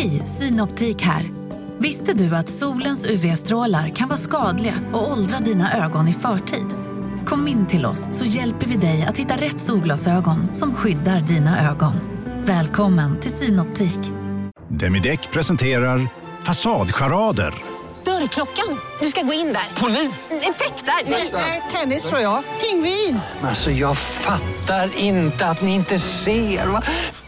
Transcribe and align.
Hej, 0.00 0.24
Synoptik 0.24 1.02
här. 1.02 1.30
Visste 1.78 2.12
du 2.12 2.36
att 2.36 2.48
solens 2.48 3.06
UV-strålar 3.06 3.88
kan 3.88 4.08
vara 4.08 4.18
skadliga 4.18 4.74
och 4.92 5.12
åldra 5.12 5.38
dina 5.38 5.84
ögon 5.84 6.08
i 6.08 6.12
förtid? 6.14 6.66
Kom 7.26 7.48
in 7.48 7.66
till 7.66 7.86
oss 7.86 8.08
så 8.12 8.24
hjälper 8.24 8.66
vi 8.66 8.76
dig 8.76 9.06
att 9.08 9.18
hitta 9.18 9.36
rätt 9.36 9.60
solglasögon 9.60 10.54
som 10.54 10.74
skyddar 10.74 11.20
dina 11.20 11.70
ögon. 11.70 11.92
Välkommen 12.44 13.20
till 13.20 13.32
Synoptik. 13.32 14.00
Demideck 14.68 15.30
presenterar 15.30 16.08
Fasadcharader. 16.42 17.54
Dörrklockan. 18.04 18.80
Du 19.00 19.06
ska 19.06 19.22
gå 19.22 19.32
in 19.32 19.46
där. 19.46 19.80
Polis? 19.80 20.30
Effektar? 20.30 21.10
Nej, 21.32 21.62
tennis 21.72 22.08
tror 22.08 22.20
jag. 22.20 22.42
Pingvin. 22.60 23.20
Alltså 23.42 23.70
jag 23.70 23.96
fattar 23.98 24.98
inte 24.98 25.46
att 25.46 25.62
ni 25.62 25.74
inte 25.74 25.98
ser. 25.98 26.66
Va? 26.66 26.82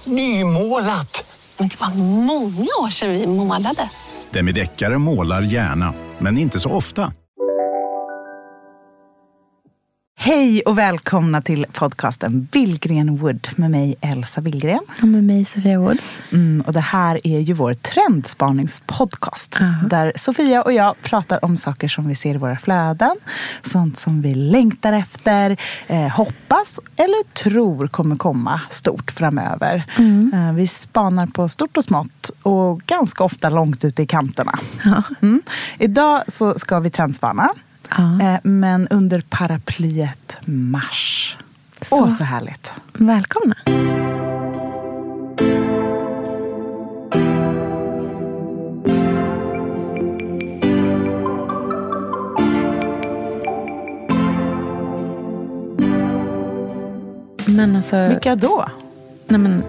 Nymålat! 0.05 1.32
Men 1.59 1.69
det 1.69 1.81
var 1.81 1.91
många 2.25 2.69
år 2.83 2.91
sedan 2.91 3.11
vi 3.11 3.27
målade. 3.27 3.91
Demideckare 4.31 4.99
målar 4.99 5.43
gärna, 5.43 5.95
men 6.19 6.39
inte 6.39 6.61
så 6.61 6.71
ofta. 6.71 7.13
Hej 10.25 10.63
och 10.63 10.79
välkomna 10.79 11.43
till 11.43 11.67
podcasten 11.73 12.49
Billgren 12.53 13.17
Wood 13.17 13.49
med 13.57 13.71
mig 13.71 13.97
Elsa 14.01 14.41
Billgren. 14.41 14.81
Och 15.03 15.09
med 15.09 15.25
mig 15.25 15.45
Sofia 15.45 15.81
Wood. 15.81 15.99
Mm, 16.33 16.65
och 16.67 16.73
det 16.73 16.81
här 16.81 17.21
är 17.25 17.41
ju 17.41 17.55
vår 17.55 17.75
trendspaningspodcast. 17.75 19.59
Uh-huh. 19.59 19.89
Där 19.89 20.13
Sofia 20.17 20.63
och 20.63 20.73
jag 20.73 20.95
pratar 21.03 21.45
om 21.45 21.57
saker 21.57 21.89
som 21.89 22.09
vi 22.09 22.15
ser 22.15 22.35
i 22.35 22.39
våra 22.39 22.59
flöden. 22.59 23.17
Sånt 23.63 23.99
som 23.99 24.23
vi 24.23 24.35
längtar 24.35 24.93
efter, 24.93 25.57
eh, 25.87 26.09
hoppas 26.09 26.81
eller 26.97 27.33
tror 27.33 27.89
kommer 27.89 28.17
komma 28.17 28.61
stort 28.71 29.11
framöver. 29.11 29.85
Mm. 29.99 30.33
Eh, 30.35 30.55
vi 30.55 30.67
spanar 30.67 31.27
på 31.27 31.49
stort 31.49 31.77
och 31.77 31.85
smått 31.85 32.31
och 32.43 32.81
ganska 32.81 33.25
ofta 33.25 33.51
långt 33.51 33.85
ute 33.85 34.03
i 34.03 34.07
kanterna. 34.07 34.59
Ja. 34.85 35.03
Mm. 35.23 35.43
Idag 35.79 36.23
så 36.29 36.59
ska 36.59 36.81
vi 36.81 36.91
trendspana. 36.91 37.51
Ja. 37.99 38.27
Eh, 38.27 38.39
Men 38.43 38.89
under 38.89 39.23
paraplyet 39.29 40.37
Mars. 40.45 41.37
Så. 41.89 41.97
Åh, 41.97 42.09
så 42.11 42.25
härligt. 42.25 42.71
Välkomna. 42.93 43.55
Men 57.47 57.77
alltså, 57.77 58.09
Vilka 58.09 58.37
då? 58.37 58.65
nej 59.29 59.39
men, 59.41 59.63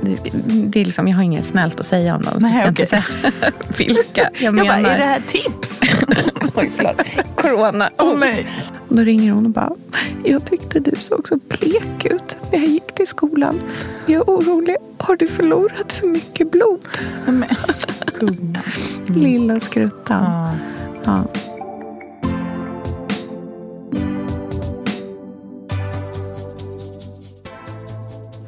det, 0.72 0.80
är 0.82 0.86
liksom, 0.86 1.08
jag 1.08 1.16
har 1.16 1.24
inget 1.24 1.46
snällt 1.46 1.80
att 1.80 1.86
säga 1.86 2.16
om 2.16 2.22
dem. 2.24 2.34
Nej, 2.40 2.54
jag 2.54 2.64
kan 2.64 2.72
okej. 2.74 2.84
inte 2.84 3.02
säga 3.02 3.52
vilka 3.78 4.22
jag, 4.22 4.32
Jag 4.42 4.54
menar. 4.54 4.82
bara, 4.84 4.92
är 4.94 4.98
det 4.98 5.06
här 5.06 5.22
tips? 5.28 5.82
Oj, 6.56 6.72
förlåt. 6.76 7.02
Corona. 7.36 7.90
Åh 8.14 8.20
nej. 8.20 8.48
Då 8.90 9.02
ringer 9.04 9.32
hon 9.32 9.46
och 9.46 9.52
bara, 9.52 9.72
jag 10.24 10.46
tyckte 10.46 10.80
du 10.80 10.92
såg 10.98 11.28
så 11.28 11.38
blek 11.48 12.06
ut 12.06 12.36
när 12.52 12.60
jag 12.60 12.68
gick 12.68 12.96
till 12.96 13.08
skolan. 13.08 13.62
Jag 14.06 14.16
är 14.16 14.24
orolig. 14.24 14.76
Har 14.98 15.16
du 15.16 15.28
förlorat 15.28 15.92
för 15.94 16.08
mycket 16.08 16.52
blod? 16.52 16.80
Men, 17.26 17.46
gumman. 18.20 18.58
Lilla 19.08 19.60
skruttan. 19.60 20.24
Ja. 20.24 20.50
Ja. 21.06 21.24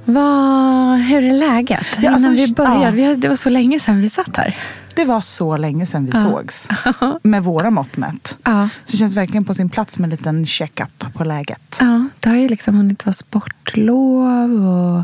Vad, 0.05 0.99
hur 0.99 1.23
är 1.23 1.33
läget? 1.33 1.85
Ja, 2.01 2.09
alltså, 2.11 2.19
Innan 2.31 2.33
vi 2.35 2.53
börjar. 2.53 2.81
ja. 2.85 2.91
Vi 2.91 3.15
Det 3.15 3.27
var 3.27 3.35
så 3.35 3.49
länge 3.49 3.79
sedan 3.79 4.01
vi 4.01 4.09
satt 4.09 4.37
här. 4.37 4.57
Det 4.95 5.05
var 5.05 5.21
så 5.21 5.57
länge 5.57 5.85
sedan 5.85 6.05
vi 6.05 6.11
Ja. 6.13 6.23
sågs. 6.23 6.67
Med 7.23 7.43
våra 7.43 7.71
mått 7.71 7.97
mätt. 7.97 8.37
Ja. 8.43 8.69
Så 8.85 8.91
det 8.91 8.97
känns 8.97 9.15
verkligen 9.15 9.45
på 9.45 9.53
sin 9.53 9.69
plats 9.69 9.99
med 9.99 10.05
en 10.07 10.09
liten 10.11 10.45
check-up 10.45 11.13
på 11.13 11.23
läget. 11.23 11.75
Ja, 11.79 12.07
det 12.19 12.29
har 12.29 12.35
ju 12.35 12.49
liksom 12.49 12.75
hunnit 12.75 13.05
vara 13.05 13.13
sportlov 13.13 14.67
och 14.67 14.99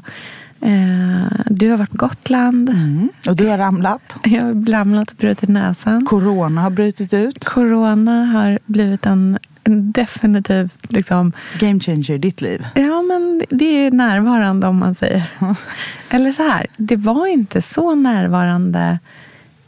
eh, 0.67 1.31
du 1.45 1.69
har 1.69 1.77
varit 1.77 1.91
på 1.91 1.97
Gotland. 1.97 2.69
Mm. 2.69 3.09
Och 3.27 3.35
du 3.35 3.47
har 3.47 3.57
ramlat. 3.57 4.17
Jag 4.23 4.41
har 4.41 4.71
ramlat 4.71 5.09
och 5.11 5.15
brutit 5.17 5.49
näsan. 5.49 6.05
Corona 6.05 6.61
har 6.61 6.69
brutit 6.69 7.13
ut. 7.13 7.45
Corona 7.45 8.25
har 8.25 8.59
blivit 8.65 9.05
en, 9.05 9.37
en 9.63 9.91
definitiv 9.91 10.71
liksom, 10.81 11.31
Game 11.59 11.79
changer 11.79 12.11
i 12.11 12.17
ditt 12.17 12.41
liv. 12.41 12.67
Ja, 12.75 13.01
men 13.01 13.41
det 13.49 13.65
är 13.85 13.91
närvarande 13.91 14.67
om 14.67 14.77
man 14.77 14.95
säger. 14.95 15.23
Eller 16.09 16.31
så 16.31 16.43
här, 16.43 16.67
det 16.77 16.95
var 16.95 17.27
inte 17.27 17.61
så 17.61 17.95
närvarande 17.95 18.99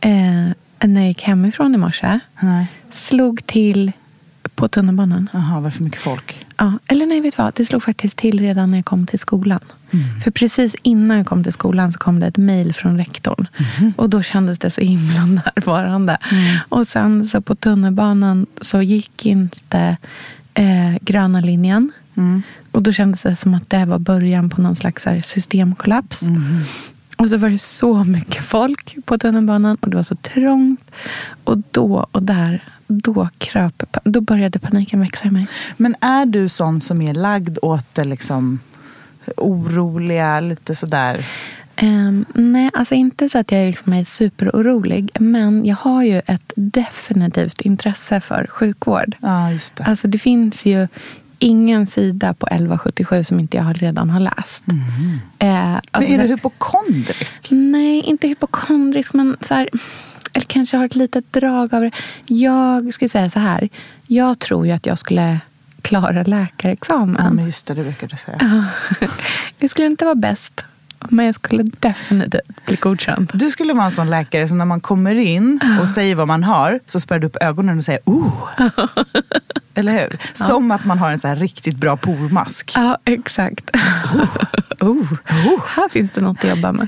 eh, 0.04 0.88
när 0.88 1.02
jag 1.02 1.08
gick 1.08 1.22
hemifrån 1.22 1.76
i 1.76 1.78
morse. 1.78 2.20
Nej. 2.40 2.68
Slog 2.92 3.48
till 3.48 3.92
på 4.56 4.68
tunnelbanan. 4.68 5.30
Jaha, 5.34 5.60
var 5.60 5.70
det 5.70 5.72
för 5.72 5.84
mycket 5.84 6.00
folk? 6.00 6.46
Ja, 6.58 6.74
eller 6.88 7.06
nej, 7.06 7.22
vet 7.22 7.38
du 7.38 7.44
vad? 7.44 7.54
Det 7.54 7.66
slog 7.66 7.84
faktiskt 7.84 8.18
till 8.18 8.40
redan 8.40 8.72
när 8.72 8.78
jag 8.78 8.86
kom 8.86 9.08
till 9.08 9.20
skolan. 9.20 9.60
För 10.24 10.32
precis 10.32 10.76
innan 10.84 11.18
jag 11.18 11.28
kom 11.28 11.44
till 11.44 11.54
skolan 11.54 11.92
så 11.92 12.00
kom 12.00 12.20
det 12.20 12.28
ett 12.28 12.38
mejl 12.38 12.74
från 12.74 12.98
rektorn. 12.98 13.48
Och 13.96 14.10
då 14.10 14.22
kändes 14.22 14.60
det 14.60 14.72
så 14.72 14.82
himla 14.82 15.26
närvarande. 15.56 16.18
Och 16.70 16.88
sen 16.88 17.28
så 17.30 17.42
på 17.42 17.56
tunnelbanan 17.56 18.46
så 18.62 18.82
gick 18.82 19.26
inte 19.26 19.98
eh, 20.54 20.96
gröna 21.02 21.40
linjen. 21.40 21.92
Och 22.72 22.82
då 22.84 22.94
kändes 22.94 23.22
det 23.22 23.36
som 23.36 23.54
att 23.54 23.70
det 23.70 23.86
var 23.86 24.00
början 24.00 24.50
på 24.50 24.62
någon 24.62 24.76
slags 24.76 25.06
här 25.06 25.22
systemkollaps. 25.22 26.22
Och 27.24 27.30
så 27.30 27.38
var 27.38 27.50
det 27.50 27.58
så 27.58 28.04
mycket 28.04 28.44
folk 28.44 28.96
på 29.06 29.18
tunnelbanan 29.18 29.78
och 29.82 29.90
det 29.90 29.96
var 29.96 30.04
så 30.04 30.16
trångt. 30.16 30.92
Och 31.44 31.58
då 31.72 32.08
och 32.12 32.24
där, 32.24 32.64
då 32.88 33.30
kröp, 33.38 33.84
då 34.04 34.22
började 34.22 34.60
paniken 34.60 35.00
växa 35.00 35.26
i 35.28 35.32
mig. 35.32 35.48
Men 35.78 35.96
är 36.02 36.26
du 36.26 36.50
sån 36.50 36.82
som 36.82 37.02
är 37.02 37.14
lagd 37.14 37.58
åt 37.62 37.96
det 37.96 38.04
liksom 38.04 38.60
oroliga, 39.38 40.40
lite 40.40 40.76
sådär? 40.76 41.26
Ehm, 41.76 42.26
nej, 42.34 42.70
alltså 42.74 42.96
inte 42.96 43.30
så 43.30 43.38
att 43.38 43.52
jag 43.52 43.68
liksom 43.68 43.94
är 43.94 44.04
superorolig. 44.04 45.10
Men 45.20 45.66
jag 45.66 45.76
har 45.76 46.04
ju 46.04 46.22
ett 46.26 46.54
definitivt 46.56 47.62
intresse 47.62 48.22
för 48.22 48.48
sjukvård. 48.50 49.16
Ja, 49.22 49.52
just 49.52 49.76
det. 49.76 49.84
Alltså 49.84 50.08
det 50.08 50.20
finns 50.20 50.66
ju 50.66 50.88
ingen 51.44 51.88
sida 51.88 52.34
på 52.34 52.48
1177 52.48 53.24
som 53.24 53.40
inte 53.40 53.58
jag 53.58 53.82
redan 53.84 54.10
har 54.10 54.20
läst. 54.20 54.64
Eh, 54.68 55.48
Men 55.48 55.80
alltså 55.92 56.12
är 56.14 56.18
du 56.18 56.24
det- 56.24 56.30
hypokondrisk? 56.34 57.48
Nej, 57.50 58.00
inte 58.02 58.28
hypokondrisk, 58.28 59.14
men 59.14 59.38
så 59.42 59.54
här, 59.54 59.70
eller 60.34 60.46
kanske 60.46 60.78
har 60.78 60.86
ett 60.86 60.96
litet 60.96 61.34
drag 61.34 61.74
av 61.76 61.82
det. 61.82 61.92
Jag 62.26 62.94
skulle 62.94 63.10
säga 63.10 63.30
så 63.30 63.40
här. 63.40 63.70
Jag 64.08 64.40
tror 64.40 64.66
ju 64.66 64.72
att 64.72 64.86
jag 64.86 65.00
skulle 65.00 65.40
klara 65.82 66.24
läkarexamen. 66.24 67.16
Ja, 67.26 67.30
men 67.30 67.46
just 67.46 67.68
det, 67.68 67.74
det 67.74 67.84
brukar 67.84 68.08
du 68.08 68.18
säga. 68.18 68.66
Jag 69.60 69.70
skulle 69.72 69.88
inte 69.88 70.06
vara 70.06 70.16
bäst, 70.16 70.62
men 71.10 71.26
jag 71.26 71.36
skulle 71.36 71.64
definitivt 71.64 72.66
bli 72.66 72.76
godkänd. 72.76 73.32
Du 73.34 73.50
skulle 73.50 73.74
vara 73.74 73.86
en 73.86 73.92
sån 73.92 74.10
läkare 74.10 74.48
som 74.48 74.58
när 74.58 74.66
man 74.66 74.82
kommer 74.82 75.16
in 75.16 75.60
och 75.82 75.88
säger 75.88 76.16
vad 76.16 76.28
man 76.28 76.44
har 76.44 76.80
så 76.86 77.00
spärrar 77.00 77.20
du 77.20 77.28
upp 77.28 77.38
ögonen 77.42 77.78
och 77.78 77.84
säger 77.84 78.02
oh. 78.06 78.50
Eller 79.76 79.92
hur? 79.92 80.18
Som 80.34 80.72
att 80.72 80.86
man 80.86 81.00
har 81.00 81.12
en 81.12 81.20
så 81.20 81.28
här 81.28 81.36
riktigt 81.36 81.78
bra 81.78 81.98
pormask. 81.98 82.72
Ja, 82.76 82.98
exakt. 83.06 83.70
Oh, 84.80 85.06
här 85.68 85.90
finns 85.90 86.12
det 86.12 86.22
något 86.22 86.44
att 86.44 86.50
jobba 86.50 86.72
med. 86.72 86.88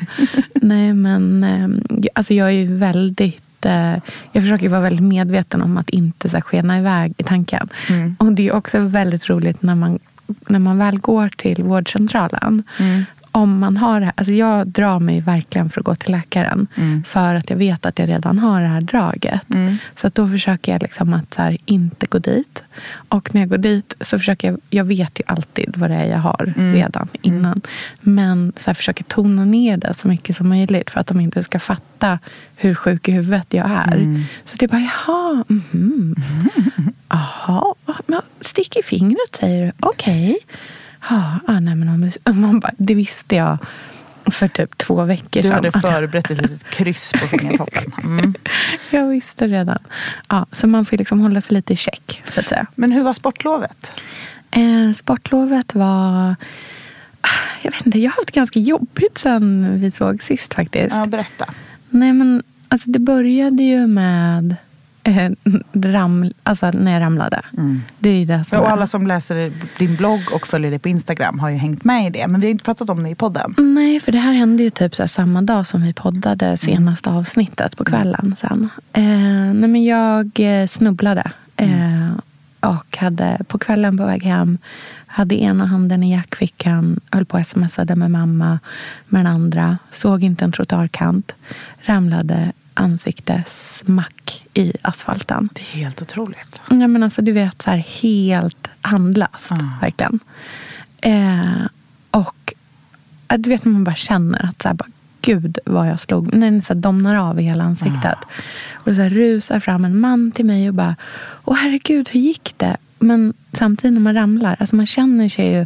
Nej, 0.54 0.94
men 0.94 1.44
eh, 1.44 1.70
alltså 2.14 2.34
jag 2.34 2.48
är 2.48 2.52
ju 2.52 2.76
väldigt 2.76 3.66
eh, 3.66 3.96
jag 4.32 4.44
försöker 4.44 4.70
vara 4.70 4.82
väldigt 4.82 5.06
medveten 5.06 5.62
om 5.62 5.78
att 5.78 5.90
inte 5.90 6.30
så 6.30 6.42
skena 6.42 6.80
iväg 6.80 7.14
i 7.18 7.24
tanken. 7.24 7.70
Och 8.18 8.32
det 8.32 8.48
är 8.48 8.54
också 8.54 8.80
väldigt 8.80 9.30
roligt 9.30 9.62
när 9.62 9.76
man, 9.76 10.00
när 10.48 10.60
man 10.60 10.78
väl 10.78 11.00
går 11.00 11.30
till 11.30 11.64
vårdcentralen. 11.64 12.64
Om 13.36 13.60
man 13.60 13.78
har 13.78 14.00
det 14.00 14.06
här, 14.06 14.14
alltså 14.18 14.32
jag 14.32 14.68
drar 14.68 15.00
mig 15.00 15.22
verkligen 15.22 15.70
för 15.70 15.82
att 15.82 15.86
gå 15.86 15.96
till 15.96 16.12
läkaren. 16.12 16.68
För 17.06 17.36
att 17.36 17.50
jag 17.50 17.58
vet 17.58 17.86
att 17.86 18.00
jag 18.00 18.10
redan 18.10 18.40
har 18.40 18.62
det 18.62 18.68
här 18.68 18.82
draget. 18.82 19.42
Så 20.02 20.08
att 20.08 20.16
då 20.16 20.30
försöker 20.30 20.72
jag 20.72 20.82
liksom 20.82 21.14
att 21.14 21.34
så 21.34 21.42
här, 21.42 21.58
inte 21.66 22.06
gå 22.06 22.18
dit. 22.20 22.62
Och 23.10 23.34
när 23.36 23.42
jag 23.42 23.50
går 23.50 23.58
dit 23.58 23.94
så 24.02 24.20
försöker 24.20 24.48
jag, 24.48 24.60
jag 24.70 24.84
vet 24.84 25.20
ju 25.20 25.24
alltid 25.28 25.74
vad 25.78 25.90
det 25.90 25.96
är 25.96 26.06
jag 26.06 26.18
har 26.18 26.54
redan 26.74 27.08
innan. 27.22 27.62
Men 28.02 28.54
så 28.58 28.70
här, 28.70 28.74
försöker 28.74 29.04
tona 29.04 29.46
ner 29.46 29.78
det 29.78 29.94
så 29.94 30.08
mycket 30.08 30.38
som 30.38 30.50
möjligt. 30.50 30.90
För 30.90 31.00
att 31.00 31.08
de 31.08 31.20
inte 31.20 31.44
ska 31.44 31.60
fatta 31.60 32.20
hur 32.56 32.76
sjuk 32.76 33.10
i 33.10 33.12
huvudet 33.12 33.48
jag 33.50 33.70
är. 33.72 34.24
Så 34.46 34.56
det 34.58 34.66
är 34.66 34.70
bara, 34.70 34.90
jaha, 35.08 35.44
mhm. 35.48 36.16
Jaha, 37.10 37.76
men 38.06 38.22
stick 38.42 38.76
i 38.78 38.84
fingret 38.84 39.36
säger 39.40 39.66
du. 39.66 39.72
Okej. 39.80 40.38
Ja, 40.40 40.58
ah, 41.10 41.60
nej, 41.60 41.76
men 41.76 41.90
om 41.90 42.02
du, 42.02 42.32
man 42.34 42.60
bara, 42.60 42.72
det 42.78 42.96
visste 42.96 43.36
jag 43.36 43.58
för 44.32 44.48
typ 44.48 44.78
två 44.78 45.04
veckor 45.04 45.42
Du 45.42 45.48
sedan. 45.48 45.52
hade 45.54 45.68
att- 45.74 45.82
förberett 45.82 46.32
ett 46.32 46.42
litet 46.42 46.64
kryss 46.70 47.12
på 47.12 47.18
fingertoppen. 47.18 47.92
Mm. 48.04 48.34
Jag 48.90 49.08
visste 49.08 49.48
redan. 49.48 49.80
Ja, 50.30 50.46
så 50.52 50.68
man 50.68 50.86
får 50.86 50.98
liksom 50.98 51.20
hålla 51.20 51.42
sig 51.42 51.54
lite 51.56 51.74
i 51.74 51.76
check, 51.76 52.24
så 52.34 52.40
att 52.40 52.48
säga. 52.48 52.66
Men 52.76 52.92
hur 52.92 53.04
var 53.04 53.14
sportlovet? 53.14 54.02
Eh, 54.52 54.94
sportlovet 54.96 55.76
var... 55.76 56.36
ah, 57.22 57.28
Jag 57.62 57.72
vet 57.72 57.86
inte, 57.86 58.00
jag 58.00 58.12
har 58.12 58.16
haft 58.22 58.32
ganska 58.32 58.60
jobbigt 58.60 59.18
sen 59.18 59.68
vi 59.82 59.92
såg 59.92 60.24
sist 60.24 60.54
faktiskt. 60.54 60.96
Ja, 60.96 61.06
berätta. 61.06 61.46
Nej, 61.90 62.14
men 62.14 62.44
Alltså 62.70 62.90
det 62.90 63.00
började 63.00 63.64
ju 63.64 63.88
med 63.88 64.56
eh, 65.06 65.32
ram, 65.74 66.32
alltså 66.44 66.72
när 66.72 66.92
jag 66.94 67.02
ramlade. 67.02 67.42
Det 68.00 68.10
är 68.10 68.26
det 68.26 68.46
som 68.46 68.60
Och 68.60 68.66
är- 68.66 68.70
alla 68.72 68.88
som 68.88 69.08
läser 69.08 69.54
din 69.78 69.96
blogg 69.96 70.22
och 70.34 70.48
följer 70.48 70.70
dig 70.70 70.80
på 70.80 70.90
Instagram 70.90 71.40
har 71.40 71.50
ju 71.50 71.56
hängt 71.58 71.84
med 71.84 72.08
i 72.08 72.10
det. 72.10 72.28
Men 72.28 72.42
vi 72.42 72.48
har 72.48 72.52
inte 72.52 72.64
pratat 72.66 72.90
om 72.90 73.04
det 73.04 73.10
i 73.10 73.16
podden. 73.16 73.56
Nej, 73.58 74.00
för 74.00 74.12
det 74.12 74.18
här 74.18 74.34
hände 74.34 74.64
ju 74.64 74.70
typ 74.70 74.96
så 74.96 75.08
samma 75.08 75.42
dag 75.42 75.68
som 75.68 75.82
vi 75.82 75.94
poddade 75.94 76.58
senaste 76.58 77.10
avsnittet 77.10 77.78
på 77.78 77.86
kvällen 77.86 78.36
sen. 78.42 78.70
Eh, 78.94 79.04
nej, 79.54 79.70
men 79.70 79.84
jag 79.84 80.32
eh, 80.40 80.68
snubblade. 80.68 81.32
Eh, 81.58 82.12
och 82.60 82.98
hade 82.98 83.38
på 83.48 83.58
kvällen 83.58 83.98
på 83.98 84.06
väg 84.06 84.24
hem 84.24 84.58
hade 85.08 85.42
ena 85.42 85.66
handen 85.66 86.04
i 86.04 86.12
jackfickan, 86.12 87.00
höll 87.12 87.26
på 87.26 87.38
och 87.38 87.48
smsade 87.48 87.96
med 87.96 88.12
mamma 88.12 88.60
med 89.08 89.26
den 89.26 89.34
andra, 89.34 89.78
såg 89.92 90.24
inte 90.24 90.46
en 90.46 90.52
trottoarkant, 90.52 91.32
ramlade 91.82 92.52
ansikte 92.74 93.44
smack 93.48 94.45
i 94.56 94.74
asfalten. 94.82 95.50
Det 95.54 95.62
är 95.62 95.78
helt 95.78 96.02
otroligt. 96.02 96.62
Ja, 96.70 96.88
men 96.88 97.04
alltså, 97.04 97.22
du 97.22 97.32
vet, 97.32 97.62
så 97.62 97.72
här, 97.72 97.78
helt 97.78 98.68
handlöst. 98.82 99.52
Verkligen. 99.82 100.20
Eh, 101.02 101.66
och 102.12 102.54
du 103.38 103.50
vet 103.50 103.66
när 103.66 103.72
man 103.72 103.84
bara 103.84 103.96
känner 103.96 104.46
att 104.46 104.62
så 104.62 104.68
här, 104.68 104.76
bara, 104.76 104.90
gud 105.22 105.60
vad 105.66 105.90
jag 105.90 106.00
slog. 106.00 106.34
När 106.34 106.52
det 106.52 106.62
så 106.62 106.74
här, 106.74 106.82
domnar 106.82 107.16
av 107.16 107.40
i 107.40 107.44
hela 107.44 107.64
ansiktet. 107.64 108.18
Och 108.74 108.92
det 108.92 108.96
så 108.96 109.02
här, 109.02 109.10
rusar 109.10 109.60
fram 109.60 109.86
en 109.86 110.00
man 110.00 110.32
till 110.32 110.46
mig 110.46 110.70
och 110.70 110.76
bara, 110.76 110.96
åh 111.44 111.56
herregud, 111.56 112.10
hur 112.10 112.20
gick 112.20 112.54
det? 112.58 112.78
Men 113.00 113.34
samtidigt 113.54 113.94
när 113.94 114.02
man 114.02 114.16
ramlar, 114.16 114.56
alltså 114.60 114.76
man 114.76 114.86
känner 114.86 115.30
sig 115.30 115.54
ju, 115.54 115.66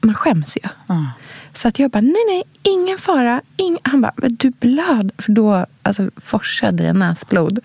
man 0.00 0.14
skäms 0.14 0.56
ju. 0.56 0.68
Ja. 0.86 1.06
Så 1.54 1.68
att 1.68 1.78
jag 1.78 1.90
bara, 1.90 2.00
nej, 2.00 2.24
nej, 2.28 2.42
ingen 2.62 2.98
fara. 2.98 3.42
Ing 3.56 3.78
Han 3.82 4.00
bara, 4.00 4.12
men 4.16 4.34
du 4.34 4.50
blöd. 4.50 5.12
För 5.18 5.32
då 5.32 5.66
alltså, 5.82 6.10
forsade 6.16 6.82
det 6.82 6.92
näsblod. 6.92 7.58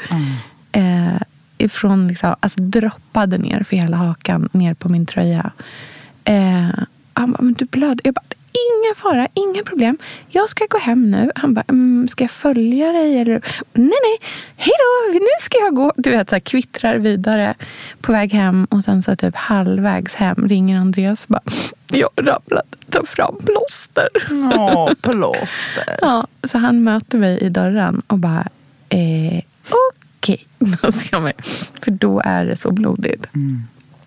Eh, 0.73 1.21
ifrån, 1.57 2.07
liksom, 2.07 2.35
alltså 2.39 2.61
droppade 2.61 3.37
ner 3.37 3.63
för 3.63 3.75
hela 3.75 3.97
hakan, 3.97 4.49
ner 4.51 4.73
på 4.73 4.89
min 4.89 5.05
tröja. 5.05 5.51
Eh, 6.23 6.69
han 7.13 7.31
bara, 7.31 7.41
men 7.41 7.53
du 7.53 7.65
blöd. 7.65 8.01
Jag 8.03 8.13
bara, 8.13 8.23
ingen 8.53 8.95
fara, 8.95 9.27
inga 9.33 9.63
problem. 9.63 9.97
Jag 10.29 10.49
ska 10.49 10.65
gå 10.69 10.77
hem 10.77 11.11
nu. 11.11 11.31
Han 11.35 11.53
bara, 11.53 11.65
mm, 11.67 12.07
ska 12.07 12.23
jag 12.23 12.31
följa 12.31 12.91
dig? 12.91 13.17
Eller? 13.17 13.41
Nej, 13.73 13.99
nej, 14.03 14.17
hej 14.55 14.73
då, 14.79 15.19
nu 15.19 15.27
ska 15.39 15.57
jag 15.57 15.75
gå. 15.75 15.93
Du 15.95 16.09
vet, 16.09 16.29
så 16.29 16.35
här, 16.35 16.39
kvittrar 16.39 16.95
vidare 16.95 17.53
på 18.01 18.11
väg 18.11 18.33
hem. 18.33 18.67
Och 18.69 18.83
sen 18.83 19.03
så 19.03 19.15
typ 19.15 19.35
halvvägs 19.35 20.15
hem 20.15 20.47
ringer 20.49 20.77
Andreas 20.79 21.23
och 21.23 21.29
bara, 21.29 21.41
jag 21.91 22.09
har 22.15 22.23
ramlat, 22.23 22.75
ta 22.89 23.05
fram 23.05 23.35
plåster. 23.45 24.09
Åh, 24.31 24.93
plåster. 25.01 25.97
Ja, 26.01 26.27
så 26.51 26.57
han 26.57 26.83
möter 26.83 27.17
mig 27.17 27.37
i 27.37 27.49
dörren 27.49 28.01
och 28.07 28.17
bara, 28.17 28.47
eh, 28.89 29.41
okej. 29.69 30.02
Då 30.81 30.91
ska 30.91 31.19
man- 31.19 31.31
För 31.81 31.91
då 31.91 32.21
är 32.25 32.45
det 32.45 32.57
så 32.57 32.71
blodigt. 32.71 33.27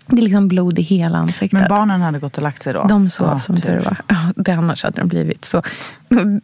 Det 0.09 0.17
är 0.19 0.23
liksom 0.23 0.49
blod 0.49 0.79
i 0.79 0.83
hela 0.83 1.19
ansiktet. 1.19 1.61
Men 1.61 1.69
barnen 1.69 2.01
hade 2.01 2.19
gått 2.19 2.37
och 2.37 2.43
lagt 2.43 2.63
sig 2.63 2.73
då? 2.73 2.85
de 2.89 3.11
sov 3.11 3.27
Ja, 3.33 3.41
som 3.41 3.57
tur 3.61 3.81
var. 3.81 3.97
Ja, 4.09 4.17
det 4.37 4.53
annars 4.53 4.83
hade 4.85 5.01
de 5.01 5.09
blivit 5.09 5.45
så. 5.45 5.63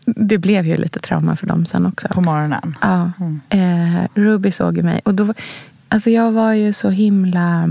Det 0.06 0.38
blev 0.38 0.66
ju 0.66 0.76
lite 0.76 1.00
trauma 1.00 1.36
för 1.36 1.46
dem 1.46 1.66
sen 1.66 1.86
också. 1.86 2.08
På 2.08 2.20
morgonen? 2.20 2.76
Ja. 2.80 3.10
Eh, 3.48 4.04
Ruby 4.14 4.52
såg 4.52 4.76
ju 4.76 4.82
mig. 4.82 5.00
Och 5.04 5.14
då, 5.14 5.34
alltså 5.88 6.10
jag 6.10 6.32
var 6.32 6.52
ju 6.52 6.72
så 6.72 6.90
himla... 6.90 7.68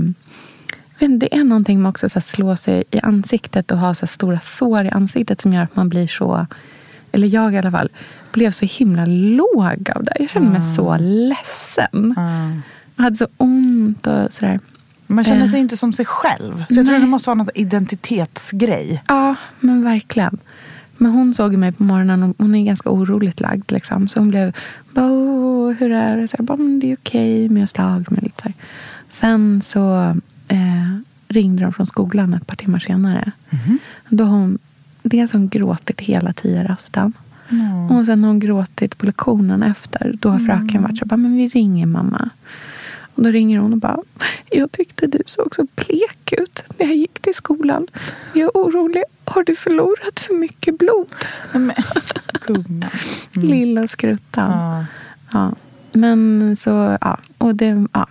vet 0.98 1.20
Det 1.20 1.36
är 1.36 1.44
någonting 1.44 1.82
med 1.82 1.88
också 1.90 2.08
så 2.08 2.18
här 2.18 2.24
slå 2.24 2.56
sig 2.56 2.84
i 2.90 3.00
ansiktet 3.00 3.70
och 3.70 3.78
ha 3.78 3.94
så 3.94 4.06
stora 4.06 4.40
sår 4.40 4.84
i 4.84 4.90
ansiktet 4.90 5.40
som 5.40 5.52
gör 5.52 5.62
att 5.62 5.76
man 5.76 5.88
blir 5.88 6.06
så... 6.08 6.46
Eller 7.12 7.28
jag 7.28 7.54
i 7.54 7.58
alla 7.58 7.70
fall 7.70 7.88
blev 8.32 8.50
så 8.50 8.66
himla 8.66 9.06
låg 9.06 9.90
av 9.94 10.04
det. 10.04 10.12
Jag 10.18 10.30
kände 10.30 10.50
mig 10.50 10.62
så 10.62 10.96
ledsen. 11.00 12.14
Jag 12.96 13.04
hade 13.04 13.16
så 13.16 13.26
ont 13.36 14.06
och 14.06 14.32
sådär. 14.34 14.60
Man 15.06 15.24
känner 15.24 15.40
Eh. 15.44 15.46
sig 15.48 15.60
inte 15.60 15.76
som 15.76 15.92
sig 15.92 16.06
själv. 16.06 16.64
Så 16.68 16.74
jag 16.74 16.86
tror 16.86 16.92
Nej. 16.92 17.00
det 17.00 17.06
måste 17.06 17.28
vara 17.28 17.34
något 17.38 17.50
identitetsgrej. 17.54 19.02
Ja, 19.08 19.34
men 19.60 19.84
verkligen. 19.84 20.38
Men 20.96 21.10
hon 21.12 21.34
såg 21.34 21.56
mig 21.56 21.72
på 21.72 21.82
morgonen 21.82 22.22
och 22.22 22.34
hon 22.38 22.54
är 22.54 22.64
ganska 22.64 22.90
oroligt 22.90 23.40
lagd. 23.40 23.72
Liksom. 23.72 24.08
Så 24.08 24.18
hon 24.18 24.28
blev 24.28 24.52
bara, 24.92 25.06
"Åh, 25.10 25.72
hur 25.72 25.92
är 25.92 26.16
det? 26.16 26.28
Så 26.28 26.34
jag 26.38 26.44
bara, 26.46 26.56
"Men 26.56 26.80
det 26.80 26.92
är 26.92 26.96
okej, 26.96 27.48
men 27.48 27.60
jag 27.60 27.68
slag 27.68 28.12
mig 28.12 28.20
lite. 28.22 28.42
så. 28.42 28.52
Sen 29.10 29.62
så 29.64 30.00
eh, 30.48 30.98
ringde 31.28 31.62
de 31.62 31.72
från 31.72 31.86
skolan 31.86 32.34
ett 32.34 32.46
par 32.46 32.56
timmar 32.56 32.78
senare. 32.78 33.32
Då 34.08 34.24
har 34.24 34.30
hon 34.38 34.58
dels 35.02 35.32
hon 35.32 35.48
gråtit 35.48 36.00
hela 36.00 36.32
tioafton. 37.58 37.96
Och 37.98 38.06
sen 38.06 38.24
har 38.24 38.30
hon 38.30 38.40
gråtit 38.40 38.98
på 38.98 39.06
lektionen 39.06 39.62
efter. 39.62 40.14
Då 40.20 40.28
har 40.28 40.38
fröken 40.38 40.82
varit 40.82 40.98
så 40.98 41.04
här, 41.04 41.08
"Bara, 41.08 41.16
men 41.16 41.36
vi 41.36 41.48
ringer 41.48 41.86
mamma. 41.86 42.30
Och 43.14 43.22
då 43.22 43.28
ringer 43.30 43.58
hon 43.58 43.72
och 43.72 43.78
bara, 43.78 43.98
jag 44.50 44.72
tyckte 44.72 45.06
du 45.06 45.18
såg 45.26 45.54
så 45.54 45.66
blek 45.74 46.32
ut 46.38 46.62
när 46.78 46.86
jag 46.86 46.96
gick 46.96 47.20
till 47.22 47.34
skolan. 47.34 47.86
Jag 48.32 48.42
är 48.42 48.50
orolig. 48.54 49.02
Har 49.24 49.44
du 49.44 49.56
förlorat 49.56 50.20
för 50.20 50.34
mycket 50.34 50.78
blod? 50.78 51.06
Men, 51.52 51.72
gumman. 52.46 52.90
Lilla 53.32 53.88
skruttan. 53.88 54.50
Ja. 54.50 54.84
Ja. 55.32 55.52
Men 55.92 56.56
så, 56.60 56.98
ja. 57.00 57.18
Och 57.38 57.54
det, 57.54 57.86
ja. 57.92 58.06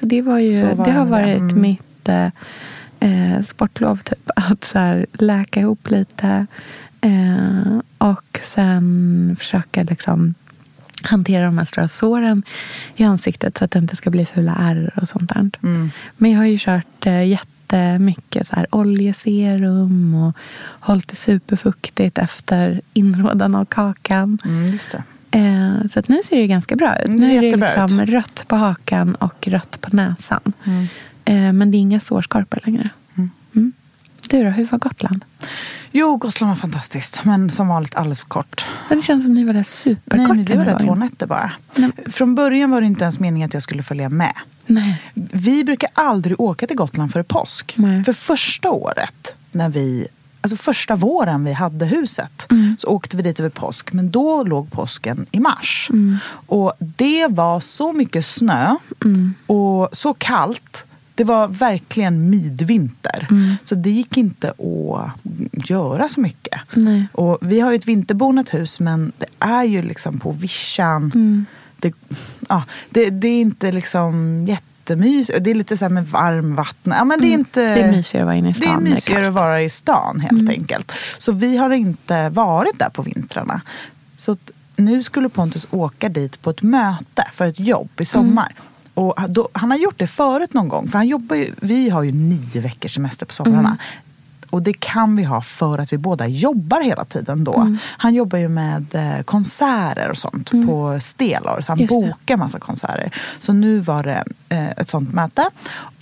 Så 0.00 0.06
det 0.06 0.22
var 0.22 0.38
ju, 0.38 0.74
var 0.74 0.84
det 0.84 0.92
har 0.92 1.04
det. 1.04 1.10
varit 1.10 1.38
Mm. 1.38 1.60
mitt 1.60 2.08
eh, 2.08 2.26
eh, 3.00 3.42
sportlov 3.42 3.96
typ. 4.04 4.30
Att 4.36 4.64
så 4.64 4.78
här, 4.78 5.06
läka 5.12 5.60
ihop 5.60 5.90
lite. 5.90 6.46
Eh, 7.02 7.80
och 7.98 8.40
sen 8.44 9.36
försöka 9.38 9.82
liksom 9.82 10.34
hantera 11.02 11.44
de 11.44 11.58
här 11.58 11.64
stora 11.64 11.88
såren 11.88 12.42
i 12.96 13.04
ansiktet 13.04 13.58
så 13.58 13.64
att 13.64 13.70
det 13.70 13.78
inte 13.78 13.96
ska 13.96 14.10
bli 14.10 14.26
fula 14.26 14.56
ärr 14.60 14.92
och 14.96 15.08
sånt 15.08 15.34
där. 15.34 15.50
Mm. 15.62 15.90
Men 16.16 16.30
jag 16.30 16.38
har 16.38 16.46
ju 16.46 16.58
kört 16.60 17.06
eh, 17.06 17.24
jättemycket 17.28 18.46
så 18.46 18.56
här, 18.56 18.66
oljeserum 18.70 20.14
och 20.14 20.36
hållit 20.80 21.08
det 21.08 21.16
superfuktigt 21.16 22.18
efter 22.18 22.80
inrådan 22.92 23.54
av 23.54 23.64
kakan. 23.64 24.38
Mm, 24.44 24.72
just 24.72 24.90
det. 24.90 25.02
Eh, 25.38 25.88
så 25.92 25.98
att 25.98 26.08
nu 26.08 26.20
ser 26.24 26.36
det 26.36 26.46
ganska 26.46 26.76
bra 26.76 26.98
ut. 26.98 27.06
Mm, 27.06 27.20
nu 27.20 27.36
är 27.36 27.40
det 27.40 27.56
liksom 27.56 28.00
ut. 28.00 28.08
rött 28.08 28.44
på 28.46 28.56
hakan 28.56 29.14
och 29.14 29.48
rött 29.48 29.80
på 29.80 29.96
näsan. 29.96 30.52
Mm. 30.64 30.86
Eh, 31.24 31.52
men 31.52 31.70
det 31.70 31.76
är 31.76 31.78
inga 31.78 32.00
sårskorpor 32.00 32.60
längre. 32.64 32.88
Mm. 33.54 33.72
Du 34.28 34.44
då, 34.44 34.50
hur 34.50 34.66
var 34.70 34.78
Gotland? 34.78 35.24
Jo, 35.92 36.16
Gotland 36.16 36.48
var 36.50 36.56
fantastiskt. 36.56 37.24
Men 37.24 37.50
som 37.50 37.68
vanligt 37.68 37.94
alldeles 37.94 38.20
för 38.20 38.28
kort. 38.28 38.64
Ja, 38.90 38.96
Det 38.96 39.02
känns 39.02 39.24
som 39.24 39.34
ni 39.34 39.44
var 39.44 39.52
där 39.54 39.64
superkort. 39.64 40.18
Nej, 40.18 40.26
men 40.28 40.44
vi 40.44 40.54
var 40.54 40.64
där 40.64 40.78
två 40.78 40.94
nätter 40.94 41.26
bara. 41.26 41.52
Nej. 41.76 41.90
Från 42.10 42.34
början 42.34 42.70
var 42.70 42.80
det 42.80 42.86
inte 42.86 43.02
ens 43.04 43.18
meningen 43.18 43.46
att 43.46 43.54
jag 43.54 43.62
skulle 43.62 43.82
följa 43.82 44.08
med. 44.08 44.32
Nej. 44.66 45.02
Vi 45.14 45.64
brukar 45.64 45.90
aldrig 45.94 46.40
åka 46.40 46.66
till 46.66 46.76
Gotland 46.76 47.12
före 47.12 47.24
påsk. 47.24 47.74
Nej. 47.78 48.04
För 48.04 48.12
första 48.12 48.70
året, 48.70 49.34
när 49.50 49.68
vi, 49.68 50.06
alltså 50.40 50.56
första 50.56 50.96
våren 50.96 51.44
vi 51.44 51.52
hade 51.52 51.86
huset, 51.86 52.46
Mm. 52.50 52.76
så 52.78 52.88
åkte 52.88 53.16
vi 53.16 53.22
dit 53.22 53.40
över 53.40 53.50
påsk. 53.50 53.92
Men 53.92 54.10
då 54.10 54.44
låg 54.44 54.70
påsken 54.72 55.26
i 55.30 55.40
mars. 55.40 55.86
Mm. 55.90 56.16
Och 56.46 56.72
det 56.78 57.26
var 57.30 57.60
så 57.60 57.92
mycket 57.92 58.26
snö 58.26 58.76
Mm. 59.04 59.34
och 59.46 59.88
så 59.92 60.14
kallt. 60.14 60.84
Det 61.14 61.24
var 61.24 61.48
verkligen 61.48 62.30
midvinter. 62.30 63.26
Mm. 63.30 63.56
Så 63.64 63.74
det 63.74 63.90
gick 63.90 64.16
inte 64.16 64.50
att 64.50 65.10
göra 65.68 66.08
så 66.08 66.20
mycket. 66.20 66.60
Nej. 66.72 67.06
Och 67.12 67.38
vi 67.40 67.60
har 67.60 67.70
ju 67.70 67.76
ett 67.76 67.88
vinterbonat 67.88 68.54
hus 68.54 68.80
men 68.80 69.12
det 69.18 69.26
är 69.38 69.64
ju 69.64 69.82
liksom 69.82 70.18
på 70.18 70.32
vischan. 70.32 71.12
Mm. 71.14 71.46
Det, 71.76 71.92
ja, 72.48 72.62
det, 72.90 73.10
det 73.10 73.28
är 73.28 73.40
inte 73.40 73.72
liksom 73.72 74.46
jättemysigt. 74.48 75.44
Det 75.44 75.50
är 75.50 75.54
lite 75.54 75.76
så 75.76 75.88
med 75.88 76.08
varmvatten. 76.08 76.92
Ja, 76.96 77.04
men 77.04 77.20
det, 77.20 77.26
är 77.26 77.32
inte, 77.32 77.62
Mm. 77.62 77.74
Det 77.74 77.80
är 77.80 77.96
mysigare 77.96 78.22
att 78.22 78.26
vara 78.26 78.36
inne 78.36 78.50
i 78.50 78.54
stan 78.54 78.84
det 78.84 78.90
är 78.90 78.94
mysigare 78.94 79.28
att 79.28 79.34
vara 79.34 79.62
i 79.62 79.70
stan 79.70 80.20
helt 80.20 80.50
enkelt. 80.50 80.92
Så 81.18 81.32
vi 81.32 81.56
har 81.56 81.70
inte 81.70 82.28
varit 82.28 82.78
där 82.78 82.88
på 82.88 83.02
vintrarna. 83.02 83.60
Så 84.16 84.36
nu 84.76 85.02
skulle 85.02 85.28
Pontus 85.28 85.66
åka 85.70 86.08
dit 86.08 86.42
på 86.42 86.50
ett 86.50 86.62
möte 86.62 87.24
för 87.32 87.46
ett 87.46 87.60
jobb 87.60 87.90
i 87.98 88.04
sommar. 88.04 88.54
Och 88.94 89.14
då, 89.28 89.48
han 89.52 89.70
har 89.70 89.78
gjort 89.78 89.98
det 89.98 90.06
förut 90.06 90.54
någon 90.54 90.68
gång. 90.68 90.88
För 90.88 90.98
han 90.98 91.08
jobbar 91.08 91.36
ju, 91.36 91.54
vi 91.60 91.90
har 91.90 92.02
ju 92.02 92.12
nio 92.12 92.60
veckors 92.60 92.94
semester 92.94 93.26
på 93.26 93.32
somrarna. 93.32 93.76
Och 94.50 94.62
det 94.62 94.72
kan 94.72 95.16
vi 95.16 95.22
ha 95.24 95.40
för 95.42 95.78
att 95.78 95.92
vi 95.92 95.98
båda 95.98 96.26
jobbar 96.26 96.80
hela 96.80 97.04
tiden 97.04 97.44
då. 97.44 97.76
Han 97.82 98.14
jobbar 98.14 98.38
ju 98.38 98.48
med 98.48 98.94
eh, 98.94 99.22
konserter 99.22 100.10
och 100.10 100.18
sånt 100.18 100.50
på 100.50 100.98
Stelor. 101.00 101.60
Så 101.60 101.72
han 101.72 101.78
Just 101.78 102.00
det. 102.00 102.06
bokar 102.06 102.36
massa 102.36 102.58
konserter. 102.58 103.14
Så 103.38 103.52
nu 103.52 103.80
var 103.80 104.02
det 104.02 104.24
eh, 104.48 104.70
ett 104.70 104.88
sånt 104.88 105.14
möte. 105.14 105.50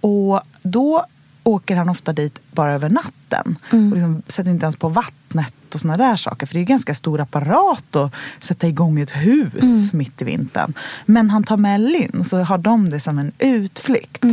Och 0.01 0.41
då 0.63 1.05
åker 1.43 1.77
han 1.77 1.89
ofta 1.89 2.13
dit 2.13 2.39
bara 2.53 2.73
över 2.73 2.89
natten. 2.89 3.57
Och 3.71 3.97
liksom 3.97 4.23
sätter 4.27 4.51
inte 4.51 4.65
ens 4.65 4.77
på 4.77 4.89
vattnet 4.89 5.75
och 5.75 5.81
såna 5.81 5.97
där 5.97 6.17
saker. 6.17 6.47
För 6.47 6.55
det 6.55 6.59
är 6.59 6.61
ju 6.61 6.67
ganska 6.67 6.95
stor 6.95 7.21
apparat 7.21 7.97
att 7.97 8.13
sätta 8.41 8.69
igång 8.69 9.01
ett 9.01 9.11
hus 9.11 9.93
mitt 9.93 10.23
i 10.23 10.25
vintern. 10.25 10.75
Men 11.07 11.31
han 11.31 11.45
tar 11.45 11.57
med 11.57 11.81
Lynn 11.81 12.25
så 12.25 12.39
har 12.39 12.59
de 12.59 12.91
det 12.91 13.01
som 13.01 13.19
en 13.19 13.33
utflykt. 13.39 14.25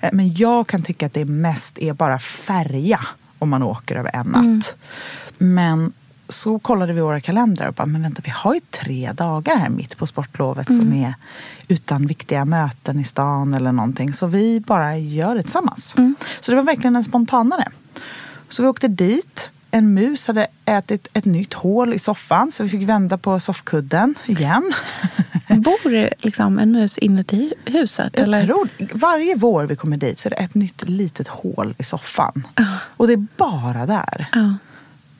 Eh, 0.00 0.10
Men 0.12 0.34
jag 0.34 0.66
kan 0.66 0.82
tycka 0.82 1.06
att 1.06 1.14
det 1.14 1.24
mest 1.24 1.78
är 1.78 1.92
bara 1.92 2.18
färja 2.18 3.00
om 3.38 3.48
man 3.48 3.62
åker 3.62 3.96
över 3.96 4.10
en 4.14 4.26
natt. 4.26 4.76
Men 5.38 5.92
så 6.28 6.58
kollade 6.58 6.92
vi 6.92 7.00
våra 7.00 7.20
kalendrar 7.20 7.68
och 7.68 7.74
bara, 7.74 7.86
men 7.86 8.02
vänta, 8.02 8.22
vi 8.24 8.30
har 8.30 8.54
ju 8.54 8.60
tre 8.60 9.12
dagar 9.12 9.56
här 9.56 9.68
mitt 9.68 9.96
på 9.96 10.06
sportlovet 10.06 10.66
som 10.66 10.92
är 10.92 11.14
utan 11.68 12.06
viktiga 12.06 12.44
möten 12.44 13.00
i 13.00 13.04
stan 13.04 13.54
eller 13.54 13.72
någonting. 13.72 14.12
Så 14.12 14.26
vi 14.26 14.60
bara 14.60 14.96
gör 14.96 15.34
det 15.34 15.42
tillsammans. 15.42 15.94
Så 16.40 16.52
det 16.52 16.56
var 16.56 16.62
verkligen 16.62 16.96
en 16.96 17.04
spontanare. 17.04 17.68
Så 18.48 18.62
vi 18.62 18.68
åkte 18.68 18.88
dit. 18.88 19.50
En 19.70 19.94
mus 19.94 20.26
hade 20.26 20.46
ätit 20.64 21.08
ett 21.12 21.24
nytt 21.24 21.54
hål 21.54 21.94
i 21.94 21.98
soffan 21.98 22.52
så 22.52 22.62
vi 22.62 22.68
fick 22.68 22.88
vända 22.88 23.18
på 23.18 23.40
soffkudden 23.40 24.14
igen. 24.26 24.72
Bor 25.48 26.24
liksom 26.24 26.58
en 26.58 26.72
mus 26.72 26.98
inuti 26.98 27.52
huset? 27.64 28.12
Jag 28.16 28.22
eller? 28.22 28.46
tror, 28.46 28.68
varje 28.92 29.36
vår 29.36 29.64
vi 29.64 29.76
kommer 29.76 29.96
dit 29.96 30.18
så 30.18 30.28
är 30.28 30.30
det 30.30 30.36
ett 30.36 30.54
nytt 30.54 30.88
litet 30.88 31.28
hål 31.28 31.74
i 31.78 31.84
soffan. 31.84 32.46
Och 32.96 33.06
det 33.06 33.12
är 33.12 33.26
bara 33.36 33.86
där. 33.86 34.26
Ja. 34.32 34.54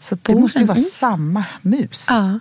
Så 0.08 0.16
det 0.22 0.34
måste 0.34 0.58
ju 0.58 0.64
vara 0.64 0.78
i? 0.78 0.80
samma 0.80 1.44
mus. 1.62 2.06
ja. 2.10 2.38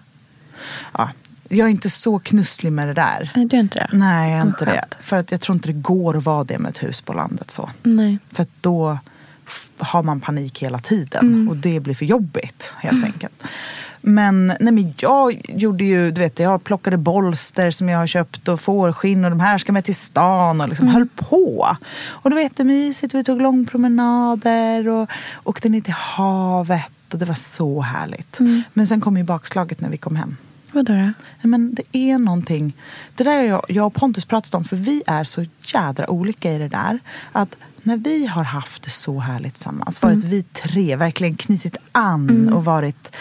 Ja, 0.98 1.10
jag 1.50 1.65
är 1.67 1.72
inte 1.72 1.89
så 1.89 2.19
knusslig 2.19 2.72
med 2.72 2.88
det 2.88 2.93
där. 2.93 3.31
Nej, 3.36 3.45
du 3.45 3.57
är 3.57 3.62
inte 3.62 3.77
det? 3.77 3.98
Nej, 3.98 4.31
jag 4.31 4.39
är 4.39 4.45
inte 4.45 4.65
det. 4.65 4.86
För 5.00 5.17
att 5.17 5.31
jag 5.31 5.41
tror 5.41 5.55
inte 5.55 5.67
det 5.67 5.74
går 5.74 6.17
att 6.17 6.24
vara 6.24 6.43
det 6.43 6.60
med 6.60 6.69
ett 6.69 6.84
hus 6.84 7.01
på 7.01 7.13
landet 7.13 7.51
så. 7.51 7.69
Nej. 7.84 8.17
För 8.31 8.43
att 8.43 8.50
då 8.62 8.98
har 9.77 10.03
man 10.03 10.22
panik 10.22 10.63
hela 10.63 10.79
tiden. 10.79 11.25
Mm. 11.25 11.50
Och 11.50 11.57
det 11.57 11.79
blir 11.79 11.95
för 11.95 12.05
jobbigt 12.05 12.74
helt 12.77 13.05
enkelt. 13.05 13.43
Men, 14.01 14.48
nej 14.48 14.74
men 14.74 14.93
jag 14.98 15.41
gjorde 15.50 15.84
ju, 15.84 16.12
du 16.12 16.22
vet, 16.22 16.39
jag 16.39 16.63
plockade 16.63 16.98
bolster 16.98 17.72
som 17.72 17.89
jag 17.89 18.00
har 18.00 18.07
köpt 18.07 18.48
och 18.48 18.62
fårskinn 18.62 19.25
och 19.25 19.29
de 19.29 19.39
här 19.39 19.57
ska 19.57 19.72
med 19.72 19.86
till 19.86 19.95
stan 19.95 20.62
och 20.62 20.69
liksom 20.69 20.88
höll 20.88 21.07
på. 21.15 21.77
Och 22.07 22.29
det 22.29 22.36
var 22.36 22.41
jättemysigt, 22.41 23.13
vi 23.13 23.24
tog 23.24 23.41
långpromenader 23.41 24.88
och 24.88 25.10
åkte 25.43 25.69
ner 25.69 25.81
till 25.81 25.93
havet 25.93 26.91
och 27.15 27.19
det 27.19 27.25
var 27.25 27.36
så 27.36 27.81
härligt. 27.81 28.39
Men 28.74 28.88
sen 28.88 29.01
kom 29.01 29.17
ju 29.17 29.24
bakslaget 29.24 29.81
när 29.81 29.89
vi 29.89 29.98
kom 29.98 30.15
hem. 30.15 30.38
Vadå 30.72 30.93
då? 30.93 31.13
Men 31.48 31.75
det 31.75 31.98
är 31.98 32.17
någonting. 32.17 32.77
Det 33.15 33.24
där 33.24 33.38
har 33.38 33.43
jag, 33.43 33.65
jag 33.69 33.88
och 33.88 33.93
Pontus 33.93 34.25
pratat 34.25 34.53
om, 34.53 34.63
för 34.63 34.75
vi 34.75 35.03
är 35.07 35.24
så 35.24 35.45
jädra 35.63 36.10
olika 36.10 36.53
i 36.53 36.57
det 36.57 36.67
där. 36.67 37.00
Att 37.31 37.55
när 37.84 37.98
vi 37.98 38.25
har 38.25 38.43
haft 38.43 38.84
det 38.84 38.89
så 38.89 39.19
härligt 39.19 39.53
tillsammans, 39.53 40.01
varit 40.01 40.24
vi 40.24 40.43
tre, 40.43 40.95
verkligen 40.95 41.36
knutit 41.36 41.77
an 41.91 42.53
och 42.53 42.65
varit... 42.65 43.15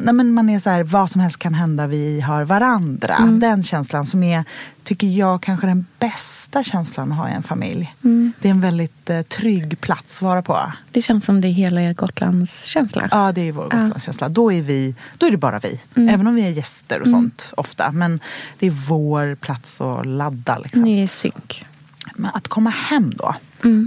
Nej, 0.00 0.14
men 0.14 0.32
man 0.32 0.48
är 0.48 0.58
så 0.58 0.70
här, 0.70 0.82
vad 0.82 1.10
som 1.10 1.20
helst 1.20 1.38
kan 1.38 1.54
hända, 1.54 1.86
vi 1.86 2.20
har 2.20 2.44
varandra. 2.44 3.18
Den 3.40 3.62
känslan 3.62 4.06
som 4.06 4.22
är, 4.22 4.44
tycker 4.82 5.06
jag, 5.06 5.42
kanske 5.42 5.66
den 5.66 5.86
bästa 5.98 6.64
känslan 6.64 7.12
att 7.12 7.18
ha 7.18 7.28
i 7.28 7.32
en 7.32 7.42
familj. 7.42 7.94
Det 8.40 8.48
är 8.48 8.52
en 8.52 8.60
väldigt 8.60 9.10
eh, 9.10 9.22
trygg 9.22 9.80
plats 9.80 10.16
att 10.16 10.22
vara 10.22 10.42
på. 10.42 10.72
Det 10.90 11.02
känns 11.02 11.24
som 11.24 11.40
det 11.40 11.48
är 11.48 11.52
hela 11.52 11.82
er 11.82 11.92
Gotlandskänsla. 11.92 13.08
Ja, 13.10 13.32
det 13.32 13.40
är 13.40 13.52
vår 13.52 13.64
Gotlandskänsla. 13.64 14.28
Då, 14.28 14.52
är 14.52 14.62
vi, 14.62 14.94
då 15.18 15.26
är 15.26 15.30
det 15.30 15.36
bara 15.36 15.58
vi. 15.58 15.80
Även 15.94 16.26
om 16.26 16.34
vi 16.34 16.42
är 16.42 16.50
gäster 16.50 17.00
och 17.00 17.08
sånt 17.08 17.52
ofta. 17.56 17.92
Men 17.92 18.20
det 18.58 18.66
är 18.66 18.70
vår 18.70 19.34
plats 19.34 19.80
att 19.80 20.06
ladda. 20.06 20.58
Liksom. 20.58 20.82
Ni 20.82 21.00
är 21.00 21.04
i 21.04 21.08
synk. 21.08 21.66
Men 22.14 22.30
att 22.34 22.48
komma 22.48 22.70
hem 22.70 23.12
då. 23.16 23.34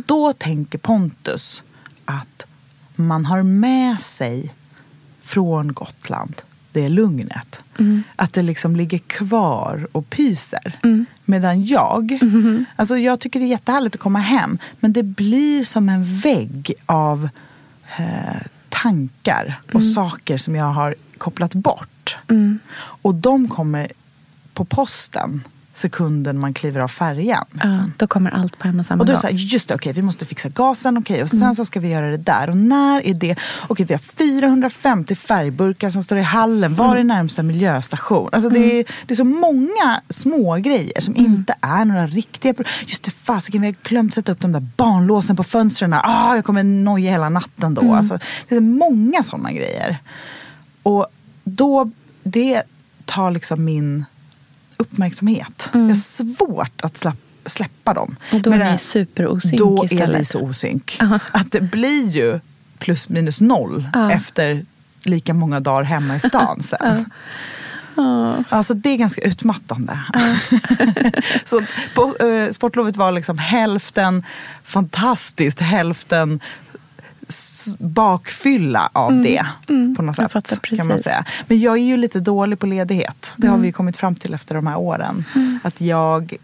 Då 0.05 0.33
tänker 0.33 0.77
Pontus 0.77 1.63
att 2.05 2.45
man 2.95 3.25
har 3.25 3.43
med 3.43 4.01
sig 4.01 4.53
från 5.29 5.73
Gotland 5.73 6.41
det 6.71 6.89
lugnet. 6.89 7.63
Att 8.15 8.33
det 8.33 8.41
liksom 8.41 8.75
ligger 8.75 8.97
kvar 8.97 9.87
och 9.91 10.09
pyser. 10.09 10.79
Medan 11.25 11.65
jag, 11.65 12.19
alltså 12.75 12.97
jag 12.97 13.19
tycker 13.19 13.39
det 13.39 13.45
är 13.45 13.47
jättehärligt 13.47 13.95
att 13.95 14.01
komma 14.01 14.19
hem. 14.19 14.57
Men 14.79 14.93
det 14.93 15.03
blir 15.03 15.63
som 15.63 15.89
en 15.89 16.03
vägg 16.03 16.73
av 16.85 17.29
eh, 17.97 18.41
tankar 18.69 19.59
och 19.73 19.83
saker 19.83 20.37
som 20.37 20.55
jag 20.55 20.65
har 20.65 20.95
kopplat 21.17 21.53
bort. 21.53 22.17
Och 23.01 23.15
de 23.15 23.47
kommer 23.47 23.91
på 24.53 24.65
posten 24.65 25.43
sekunden 25.79 26.39
man 26.39 26.53
kliver 26.53 26.81
av 26.81 26.87
färjan. 26.87 27.45
Ja, 27.63 27.83
då 27.97 28.07
kommer 28.07 28.31
allt 28.31 28.57
på 28.57 28.67
en 28.67 28.79
och 28.79 28.85
samma 28.85 28.99
Och 28.99 29.05
då 29.05 29.11
är 29.11 29.15
det 29.15 29.21
dag. 29.21 29.21
så 29.21 29.27
här, 29.27 29.33
just 29.33 29.67
det, 29.67 29.75
okej, 29.75 29.93
vi 29.93 30.01
måste 30.01 30.25
fixa 30.25 30.49
gasen, 30.49 30.97
okej, 30.97 31.23
och 31.23 31.29
sen 31.29 31.55
så 31.55 31.65
ska 31.65 31.79
vi 31.79 31.87
göra 31.87 32.07
det 32.11 32.17
där. 32.17 32.49
Och 32.49 32.57
när 32.57 33.05
är 33.05 33.13
det? 33.13 33.35
Okej, 33.67 33.85
vi 33.85 33.93
har 33.93 33.99
450 33.99 35.15
färgburkar 35.15 35.89
som 35.89 36.03
står 36.03 36.17
i 36.17 36.21
hallen. 36.21 36.75
Var 36.75 36.95
är 36.95 37.03
närmsta 37.03 37.43
miljöstation? 37.43 38.29
Alltså 38.31 38.49
det, 38.49 38.79
är, 38.79 38.85
det 39.05 39.13
är 39.13 39.15
så 39.15 39.23
många 39.23 40.01
små 40.09 40.55
grejer 40.55 41.01
som 41.01 41.15
inte 41.15 41.55
är 41.61 41.85
några 41.85 42.07
riktiga 42.07 42.53
Just 42.85 43.03
det, 43.03 43.11
fasiken, 43.11 43.61
vi 43.61 43.67
har 43.67 43.75
glömt 43.83 44.13
sätta 44.13 44.31
upp 44.31 44.39
de 44.39 44.51
där 44.51 44.67
barnlåsen 44.77 45.35
på 45.35 45.43
fönstren. 45.43 45.93
Ah, 45.93 46.35
jag 46.35 46.45
kommer 46.45 46.63
noja 46.63 47.11
hela 47.11 47.29
natten 47.29 47.73
då. 47.73 47.93
Alltså, 47.93 48.19
det 48.47 48.55
är 48.55 48.61
många 48.61 49.23
sådana 49.23 49.51
grejer. 49.51 49.97
Och 50.83 51.07
då, 51.43 51.91
det 52.23 52.63
tar 53.05 53.31
liksom 53.31 53.65
min 53.65 54.05
uppmärksamhet. 54.79 55.69
Jag 55.73 55.79
har 55.79 55.95
svårt 55.95 56.81
att 56.81 56.97
slapp, 56.97 57.17
släppa 57.45 57.93
dem. 57.93 58.15
Och 58.31 58.41
då 58.41 58.51
är 58.51 58.57
Men 58.57 58.67
ni 58.67 58.73
det- 58.73 58.77
superosynk 58.79 59.57
Då 59.57 59.83
är 59.83 59.85
istället. 59.93 60.21
vi 60.21 60.25
så 60.25 60.39
osynk. 60.41 60.97
Aha. 61.01 61.19
Att 61.31 61.51
det 61.51 61.61
blir 61.61 62.09
ju 62.09 62.39
plus 62.79 63.09
minus 63.09 63.41
noll 63.41 63.87
Ja. 63.93 64.11
efter 64.11 64.65
lika 65.03 65.33
många 65.33 65.59
dagar 65.59 65.83
hemma 65.83 66.15
i 66.15 66.19
stan 66.19 66.61
sen. 66.61 67.05
Alltså 68.49 68.73
det 68.73 68.89
är 68.89 68.97
ganska 68.97 69.21
utmattande. 69.21 69.99
så 71.45 71.61
på, 71.95 72.15
eh, 72.25 72.49
sportlovet 72.51 72.95
var 72.97 73.11
liksom 73.11 73.37
hälften 73.37 74.23
fantastiskt, 74.63 75.59
hälften 75.59 76.39
bakfylla 77.79 78.89
av 78.93 79.13
det. 79.23 79.45
På 79.67 79.73
något 79.73 79.97
Mm. 79.99 80.13
sätt. 80.13 80.31
fattar 80.31 80.55
Kan 80.77 80.87
man 80.87 80.99
säga. 80.99 81.25
Men 81.47 81.59
jag 81.59 81.73
är 81.77 81.81
ju 81.83 81.97
lite 81.97 82.19
dålig 82.19 82.59
på 82.59 82.65
ledighet. 82.65 83.33
Det 83.35 83.47
har 83.47 83.57
vi 83.57 83.67
ju 83.67 83.73
kommit 83.73 83.97
fram 83.97 84.15
till 84.15 84.33
efter 84.33 84.55
de 84.55 84.67
här 84.67 84.77
åren. 84.77 85.23
Att 85.63 85.81
jag 85.81 86.35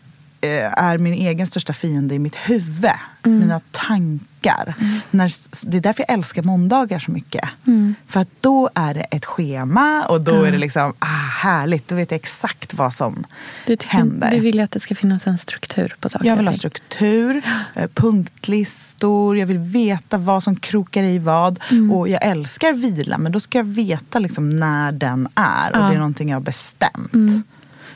är 0.77 0.97
min 0.97 1.13
egen 1.13 1.47
största 1.47 1.73
fiende 1.73 2.15
i 2.15 2.19
mitt 2.19 2.35
huvud. 2.35 2.91
Mina 3.23 3.61
tankar. 3.71 4.75
När, 5.11 5.25
s- 5.25 5.63
det 5.67 5.77
är 5.77 5.81
därför 5.81 6.05
jag 6.07 6.13
älskar 6.13 6.43
måndagar 6.43 6.99
så 6.99 7.11
mycket. 7.11 7.49
För 8.07 8.19
att 8.19 8.27
då 8.41 8.69
är 8.75 8.93
det 8.93 9.01
ett 9.01 9.25
schema 9.25 10.05
och 10.05 10.21
då 10.21 10.43
är 10.43 10.51
det 10.51 10.57
liksom 10.57 10.93
ah, 10.99 11.05
härligt. 11.41 11.87
Då 11.87 11.95
vet 11.95 12.11
jag 12.11 12.15
exakt 12.15 12.73
vad 12.73 12.93
som 12.93 13.23
Du, 13.65 13.75
tycker, 13.75 13.93
händer. 13.97 14.31
du 14.31 14.39
vill 14.39 14.59
att 14.59 14.71
det 14.71 14.79
ska 14.79 14.95
finnas 14.95 15.27
en 15.27 15.37
struktur 15.37 15.95
på 15.99 16.09
saker 16.09 16.25
Jag 16.25 16.35
vill 16.37 16.47
ha 16.47 16.53
struktur, 16.53 17.41
eh, 17.75 17.87
punktlistor, 17.93 19.37
jag 19.37 19.47
vill 19.47 19.57
veta 19.57 20.17
vad 20.17 20.43
som 20.43 20.55
krokar 20.55 21.03
i 21.03 21.19
vad. 21.19 21.59
Mm. 21.71 21.91
Och 21.91 22.09
jag 22.09 22.23
älskar 22.25 22.73
vila, 22.73 23.17
men 23.17 23.31
då 23.31 23.39
ska 23.39 23.57
jag 23.57 23.65
veta 23.65 24.19
liksom 24.19 24.49
när 24.57 24.91
den 24.91 25.27
är. 25.35 25.69
Och 25.71 25.75
Ja. 25.77 25.79
Mm. 25.79 25.89
det 25.89 25.95
är 25.95 25.99
någonting 25.99 26.29
jag 26.29 26.35
har 26.35 26.41
bestämt. 26.41 27.45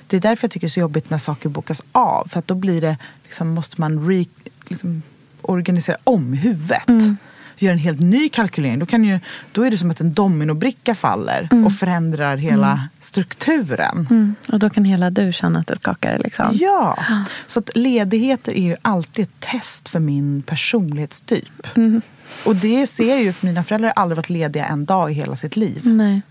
Det 0.09 0.17
är 0.17 0.21
därför 0.21 0.45
jag 0.45 0.51
tycker 0.51 0.67
det 0.67 0.69
är 0.69 0.73
så 0.73 0.79
jobbigt 0.79 1.09
när 1.09 1.17
saker 1.17 1.49
bokas 1.49 1.83
av. 1.91 2.27
För 2.27 2.39
att 2.39 2.47
då 2.47 2.55
blir 2.55 2.81
det, 2.81 2.97
liksom, 3.23 3.49
måste 3.49 3.81
man 3.81 4.07
re, 4.07 4.25
liksom, 4.67 5.01
organisera 5.41 5.97
om 6.03 6.33
huvudet. 6.33 6.87
Mm. 6.87 7.17
Gör 7.57 7.71
en 7.71 7.77
helt 7.77 8.01
ny 8.01 8.29
kalkylering. 8.29 8.79
Då, 8.79 8.85
kan 8.85 9.03
ju, 9.03 9.19
då 9.51 9.63
är 9.63 9.71
det 9.71 9.77
som 9.77 9.91
att 9.91 9.99
en 9.99 10.13
dominobricka 10.13 10.95
faller 10.95 11.49
och 11.65 11.73
förändrar 11.73 12.37
hela 12.37 12.89
strukturen. 13.01 14.07
Mm. 14.09 14.35
Och 14.51 14.59
då 14.59 14.69
kan 14.69 14.85
hela 14.85 15.09
du 15.09 15.33
känna 15.33 15.59
att 15.59 15.67
det 15.67 15.75
skakar. 15.81 16.19
Liksom. 16.19 16.57
Ja, 16.59 16.97
så 17.47 17.59
att 17.59 17.75
ledigheter 17.75 18.51
är 18.51 18.63
ju 18.63 18.75
alltid 18.81 19.23
ett 19.23 19.39
test 19.39 19.89
för 19.89 19.99
min 19.99 20.41
personlighetstyp. 20.41 21.67
Och 22.45 22.55
det 22.55 22.87
ser 22.87 23.09
jag 23.09 23.23
ju, 23.23 23.33
för 23.33 23.45
mina 23.45 23.63
föräldrar 23.63 23.93
har 23.95 24.01
aldrig 24.01 24.17
varit 24.17 24.29
lediga 24.29 24.65
en 24.65 24.85
dag 24.85 25.11
i 25.11 25.13
hela 25.13 25.35
sitt 25.35 25.55
liv. 25.55 25.81
Nej, 25.83 26.21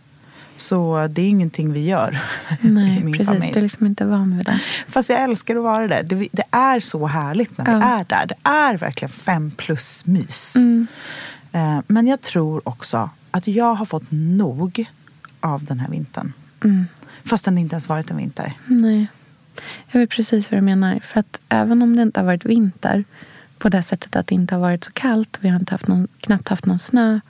Så 0.58 1.06
det 1.10 1.22
är 1.22 1.28
ingenting 1.28 1.72
vi 1.72 1.84
gör 1.86 2.18
nej 2.60 2.98
i 3.00 3.04
min 3.04 3.12
precis. 3.12 3.26
familj. 3.26 3.52
Du 3.52 3.58
är 3.58 3.62
liksom 3.62 3.86
inte 3.86 4.04
van 4.04 4.36
vid 4.36 4.46
det. 4.46 4.60
Fast 4.88 5.08
jag 5.08 5.22
älskar 5.22 5.56
att 5.56 5.62
vara 5.62 5.88
där. 5.88 6.02
Det, 6.02 6.28
det 6.32 6.42
är 6.50 6.80
så 6.80 7.06
härligt 7.06 7.58
när 7.58 7.64
vi 7.64 7.70
Ja. 7.72 7.98
är 8.00 8.04
där. 8.04 8.26
Det 8.26 8.34
är 8.42 8.76
verkligen 8.78 9.10
fem 9.10 9.50
plus 9.50 10.06
mys. 10.06 10.56
Mm. 10.56 10.86
Eh, 11.52 11.78
Men 11.86 12.06
jag 12.06 12.20
tror 12.20 12.68
också 12.68 13.10
att 13.30 13.46
jag 13.46 13.74
har 13.74 13.86
fått 13.86 14.06
nog 14.10 14.84
av 15.40 15.64
den 15.64 15.80
här 15.80 15.88
vintern. 15.88 16.32
Mm. 16.64 16.84
Fast 17.24 17.44
den 17.44 17.58
inte 17.58 17.74
ens 17.74 17.88
varit 17.88 18.10
en 18.10 18.16
vinter. 18.16 18.52
Nej. 18.66 19.06
Jag 19.90 20.00
vet 20.00 20.10
precis 20.10 20.50
vad 20.50 20.60
du 20.60 20.64
menar. 20.64 21.00
För 21.04 21.20
att 21.20 21.38
även 21.48 21.82
om 21.82 21.96
det 21.96 22.02
inte 22.02 22.20
har 22.20 22.24
varit 22.26 22.44
vinter 22.44 23.04
på 23.58 23.68
det 23.68 23.82
sättet 23.82 24.16
att 24.16 24.26
det 24.26 24.34
inte 24.34 24.54
har 24.54 24.60
varit 24.62 24.84
så 24.84 24.92
kallt 24.92 25.36
och 25.36 25.44
vi 25.44 25.48
har 25.48 25.58
inte 25.60 25.74
haft 25.74 25.88
någon, 25.88 26.08
knappt 26.20 26.48
haft 26.48 26.66
någon 26.66 26.78
snö 26.78 27.20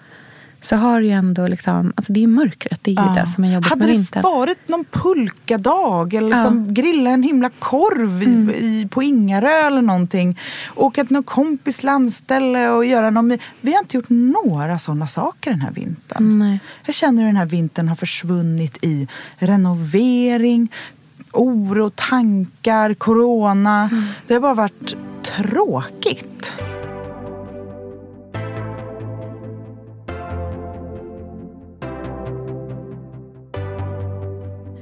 så 0.62 0.76
har 0.76 1.00
ju 1.00 1.10
ändå 1.10 1.46
liksom, 1.46 1.92
alltså 1.96 2.12
det 2.12 2.22
är 2.22 2.26
mörkret, 2.26 2.78
det 2.82 2.90
är 2.90 2.94
Ja. 2.94 3.22
det 3.24 3.32
som 3.32 3.44
är 3.44 3.54
jobbigt 3.54 3.68
Hade 3.70 3.78
med 3.78 3.88
det 3.88 3.92
vintern. 3.92 4.22
varit 4.22 4.68
någon 4.68 4.84
pulkadag 4.84 6.14
eller 6.14 6.28
liksom 6.36 6.74
grilla 6.74 7.10
en 7.10 7.22
himla 7.22 7.50
korv 7.58 8.22
Mm. 8.22 8.50
i, 8.50 8.88
på 8.90 9.02
Ingarö 9.02 9.66
eller 9.66 9.82
någonting. 9.82 10.38
Åka 10.74 11.04
till 11.04 11.12
någon 11.14 11.22
kompis 11.22 11.82
landställe 11.82 12.68
och 12.68 12.84
göra 12.84 13.10
någon... 13.10 13.38
Vi 13.60 13.72
har 13.72 13.78
inte 13.80 13.96
gjort 13.96 14.08
några 14.08 14.78
sådana 14.78 15.06
saker 15.06 15.50
den 15.50 15.60
här 15.60 15.70
vintern. 15.72 16.38
Nej. 16.38 16.60
Jag 16.86 16.94
känner 16.94 17.18
hur 17.22 17.26
den 17.28 17.36
här 17.36 17.46
vintern 17.46 17.88
har 17.88 17.96
försvunnit 17.96 18.78
i 18.84 19.08
renovering, 19.38 20.72
oro, 21.32 21.90
tankar, 21.90 22.94
corona. 22.94 23.88
Mm. 23.92 24.04
Det 24.26 24.34
har 24.34 24.40
bara 24.40 24.54
varit 24.54 24.96
tråkigt. 25.22 26.52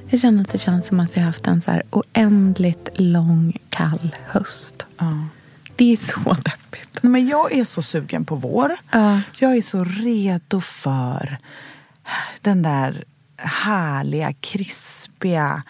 Jag 0.09 0.21
känner 0.21 0.43
att 0.43 0.53
det 0.53 0.59
känns 0.59 0.87
som 0.87 1.01
att 1.01 1.17
vi 1.17 1.21
har 1.21 1.27
haft 1.27 1.47
en 1.47 1.63
så 1.63 1.71
här 1.71 1.83
oändligt 1.91 2.89
lång 2.95 3.59
kall 3.69 4.17
höst. 4.27 4.87
Ja. 4.99 5.25
Det 5.77 5.93
är 5.93 5.97
så 5.97 6.33
deppigt. 6.33 6.99
Nej, 7.01 7.11
men 7.11 7.29
jag 7.29 7.53
är 7.53 7.65
så 7.65 7.83
sugen 7.83 8.25
på 8.25 8.35
vår. 8.37 8.77
Ja. 8.91 9.21
Jag 9.39 9.57
är 9.57 9.63
så 9.63 9.85
redo 9.85 10.61
för 10.61 11.39
den 12.41 12.63
där 12.63 13.05
härliga, 13.37 14.33
krispiga, 14.33 15.63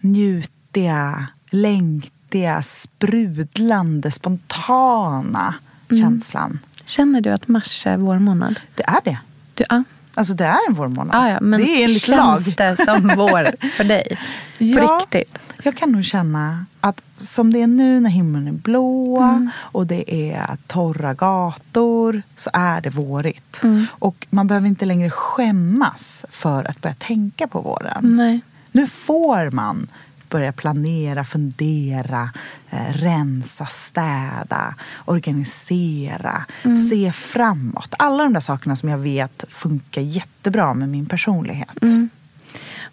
njutiga, 0.00 1.26
längtiga, 1.50 2.62
sprudlande, 2.62 4.10
spontana 4.10 5.54
känslan. 5.90 6.58
Känner 6.84 7.20
du 7.20 7.30
att 7.30 7.48
mars 7.48 7.86
är 7.86 7.96
vår 7.96 8.18
månad? 8.18 8.60
Det 8.74 8.82
är 8.82 9.00
det. 9.04 9.18
Du, 9.54 9.64
ja. 9.68 9.84
Alltså 10.20 10.34
det 10.34 10.44
är 10.44 10.58
en 10.68 10.74
vårmånad. 10.74 11.16
Ah, 11.16 11.28
ja, 11.28 11.38
men 11.40 11.60
det 11.60 11.66
är 11.68 11.84
enligt 11.84 12.02
känns 12.02 12.46
lag. 12.46 12.54
det 12.56 12.84
som 12.84 13.08
vår 13.16 13.68
för 13.76 13.84
dig? 13.84 14.06
På 14.58 14.64
Ja. 14.64 15.00
riktigt? 15.00 15.38
Jag 15.62 15.76
kan 15.76 15.92
nog 15.92 16.04
känna 16.04 16.66
att 16.80 17.02
som 17.14 17.52
det 17.52 17.62
är 17.62 17.66
nu 17.66 18.00
när 18.00 18.10
himlen 18.10 18.48
är 18.48 18.52
blå 18.52 19.16
Mm. 19.22 19.50
och 19.56 19.86
det 19.86 20.32
är 20.32 20.56
torra 20.66 21.14
gator 21.14 22.22
så 22.36 22.50
är 22.52 22.80
det 22.80 22.90
vårigt. 22.90 23.60
Mm. 23.62 23.86
Och 23.90 24.26
man 24.30 24.46
behöver 24.46 24.66
inte 24.68 24.84
längre 24.84 25.10
skämmas 25.10 26.24
för 26.30 26.64
att 26.70 26.80
börja 26.80 26.94
tänka 26.94 27.46
på 27.48 27.60
våren. 27.60 28.16
Nej. 28.16 28.40
Nu 28.72 28.86
får 28.86 29.50
man 29.50 29.88
börja 30.30 30.52
planera, 30.52 31.24
fundera, 31.24 32.30
eh, 32.70 32.92
rensa, 32.92 33.66
städa, 33.66 34.74
organisera, 35.04 36.44
Mm. 36.64 36.76
se 36.76 37.12
framåt. 37.12 37.94
Alla 37.98 38.22
de 38.24 38.32
där 38.32 38.40
sakerna 38.40 38.76
som 38.76 38.88
jag 38.88 38.98
vet 38.98 39.44
funkar 39.48 40.00
jättebra 40.02 40.74
med 40.74 40.88
min 40.88 41.06
personlighet. 41.06 41.82
Mm. 41.82 42.08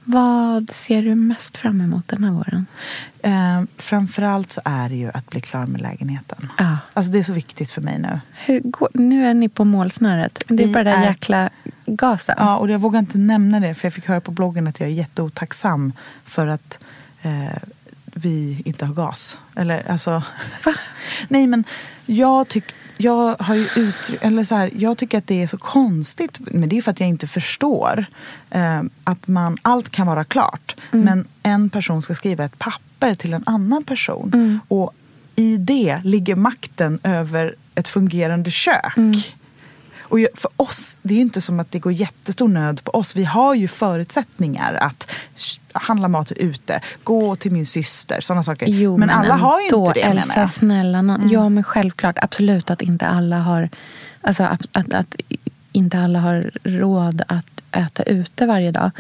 Vad 0.10 0.72
ser 0.74 1.03
du 1.03 1.15
mest 1.15 1.58
fram 1.58 1.82
emot 1.82 2.08
den 2.08 2.24
här 2.24 2.32
våren? 2.32 2.65
Eh, 3.24 3.62
framförallt 3.77 4.51
så 4.51 4.62
är 4.65 4.89
det 4.89 4.96
ju 4.96 5.10
att 5.13 5.29
bli 5.29 5.41
klar 5.41 5.65
med 5.65 5.82
lägenheten. 5.82 6.50
Ja. 6.58 6.77
Alltså 6.94 7.12
det 7.12 7.20
är 7.20 7.24
så 7.24 7.34
viktigt 7.34 7.72
för 7.72 7.82
mig 7.82 8.00
nu. 8.00 8.20
Går, 8.63 8.89
nu 8.94 9.25
är 9.25 9.34
ni 9.34 9.50
på 9.50 9.63
målsnöret. 9.65 10.44
Det 10.48 10.63
är 10.63 10.67
Vi 10.67 10.74
bara 10.74 10.84
den 10.84 10.94
är- 11.01 11.06
jäkla 11.08 11.50
gasen. 11.86 12.36
Ja, 12.39 12.58
och 12.58 12.70
jag 12.70 12.79
vågar 12.79 13.00
inte 13.00 13.17
nämna 13.17 13.60
det 13.60 13.75
för 13.75 13.86
jag 13.86 13.94
fick 13.94 14.08
höra 14.08 14.22
på 14.22 14.32
bloggen 14.32 14.67
att 14.67 14.79
jag 14.79 14.89
är 14.89 14.94
jätteotacksam 14.94 15.94
för 16.25 16.48
att 16.48 16.77
eh, 17.21 17.57
vi 18.05 18.62
inte 18.65 18.86
har 18.86 18.93
gas. 18.93 19.38
Eller 19.55 19.91
alltså... 19.91 20.24
Nej 21.27 21.47
men 21.47 21.63
jag 22.05 22.47
tycker 22.47 22.75
jag 23.00 23.36
har 23.39 23.55
ju 23.55 23.67
uttryck, 23.75 24.19
eller 24.21 24.43
så 24.43 24.55
här, 24.55 24.71
jag 24.75 24.97
tycker 24.97 25.17
att 25.17 25.27
det 25.27 25.43
är 25.43 25.47
så 25.47 25.57
konstigt, 25.57 26.38
men 26.39 26.69
det 26.69 26.77
är 26.77 26.81
för 26.81 26.91
att 26.91 27.00
jag 27.00 27.09
inte 27.09 27.27
förstår 27.27 28.05
eh, 28.50 28.81
att 29.03 29.27
man, 29.27 29.57
allt 29.62 29.89
kan 29.89 30.07
vara 30.07 30.24
klart. 30.24 30.75
Men 30.91 31.27
en 31.43 31.69
person 31.69 32.01
ska 32.01 32.15
skriva 32.15 32.45
ett 32.45 32.59
papper 32.59 33.15
till 33.15 33.33
en 33.33 33.43
annan 33.45 33.83
person. 33.83 34.59
Och 34.67 34.93
i 35.36 35.57
det 35.57 36.01
ligger 36.03 36.36
makten 36.36 37.00
över 37.03 37.55
ett 37.75 37.88
fungerande 37.88 38.51
kök. 38.51 39.36
Och 40.09 40.19
för 40.35 40.51
oss, 40.55 40.99
det 41.01 41.13
är 41.13 41.15
ju 41.15 41.21
inte 41.21 41.41
som 41.41 41.59
att 41.59 41.71
det 41.71 41.79
går 41.79 41.91
jättestor 41.93 42.47
nöd 42.47 42.83
på 42.83 42.91
oss. 42.91 43.15
Vi 43.15 43.23
har 43.23 43.55
ju 43.55 43.67
förutsättningar 43.67 44.73
att 44.73 45.11
handla 45.73 46.07
mat 46.07 46.31
ute, 46.31 46.81
gå 47.03 47.35
till 47.35 47.51
min 47.51 47.65
syster, 47.65 48.21
sådana 48.21 48.43
saker. 48.43 48.65
Jo, 48.67 48.97
men, 48.97 49.09
alla 49.09 49.35
har 49.35 49.59
ju 49.59 49.65
inte 49.65 49.91
det 49.93 50.01
Elsa, 50.01 50.39
jag. 50.39 50.49
snälla. 50.49 51.01
nån- 51.01 51.29
Ja, 51.31 51.49
men 51.49 51.63
självklart. 51.63 52.17
Absolut 52.21 52.69
att 52.69 52.81
inte 52.81 53.07
alla 53.07 53.39
har... 53.39 53.69
Alltså 54.21 54.43
att, 54.43 54.61
att, 54.71 54.93
att 54.93 55.15
inte 55.71 55.99
alla 55.99 56.19
har 56.19 56.51
råd 56.63 57.21
att 57.27 57.61
äta 57.71 58.03
ute 58.03 58.45
varje 58.45 58.71
dag. 58.71 58.91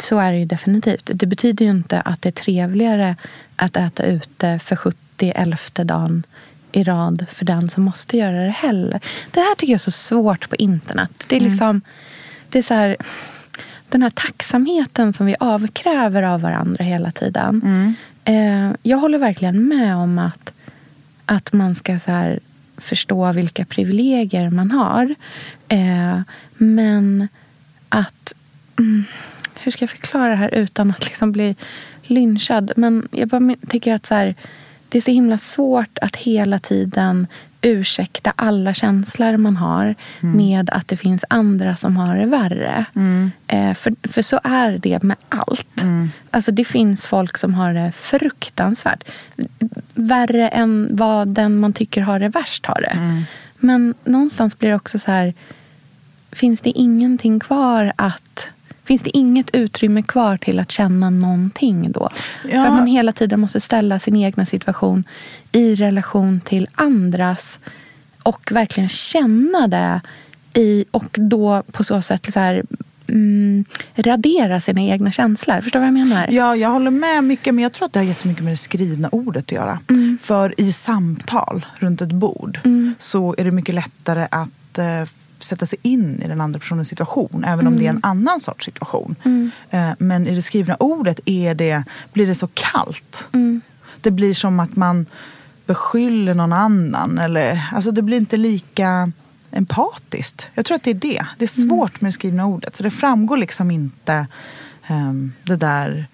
Så 0.00 0.18
är 0.18 0.32
det 0.32 0.38
ju 0.38 0.44
definitivt. 0.44 1.10
Det 1.14 1.26
betyder 1.26 1.64
ju 1.64 1.70
inte 1.70 2.00
att 2.00 2.22
det 2.22 2.28
är 2.28 2.32
trevligare 2.44 3.16
att 3.56 3.76
äta 3.76 4.02
ute 4.02 4.58
för 4.58 4.76
70 4.76 5.84
dagen 5.84 6.22
i 6.72 6.84
rad 6.84 7.26
för 7.32 7.44
den 7.44 7.70
som 7.70 7.82
måste 7.82 8.16
göra 8.16 8.44
det 8.44 8.50
heller. 8.50 9.00
Det 9.30 9.40
här 9.40 9.54
tycker 9.54 9.72
jag 9.72 9.78
är 9.78 9.80
så 9.80 9.90
svårt 9.90 10.48
på 10.50 10.56
internet. 10.56 11.24
Det 11.26 11.36
är 11.36 11.40
liksom... 11.40 11.80
Det 12.48 12.58
är 12.58 12.62
så 12.62 12.74
här, 12.74 12.96
den 13.88 14.02
här 14.02 14.10
tacksamheten 14.10 15.12
som 15.12 15.26
vi 15.26 15.34
avkräver 15.40 16.22
av 16.22 16.40
varandra 16.40 16.84
hela 16.84 17.12
tiden. 17.12 17.62
Eh, 18.24 18.70
jag 18.82 18.98
håller 18.98 19.18
verkligen 19.18 19.68
med 19.68 19.96
om 19.96 20.18
att, 20.18 20.52
att 21.26 21.52
man 21.52 21.74
ska 21.74 21.98
så 21.98 22.10
här, 22.10 22.40
förstå 22.76 23.32
vilka 23.32 23.64
privilegier 23.64 24.50
man 24.50 24.70
har. 24.70 25.14
Eh, 25.68 26.20
men 26.56 27.28
att... 27.88 28.32
Mm, 28.78 29.04
hur 29.62 29.72
ska 29.72 29.82
jag 29.82 29.90
förklara 29.90 30.28
det 30.28 30.36
här 30.36 30.54
utan 30.54 30.90
att 30.90 31.04
liksom 31.04 31.32
bli 31.32 31.56
lynchad? 32.02 32.72
Men 32.76 33.08
jag 33.10 33.28
bara 33.28 33.54
tycker 33.68 33.94
att 33.94 34.06
så 34.06 34.14
här, 34.14 34.34
det 34.90 34.98
är 34.98 35.02
så 35.02 35.10
himla 35.10 35.38
svårt 35.38 35.98
att 35.98 36.16
hela 36.16 36.58
tiden 36.58 37.26
ursäkta 37.62 38.32
alla 38.36 38.74
känslor 38.74 39.36
man 39.36 39.56
har 39.56 39.94
med 40.20 40.70
att 40.70 40.88
det 40.88 40.96
finns 40.96 41.24
andra 41.28 41.76
som 41.76 41.96
har 41.96 42.16
det 42.16 42.26
värre. 42.26 42.84
Eh, 43.46 43.74
för, 43.74 44.08
för 44.08 44.22
så 44.22 44.40
är 44.44 44.78
det 44.78 45.02
med 45.02 45.16
allt. 45.28 45.80
Alltså 46.30 46.52
det 46.52 46.64
finns 46.64 47.06
folk 47.06 47.38
som 47.38 47.54
har 47.54 47.74
det 47.74 47.92
fruktansvärt. 47.92 49.04
Värre 49.94 50.48
än 50.48 50.88
vad 50.90 51.28
den 51.28 51.60
man 51.60 51.72
tycker 51.72 52.02
har 52.02 52.20
det 52.20 52.28
värst 52.28 52.66
har 52.66 52.80
det. 52.80 53.24
Men 53.58 53.94
någonstans 54.04 54.58
blir 54.58 54.68
det 54.68 54.76
också 54.76 54.98
så 54.98 55.10
här 55.10 55.34
finns 56.32 56.60
det 56.60 56.70
ingenting 56.70 57.40
kvar 57.40 57.92
att... 57.96 58.46
Finns 58.84 59.02
det 59.02 59.16
inget 59.16 59.50
utrymme 59.54 60.02
kvar 60.02 60.36
till 60.36 60.58
att 60.58 60.70
känna 60.70 61.10
någonting 61.10 61.92
då? 61.92 62.10
Ja. 62.44 62.50
För 62.50 62.66
att 62.66 62.72
man 62.72 62.86
hela 62.86 63.12
tiden 63.12 63.40
måste 63.40 63.60
ställa 63.60 64.00
sin 64.00 64.16
egna 64.16 64.46
situation 64.46 65.04
i 65.52 65.74
relation 65.74 66.40
till 66.40 66.68
andras 66.74 67.58
och 68.22 68.52
verkligen 68.52 68.88
känna 68.88 69.68
det 69.68 70.00
i, 70.54 70.84
och 70.90 71.18
då 71.18 71.62
på 71.72 71.84
så 71.84 72.02
sätt 72.02 72.32
så 72.32 72.40
här, 72.40 72.62
mm, 73.06 73.64
radera 73.96 74.60
sina 74.60 74.80
egna 74.80 75.10
känslor. 75.10 75.60
Förstår 75.60 75.80
du 75.80 75.86
vad 75.86 76.00
jag 76.00 76.08
menar? 76.08 76.28
Ja, 76.28 76.56
jag 76.56 76.68
håller 76.68 76.90
med 76.90 77.24
mycket, 77.24 77.54
men 77.54 77.62
jag 77.62 77.72
tror 77.72 77.86
att 77.86 77.92
det 77.92 77.98
har 77.98 78.04
jättemycket 78.04 78.44
med 78.44 78.52
det 78.52 78.56
skrivna 78.56 79.08
ordet 79.12 79.44
att 79.44 79.52
göra. 79.52 79.78
För 80.20 80.60
i 80.60 80.72
samtal 80.72 81.66
runt 81.78 82.00
ett 82.00 82.12
bord 82.12 82.58
så 82.98 83.34
är 83.38 83.44
det 83.44 83.50
mycket 83.50 83.74
lättare 83.74 84.28
att 84.30 84.78
eh, 84.78 85.08
sätta 85.44 85.66
sig 85.66 85.78
in 85.82 86.22
i 86.22 86.28
den 86.28 86.40
andra 86.40 86.60
personens 86.60 86.88
situation, 86.88 87.44
även 87.44 87.66
om 87.66 87.76
det 87.76 87.86
är 87.86 87.90
en 87.90 88.00
annan 88.02 88.40
sorts 88.40 88.64
situation. 88.64 89.16
Eh, 89.70 89.90
men 89.98 90.26
i 90.26 90.34
det 90.34 90.42
skrivna 90.42 90.76
ordet 90.76 91.20
är 91.24 91.54
det, 91.54 91.84
blir 92.12 92.26
det 92.26 92.34
så 92.34 92.46
kallt. 92.54 93.28
Det 94.00 94.10
blir 94.10 94.34
som 94.34 94.60
att 94.60 94.76
man 94.76 95.06
beskyller 95.66 96.34
någon 96.34 96.52
annan. 96.52 97.18
Eller, 97.18 97.68
alltså 97.72 97.90
det 97.90 98.02
blir 98.02 98.16
inte 98.16 98.36
lika 98.36 99.12
empatiskt. 99.50 100.48
Jag 100.54 100.64
tror 100.64 100.76
att 100.76 100.82
det 100.82 100.90
är 100.90 100.94
det. 100.94 101.26
Det 101.38 101.44
är 101.44 101.68
svårt 101.68 102.00
med 102.00 102.08
det 102.08 102.12
skrivna 102.12 102.46
ordet. 102.46 102.76
Så 102.76 102.82
det 102.82 102.90
framgår 102.90 103.36
liksom 103.36 103.70
inte 103.70 104.26
ehm, 104.86 105.32
det 105.42 105.56
där 105.56 106.06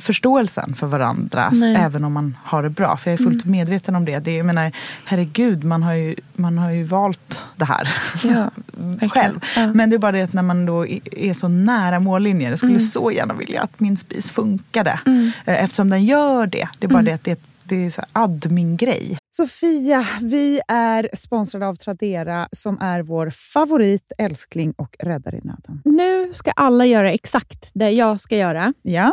förståelsen 0.00 0.74
för 0.74 0.86
varandra 0.86 1.50
Nej. 1.52 1.76
även 1.76 2.04
om 2.04 2.12
man 2.12 2.36
har 2.44 2.62
det 2.62 2.70
bra. 2.70 2.96
För 2.96 3.10
jag 3.10 3.20
är 3.20 3.24
fullt 3.24 3.44
medveten 3.44 3.96
om 3.96 4.04
det. 4.04 4.18
det 4.18 4.30
är, 4.30 4.36
jag 4.36 4.46
menar, 4.46 4.72
herregud, 5.04 5.64
man 5.64 5.82
har, 5.82 5.94
ju, 5.94 6.14
man 6.34 6.58
har 6.58 6.70
ju 6.70 6.82
valt 6.82 7.44
det 7.56 7.64
här 7.64 7.88
Ja, 8.24 8.50
själv. 9.08 9.40
Ja. 9.56 9.66
Men 9.74 9.90
det 9.90 9.96
är 9.96 9.98
bara 9.98 10.12
det 10.12 10.22
att 10.22 10.32
när 10.32 10.42
man 10.42 10.66
då 10.66 10.86
är 10.86 11.34
så 11.34 11.48
nära 11.48 12.00
mållinjen. 12.00 12.50
Jag 12.50 12.58
skulle 12.58 12.80
så 12.80 13.10
gärna 13.10 13.34
vilja 13.34 13.62
att 13.62 13.80
min 13.80 13.96
spis 13.96 14.30
funkade. 14.30 15.00
Eh, 15.44 15.64
Eftersom 15.64 15.90
den 15.90 16.04
gör 16.04 16.46
det. 16.46 16.68
Det 16.78 16.86
är 16.86 16.90
bara 16.90 17.02
det 17.02 17.12
att 17.12 17.24
det, 17.24 17.40
det 17.64 17.86
är 17.86 17.90
så 17.90 18.00
här 18.00 18.08
admin-grej. 18.24 19.18
Sofia, 19.36 20.06
vi 20.20 20.60
är 20.68 21.08
sponsrade 21.16 21.66
av 21.66 21.74
Tradera 21.74 22.48
som 22.52 22.78
är 22.80 23.02
vår 23.02 23.30
favorit, 23.30 24.12
älskling 24.18 24.72
och 24.76 24.96
räddare 24.98 25.36
i 25.36 25.40
nöden. 25.44 25.82
Nu 25.84 26.32
ska 26.32 26.50
alla 26.50 26.86
göra 26.86 27.12
exakt 27.12 27.70
det 27.72 27.90
jag 27.90 28.20
ska 28.20 28.36
göra. 28.36 28.72
Ja, 28.82 29.12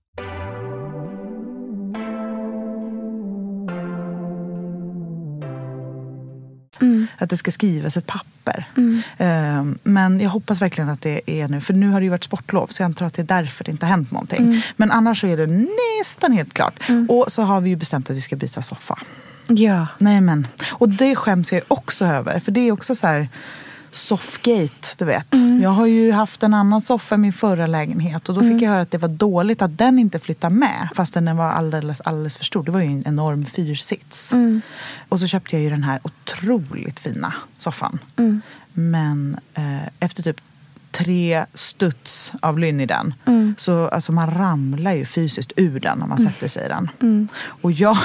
Att 7.17 7.29
det 7.29 7.37
ska 7.37 7.51
skrivas 7.51 7.97
ett 7.97 8.07
papper. 8.07 8.65
Eh, 9.17 9.63
Men 9.83 10.19
jag 10.19 10.29
hoppas 10.29 10.61
verkligen 10.61 10.89
att 10.89 11.01
det 11.01 11.21
är 11.25 11.47
nu. 11.47 11.61
För 11.61 11.73
nu 11.73 11.89
har 11.89 11.99
det 11.99 12.03
ju 12.03 12.09
varit 12.09 12.23
sportlov 12.23 12.67
så 12.67 12.81
jag 12.81 12.85
antar 12.85 13.05
att 13.05 13.13
det 13.13 13.21
är 13.21 13.25
därför 13.41 13.63
det 13.63 13.71
inte 13.71 13.85
har 13.85 13.91
hänt 13.91 14.11
någonting. 14.11 14.63
Men 14.75 14.91
annars 14.91 15.21
så 15.21 15.27
är 15.27 15.37
det 15.37 15.47
nästan 15.99 16.31
helt 16.31 16.53
klart. 16.53 16.79
Och 17.09 17.25
så 17.31 17.41
har 17.41 17.61
vi 17.61 17.69
ju 17.69 17.75
bestämt 17.75 18.09
att 18.09 18.15
vi 18.15 18.21
ska 18.21 18.35
byta 18.35 18.61
soffa. 18.61 18.99
Ja. 19.47 19.87
Nej 19.97 20.21
men. 20.21 20.47
Och 20.69 20.89
det 20.89 21.15
skäms 21.15 21.51
jag 21.51 21.61
också 21.67 22.05
över. 22.05 22.39
För 22.39 22.51
det 22.51 22.67
är 22.67 22.71
också 22.71 22.95
så 22.95 23.07
här 23.07 23.29
soffgate, 23.91 24.95
du 24.97 25.05
vet. 25.05 25.27
Jag 25.61 25.69
har 25.69 25.85
ju 25.85 26.11
haft 26.11 26.43
en 26.43 26.53
annan 26.53 26.81
soffa 26.81 27.15
i 27.15 27.17
min 27.17 27.33
förra 27.33 27.67
lägenhet 27.67 28.29
och 28.29 28.35
då 28.35 28.41
fick 28.41 28.61
jag 28.61 28.69
höra 28.69 28.81
att 28.81 28.91
det 28.91 28.97
var 28.97 29.09
dåligt 29.09 29.61
att 29.61 29.77
den 29.77 29.99
inte 29.99 30.19
flyttade 30.19 30.55
med 30.55 30.89
fastän 30.95 31.25
den 31.25 31.37
var 31.37 31.51
alldeles, 31.51 32.01
alldeles 32.01 32.37
för 32.37 32.45
stor. 32.45 32.63
Det 32.63 32.71
var 32.71 32.79
ju 32.79 32.87
en 32.87 33.07
enorm 33.07 33.45
fyrsits. 33.45 34.33
Och 35.09 35.19
så 35.19 35.27
köpte 35.27 35.55
jag 35.55 35.63
ju 35.63 35.69
den 35.69 35.83
här 35.83 35.99
otroligt 36.03 36.99
fina 36.99 37.33
soffan. 37.57 37.99
Men 38.73 39.37
eh, 39.53 39.87
efter 39.99 40.23
typ 40.23 40.41
tre 40.91 41.45
studs 41.53 42.31
av 42.41 42.59
lynn 42.59 42.79
i 42.79 42.85
den. 42.85 43.13
Så 43.57 43.87
alltså 43.87 44.11
man 44.11 44.31
ramlar 44.31 44.93
ju 44.93 45.05
fysiskt 45.05 45.51
ur 45.55 45.79
den 45.79 45.97
när 45.99 46.07
man 46.07 46.19
sätter 46.19 46.47
sig 46.47 46.65
i 46.65 46.69
den. 46.69 47.27
Och 47.61 47.71
jag, 47.71 47.97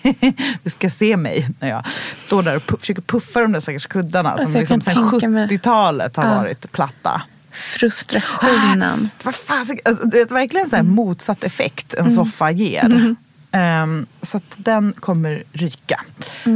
du 0.62 0.70
ska 0.70 0.90
se 0.90 1.16
mig 1.16 1.48
när 1.60 1.68
jag 1.68 1.84
står 2.16 2.42
där 2.42 2.56
och 2.56 2.62
pu- 2.62 2.78
försöker 2.80 3.02
puffa 3.02 3.40
de 3.40 3.52
där 3.52 3.60
stackars 3.60 3.86
kuddarna 3.86 4.30
Alltså, 4.30 4.46
som 4.48 4.54
liksom 4.60 4.80
sedan 4.80 5.10
tänka 5.10 5.28
mig. 5.28 5.48
70-talet 5.48 6.16
har 6.16 6.24
Ja. 6.28 6.34
varit 6.34 6.72
platta. 6.72 7.22
Frustrationen. 7.52 9.08
Vad 9.22 9.34
fan, 9.34 9.66
alltså, 9.84 10.08
vet, 10.08 10.30
verkligen 10.30 10.70
så 10.70 10.76
här 10.76 10.82
motsatt 10.82 11.44
effekt 11.44 11.94
en 11.94 12.10
soffa 12.10 12.50
ger. 12.50 13.16
Ehm, 13.56 14.06
så 14.22 14.36
att 14.36 14.44
den 14.56 14.92
kommer 14.92 15.42
ryka 15.52 16.00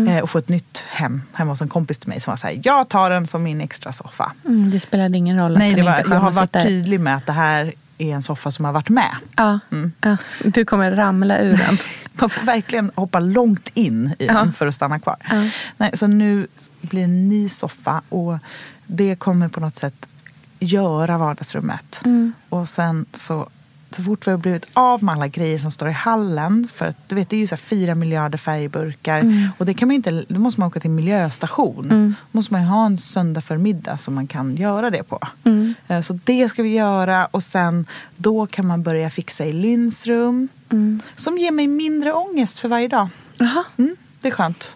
eh, 0.08 0.18
och 0.22 0.30
få 0.30 0.38
ett 0.38 0.48
nytt 0.48 0.84
hem 0.88 1.22
hemma 1.32 1.52
hos 1.52 1.60
en 1.62 1.68
kompis 1.68 1.98
till 1.98 2.08
mig 2.08 2.20
som 2.20 2.30
var 2.32 2.36
så 2.36 2.46
här, 2.46 2.60
jag 2.64 2.88
tar 2.88 3.10
den 3.10 3.26
som 3.26 3.42
min 3.42 3.60
extra 3.60 3.92
soffa. 3.92 4.32
Mm, 4.44 4.70
det 4.70 4.80
spelade 4.80 5.16
ingen 5.18 5.38
roll 5.38 5.58
Nej, 5.58 5.74
det 5.74 5.82
var, 5.82 6.04
jag 6.10 6.20
har 6.20 6.30
varit 6.30 6.48
sitter. 6.48 6.62
tydlig 6.62 7.00
med 7.00 7.16
att 7.16 7.26
det 7.26 7.32
här 7.32 7.72
är 7.98 8.14
en 8.14 8.22
soffa 8.22 8.52
som 8.52 8.64
har 8.64 8.72
varit 8.72 8.88
med. 8.88 9.16
Ja, 9.36 9.58
Mm. 9.72 9.92
ja, 10.00 10.16
du 10.44 10.64
kommer 10.64 10.90
ramla 10.92 11.38
ur 11.38 11.56
den. 11.56 11.78
Man 12.12 12.30
får 12.30 12.42
verkligen 12.46 12.90
hoppa 12.94 13.20
långt 13.20 13.68
in 13.74 14.14
i 14.18 14.26
Ja. 14.26 14.32
den 14.34 14.52
för 14.52 14.66
att 14.66 14.74
stanna 14.74 14.98
kvar. 14.98 15.16
Ja. 15.30 15.48
Nej, 15.76 15.90
så 15.94 16.06
nu 16.06 16.46
blir 16.80 17.00
det 17.00 17.04
en 17.04 17.28
ny 17.28 17.48
soffa 17.48 18.02
och 18.08 18.38
det 18.86 19.14
kommer 19.16 19.48
på 19.48 19.60
något 19.60 19.76
sätt 19.76 20.06
göra 20.58 21.18
vardagsrummet. 21.18 22.00
Mm. 22.04 22.32
Och 22.48 22.68
sen 22.68 23.06
så, 23.12 23.48
så 23.90 24.02
fort 24.02 24.26
vi 24.26 24.30
har 24.30 24.38
blivit 24.38 24.66
av 24.72 25.02
med 25.04 25.14
alla 25.14 25.28
grejer 25.28 25.58
som 25.58 25.70
står 25.70 25.88
i 25.88 25.92
hallen, 25.92 26.68
för 26.74 26.86
att 26.86 27.08
du 27.08 27.14
vet 27.14 27.28
det 27.30 27.36
är 27.36 27.40
ju 27.40 27.46
så 27.46 27.56
fyra 27.56 27.94
miljarder 27.94 28.38
färgburkar 28.38 29.18
Mm. 29.20 29.48
och 29.58 29.66
det 29.66 29.74
kan 29.74 29.88
man 29.88 29.94
inte, 29.94 30.24
då 30.28 30.40
måste 30.40 30.60
man 30.60 30.66
åka 30.66 30.80
till 30.80 30.90
miljöstation. 30.90 31.88
Då 32.32 32.38
måste 32.38 32.54
man 32.54 32.62
ju 32.62 32.68
ha 32.68 32.86
en 32.86 32.98
söndag 32.98 33.40
förmiddag 33.40 33.98
som 33.98 34.14
man 34.14 34.26
kan 34.26 34.56
göra 34.56 34.90
det 34.90 35.02
på. 35.02 35.18
Mm. 35.44 35.74
Eh, 35.88 36.00
Så 36.02 36.18
det 36.24 36.48
ska 36.48 36.62
vi 36.62 36.74
göra 36.74 37.26
och 37.26 37.42
sen 37.42 37.86
då 38.16 38.46
kan 38.46 38.66
man 38.66 38.82
börja 38.82 39.10
fixa 39.10 39.44
i 39.44 39.52
Lynns 39.52 40.06
rum. 40.06 40.48
Mm. 40.70 41.00
Som 41.16 41.38
ger 41.38 41.50
mig 41.52 41.66
mindre 41.66 42.12
ångest 42.12 42.58
för 42.58 42.68
varje 42.68 42.88
dag. 42.88 43.08
Mm, 43.78 43.96
det 44.20 44.28
är 44.28 44.32
skönt. 44.32 44.74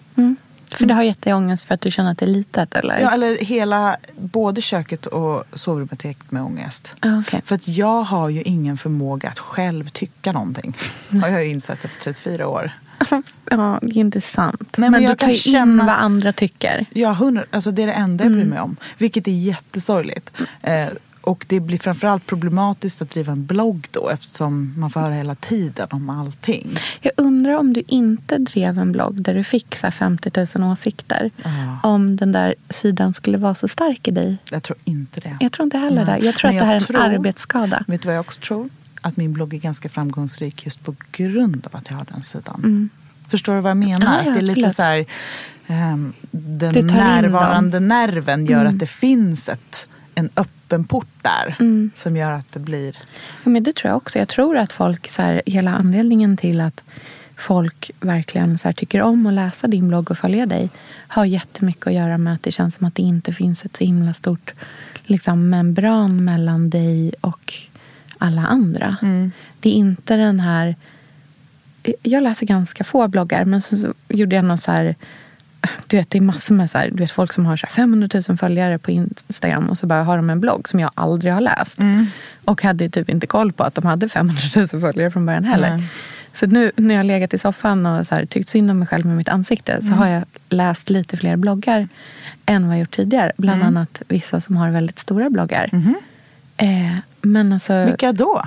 Mm. 0.72 0.78
För 0.78 0.86
det 0.86 0.94
har 0.94 1.02
gett 1.02 1.22
dig 1.22 1.34
ångest 1.34 1.64
för 1.64 1.74
att 1.74 1.80
du 1.80 1.90
känner 1.90 2.10
att 2.12 2.18
det 2.18 2.24
är 2.24 2.30
litet? 2.30 2.74
Eller? 2.74 2.98
Ja, 3.00 3.10
eller 3.10 3.36
hela, 3.38 3.96
både 4.16 4.60
köket 4.60 5.06
och 5.06 5.44
sovrummet 5.52 5.92
är 5.92 5.96
täckt 5.96 6.30
med 6.32 6.42
ångest. 6.42 6.96
Ah, 7.00 7.18
okej. 7.20 7.40
För 7.44 7.54
att 7.54 7.68
jag 7.68 8.02
har 8.02 8.28
ju 8.28 8.42
ingen 8.42 8.76
förmåga 8.76 9.28
att 9.28 9.38
själv 9.38 9.88
tycka 9.88 10.32
någonting. 10.32 10.76
har 11.22 11.28
jag 11.28 11.44
ju 11.44 11.50
insett 11.50 11.84
efter 11.84 12.00
34 12.00 12.48
år. 12.48 12.72
Ja, 13.50 13.78
det 13.82 13.96
är 13.96 13.96
inte 14.00 14.20
sant. 14.20 14.74
Nej, 14.76 14.90
men 14.90 14.92
men 14.92 15.02
du 15.02 15.08
tar 15.08 15.14
kan 15.16 15.28
ju 15.28 15.34
in 15.34 15.40
känna- 15.40 15.84
vad 15.86 15.94
andra 15.94 16.32
tycker. 16.32 16.86
Ja, 16.92 17.12
hundra, 17.12 17.44
alltså 17.50 17.70
det 17.70 17.82
är 17.82 17.86
det 17.86 17.92
enda 17.92 18.24
jag 18.24 18.32
bryr 18.32 18.44
mig 18.44 18.60
om. 18.60 18.76
Vilket 18.98 19.28
är 19.28 19.32
jättesorgligt. 19.32 20.30
Eh, 20.62 20.86
och 21.22 21.44
det 21.48 21.60
blir 21.60 21.78
framförallt 21.78 22.26
problematiskt 22.26 23.02
att 23.02 23.10
driva 23.10 23.32
en 23.32 23.46
blogg 23.46 23.88
då 23.90 24.08
eftersom 24.08 24.74
man 24.76 24.90
får 24.90 25.00
höra 25.00 25.12
hela 25.14 25.34
tiden 25.34 25.86
om 25.90 26.10
allting. 26.10 26.68
Jag 27.00 27.12
undrar 27.16 27.58
om 27.58 27.72
du 27.72 27.82
inte 27.86 28.38
drev 28.38 28.78
en 28.78 28.92
blogg 28.92 29.22
där 29.22 29.34
du 29.34 29.44
fick 29.44 29.76
så 29.76 29.86
här 29.86 29.90
50 29.90 30.46
000 30.58 30.72
åsikter. 30.72 31.30
Ja. 31.44 31.78
Om 31.82 32.16
den 32.16 32.32
där 32.32 32.54
sidan 32.70 33.14
skulle 33.14 33.38
vara 33.38 33.54
så 33.54 33.68
stark 33.68 34.08
i 34.08 34.10
dig. 34.10 34.36
Jag 34.50 34.62
tror 34.62 34.78
inte 34.84 35.20
det. 35.20 35.36
Jag 35.40 35.52
tror 35.52 35.64
inte 35.64 35.78
heller 35.78 36.04
Nej. 36.04 36.20
det. 36.20 36.26
Jag 36.26 36.34
tror 36.34 36.50
Men 36.50 36.56
att 36.58 36.62
det 36.62 36.66
här 36.66 36.72
är 36.74 36.80
en 36.80 36.82
tror- 36.86 36.96
arbetsskada. 37.00 37.84
Vet 37.86 38.02
du 38.02 38.06
vad 38.08 38.14
jag 38.16 38.20
också 38.20 38.40
tror? 38.40 38.68
Att 39.00 39.16
min 39.16 39.32
blogg 39.32 39.54
är 39.54 39.58
ganska 39.58 39.88
framgångsrik 39.88 40.64
just 40.64 40.84
på 40.84 40.94
grund 41.12 41.66
av 41.72 41.76
att 41.76 41.90
jag 41.90 41.96
har 41.96 42.06
den 42.12 42.22
sidan. 42.22 42.54
Mm. 42.64 42.88
Förstår 43.28 43.54
du 43.54 43.60
vad 43.60 43.70
jag 43.70 43.76
menar? 43.76 44.06
Ja, 44.06 44.12
ja, 44.24 44.28
att 44.30 44.34
det 44.34 44.40
är 44.40 44.42
lite 44.42 44.70
så 44.72 44.82
här, 44.82 45.04
ehm, 45.66 46.12
den 46.30 46.86
närvarande 46.86 47.80
nerven 47.80 48.46
gör 48.46 48.60
Mm. 48.60 48.72
att 48.72 48.78
det 48.78 48.86
finns 48.86 49.48
ett, 49.48 49.88
en 50.14 50.30
öppen 50.36 50.84
port 50.84 51.22
där. 51.22 51.56
Mm. 51.60 51.90
Som 51.96 52.16
gör 52.16 52.32
att 52.32 52.52
det 52.52 52.60
blir... 52.60 52.96
Ja, 53.44 53.50
men 53.50 53.62
det 53.62 53.76
tror 53.76 53.88
jag 53.88 53.96
också. 53.96 54.18
Jag 54.18 54.28
tror 54.28 54.56
att 54.56 54.72
folk, 54.72 55.10
så 55.10 55.22
här, 55.22 55.42
hela 55.46 55.70
anledningen 55.70 56.36
till 56.36 56.60
att 56.60 56.82
folk 57.36 57.90
verkligen 58.00 58.58
så 58.58 58.68
här, 58.68 58.72
tycker 58.72 59.02
om 59.02 59.26
att 59.26 59.34
läsa 59.34 59.66
din 59.66 59.88
blogg 59.88 60.10
och 60.10 60.18
följa 60.18 60.46
dig 60.46 60.70
har 61.08 61.24
jättemycket 61.24 61.86
att 61.86 61.92
göra 61.92 62.18
med 62.18 62.34
att 62.34 62.42
det 62.42 62.52
känns 62.52 62.74
som 62.74 62.86
att 62.86 62.94
det 62.94 63.02
inte 63.02 63.32
finns 63.32 63.64
ett 63.64 63.76
så 63.76 63.84
himla 63.84 64.14
stort 64.14 64.54
liksom, 65.04 65.50
membran 65.50 66.24
mellan 66.24 66.70
dig 66.70 67.14
och 67.20 67.54
alla 68.18 68.46
andra. 68.46 68.96
Det 69.60 69.68
är 69.68 69.74
inte 69.74 70.16
den 70.16 70.40
här... 70.40 70.76
Jag 72.02 72.22
läser 72.22 72.46
ganska 72.46 72.84
få 72.84 73.08
bloggar, 73.08 73.44
men 73.44 73.62
så, 73.62 73.78
så 73.78 73.94
gjorde 74.08 74.36
jag 74.36 74.44
någon 74.44 74.58
så 74.58 74.72
här... 74.72 74.94
Du 75.86 75.96
vet, 75.96 76.10
det 76.10 76.18
är 76.18 76.22
massor 76.22 76.54
med 76.54 76.70
så 76.70 76.78
här, 76.78 76.90
du 76.90 76.96
vet, 76.96 77.10
folk 77.10 77.32
som 77.32 77.46
har 77.46 77.56
så 77.56 77.66
här 77.66 77.74
500 77.74 78.08
000 78.28 78.38
följare 78.38 78.78
på 78.78 78.90
Instagram 78.90 79.68
och 79.70 79.78
så 79.78 79.86
bara 79.86 80.02
har 80.02 80.16
de 80.16 80.30
en 80.30 80.40
blogg 80.40 80.68
som 80.68 80.80
jag 80.80 80.90
aldrig 80.94 81.32
har 81.32 81.40
läst. 81.40 81.78
Och 82.44 82.62
hade 82.62 82.88
typ 82.88 83.08
inte 83.08 83.26
koll 83.26 83.52
på 83.52 83.64
att 83.64 83.74
de 83.74 83.84
hade 83.84 84.08
500 84.08 84.42
000 84.56 84.66
följare 84.66 85.10
från 85.10 85.26
början 85.26 85.44
heller. 85.44 85.76
Nej. 85.76 85.88
Så 86.34 86.46
nu 86.46 86.72
när 86.76 86.94
jag 86.94 86.98
har 86.98 87.04
legat 87.04 87.34
i 87.34 87.38
soffan 87.38 87.86
och 87.86 88.06
så 88.06 88.14
här, 88.14 88.26
tyckt 88.26 88.48
synd 88.48 88.70
om 88.70 88.78
mig 88.78 88.88
själv 88.88 89.06
med 89.06 89.16
mitt 89.16 89.28
ansikte 89.28 89.82
så 89.82 89.92
har 89.92 90.06
jag 90.06 90.24
läst 90.48 90.90
lite 90.90 91.16
fler 91.16 91.36
bloggar 91.36 91.88
än 92.46 92.66
vad 92.66 92.76
jag 92.76 92.80
gjort 92.80 92.96
tidigare. 92.96 93.32
Bland 93.36 93.62
annat 93.62 94.02
vissa 94.08 94.40
som 94.40 94.56
har 94.56 94.70
väldigt 94.70 94.98
stora 94.98 95.30
bloggar. 95.30 95.70
Eh, 96.56 96.96
men 97.20 97.52
alltså, 97.52 97.84
Vilka 97.84 98.12
då? 98.12 98.42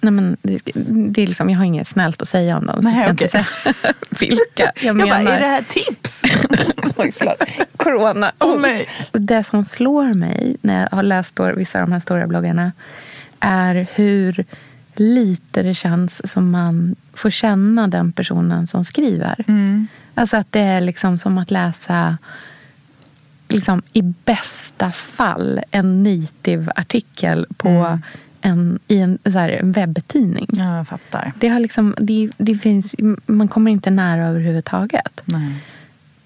Nej 0.00 0.10
men, 0.12 0.36
det, 0.42 0.60
det 0.84 1.22
är 1.22 1.26
liksom, 1.26 1.50
jag 1.50 1.58
har 1.58 1.64
inget 1.64 1.88
snällt 1.88 2.22
att 2.22 2.28
säga 2.28 2.56
om 2.58 2.66
dem. 2.66 2.82
Så 2.82 2.88
Nej, 2.88 2.96
jag 2.96 3.04
kan 3.06 3.14
okej. 3.14 3.24
inte 3.24 3.44
säga 3.72 3.94
vilka 4.20 4.62
jag, 4.62 4.72
Jag 4.84 4.96
menar. 4.96 5.24
bara, 5.24 5.34
är 5.34 5.40
det 5.40 5.46
här 5.46 5.64
tips? 5.68 6.22
Oj, 6.96 7.12
förlåt. 7.18 7.42
Corona. 7.76 8.32
Åh, 8.38 8.60
nej. 8.60 8.88
Och 9.12 9.20
det 9.20 9.44
som 9.44 9.64
slår 9.64 10.14
mig 10.14 10.56
när 10.60 10.82
jag 10.90 10.96
har 10.96 11.02
läst 11.02 11.40
vissa 11.56 11.78
av 11.80 11.86
de 11.86 11.92
här 11.92 12.00
stora 12.00 12.26
bloggarna 12.26 12.72
är 13.40 13.86
hur 13.94 14.44
lite 14.94 15.62
det 15.62 15.74
känns 15.74 16.32
som 16.32 16.50
man 16.50 16.96
får 17.14 17.30
känna 17.30 17.88
den 17.88 18.12
personen 18.12 18.66
som 18.66 18.84
skriver. 18.84 19.44
Alltså 20.14 20.36
att 20.36 20.52
det 20.52 20.60
är 20.60 20.80
liksom 20.80 21.18
som 21.18 21.38
att 21.38 21.50
läsa 21.50 22.18
liksom, 23.48 23.82
i 23.92 24.02
bästa 24.02 24.92
fall 24.92 25.60
en 25.70 26.02
nitiv 26.02 26.70
artikel 26.74 27.46
på 27.56 27.98
en, 28.48 28.78
i 28.88 28.98
en, 28.98 29.18
så 29.24 29.30
här, 29.30 29.48
en 29.48 29.72
webbtidning. 29.72 30.46
Ja, 30.52 30.76
jag 30.76 30.88
fattar. 30.88 31.32
Det 31.40 31.48
har 31.48 31.60
liksom, 31.60 31.94
det, 31.98 32.30
det 32.36 32.54
finns, 32.54 32.94
man 33.26 33.48
kommer 33.48 33.70
inte 33.70 33.90
nära 33.90 34.28
överhuvudtaget. 34.28 35.20
Nej. 35.24 35.62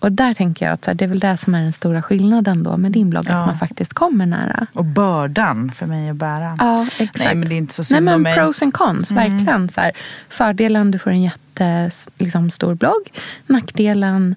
Och 0.03 0.13
där 0.13 0.35
tänker 0.35 0.67
jag 0.67 0.73
att 0.73 0.87
här, 0.87 0.95
det 0.95 1.05
är 1.05 1.09
väl 1.09 1.19
det 1.19 1.37
som 1.37 1.55
är 1.55 1.63
den 1.63 1.73
stora 1.73 2.03
skillnaden 2.03 2.63
då 2.63 2.77
med 2.77 2.93
din 2.93 3.11
blogg. 3.11 3.25
Ja. 3.29 3.41
Att 3.41 3.47
man 3.47 3.59
faktiskt 3.59 3.95
kommer 3.95 4.27
nära. 4.27 4.67
Och 4.73 4.85
bördan 4.85 5.73
för 5.73 5.87
mig 5.87 6.11
att 6.11 6.17
bära. 6.17 6.57
Ja, 6.61 6.87
exakt. 6.99 7.25
Nej, 7.25 7.35
men 7.35 7.49
det 7.49 7.55
är 7.55 7.57
inte 7.57 7.75
så 7.75 7.81
Nej, 7.83 7.87
synd 7.87 8.05
men 8.05 8.15
om 8.15 8.23
mig. 8.23 8.37
pros 8.37 8.63
and 8.63 8.75
cons, 8.75 9.13
verkligen. 9.13 9.69
Så 9.69 9.81
här, 9.81 9.93
fördelen, 10.29 10.91
du 10.91 10.99
får 10.99 11.11
en 11.11 11.23
jättestor 11.23 12.19
liksom, 12.19 12.51
blogg. 12.59 13.13
Nackdelen, 13.47 14.35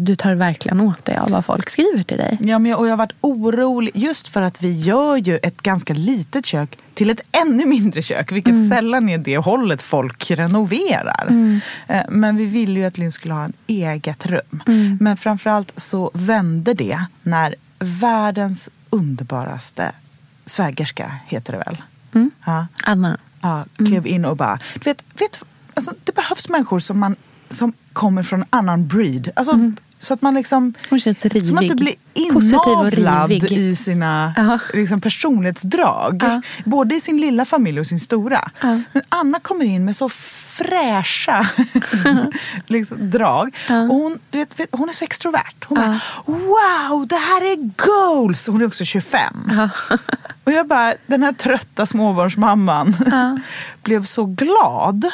du 0.00 0.16
tar 0.16 0.34
verkligen 0.34 0.80
åt 0.80 1.04
dig 1.04 1.16
av 1.16 1.30
vad 1.30 1.44
folk 1.44 1.70
skriver 1.70 2.02
till 2.02 2.16
dig. 2.16 2.38
Ja, 2.40 2.58
men 2.58 2.70
jag, 2.70 2.80
och 2.80 2.86
jag 2.86 2.92
har 2.92 2.96
varit 2.96 3.12
orolig 3.20 3.92
just 3.94 4.28
för 4.28 4.42
att 4.42 4.62
vi 4.62 4.72
gör 4.80 5.16
ju 5.16 5.38
ett 5.42 5.62
ganska 5.62 5.94
litet 5.94 6.46
kök 6.46 6.78
till 6.94 7.10
ett 7.10 7.20
ännu 7.32 7.66
mindre 7.66 8.02
kök. 8.02 8.32
Vilket 8.32 8.52
Mm. 8.52 8.68
sällan 8.68 9.08
är 9.08 9.18
det 9.18 9.36
hållet 9.38 9.82
folk 9.82 10.30
renoverar. 10.30 11.60
Eh, 11.88 12.00
Men 12.08 12.36
vi 12.36 12.44
ville 12.46 12.80
ju 12.80 12.86
att 12.86 12.98
Linn 12.98 13.12
skulle 13.12 13.34
ha 13.34 13.44
en 13.44 13.52
eget 13.66 14.26
rum. 14.26 14.62
Mm. 14.66 14.98
Men 15.00 15.16
framförallt 15.16 15.72
så 15.76 16.10
vände 16.14 16.74
det 16.74 16.98
när 17.22 17.54
världens 17.78 18.70
underbaraste 18.90 19.92
svägerska, 20.46 21.12
heter 21.26 21.52
det 21.52 21.58
väl? 21.58 21.82
Mm. 22.14 22.30
Ja, 22.46 22.66
Anna. 22.84 23.18
ja, 23.40 23.64
klev 23.86 24.06
in 24.06 24.24
och 24.24 24.36
bara... 24.36 24.58
Vet, 24.84 25.02
vet, 25.20 25.44
alltså, 25.74 25.94
det 26.04 26.14
behövs 26.14 26.48
människor 26.48 26.80
som, 26.80 26.98
man, 26.98 27.16
som 27.52 27.72
kommer 27.92 28.22
från 28.22 28.40
en 28.40 28.46
annan 28.50 28.86
breed. 28.86 29.30
Alltså, 29.36 29.72
Så 29.98 30.14
att 30.14 30.22
man 30.22 30.34
liksom... 30.34 30.74
Hon 30.90 31.00
känns 31.00 31.22
rivig. 31.22 31.46
Så 31.46 31.54
man 31.54 31.64
inte 31.64 31.76
blir 31.76 31.94
inavlad 32.14 33.32
i 33.32 33.76
sina 33.76 34.34
liksom, 34.74 35.00
personlighetsdrag. 35.00 36.22
Ja. 36.22 36.42
Både 36.64 36.94
i 36.94 37.00
sin 37.00 37.20
lilla 37.20 37.44
familj 37.44 37.80
och 37.80 37.86
sin 37.86 38.00
stora. 38.00 38.50
Ja. 38.60 38.80
Men 38.92 39.02
Anna 39.08 39.40
kommer 39.40 39.64
in 39.64 39.84
med 39.84 39.96
så 39.96 40.08
fräscha 40.52 41.48
liksom, 42.66 43.10
drag. 43.10 43.56
Ja. 43.68 43.82
Och 43.82 43.94
hon, 43.94 44.18
du 44.30 44.38
vet, 44.38 44.58
hon 44.72 44.88
är 44.88 44.92
så 44.92 45.04
extrovert. 45.04 45.64
Hon 45.64 45.78
Ja. 45.80 45.86
bara, 46.26 46.36
wow, 46.38 47.06
det 47.06 47.16
här 47.16 47.42
är 47.52 47.56
goals! 47.56 48.46
Hon 48.48 48.60
är 48.62 48.66
också 48.66 48.84
25. 48.84 49.50
Ja. 49.56 49.68
Och 50.44 50.52
jag 50.52 50.66
bara, 50.66 50.94
den 51.06 51.22
här 51.22 51.32
trötta 51.32 51.86
småbarnsmamman 51.86 52.96
blev 53.82 54.04
så 54.04 54.24
glad 54.24 55.10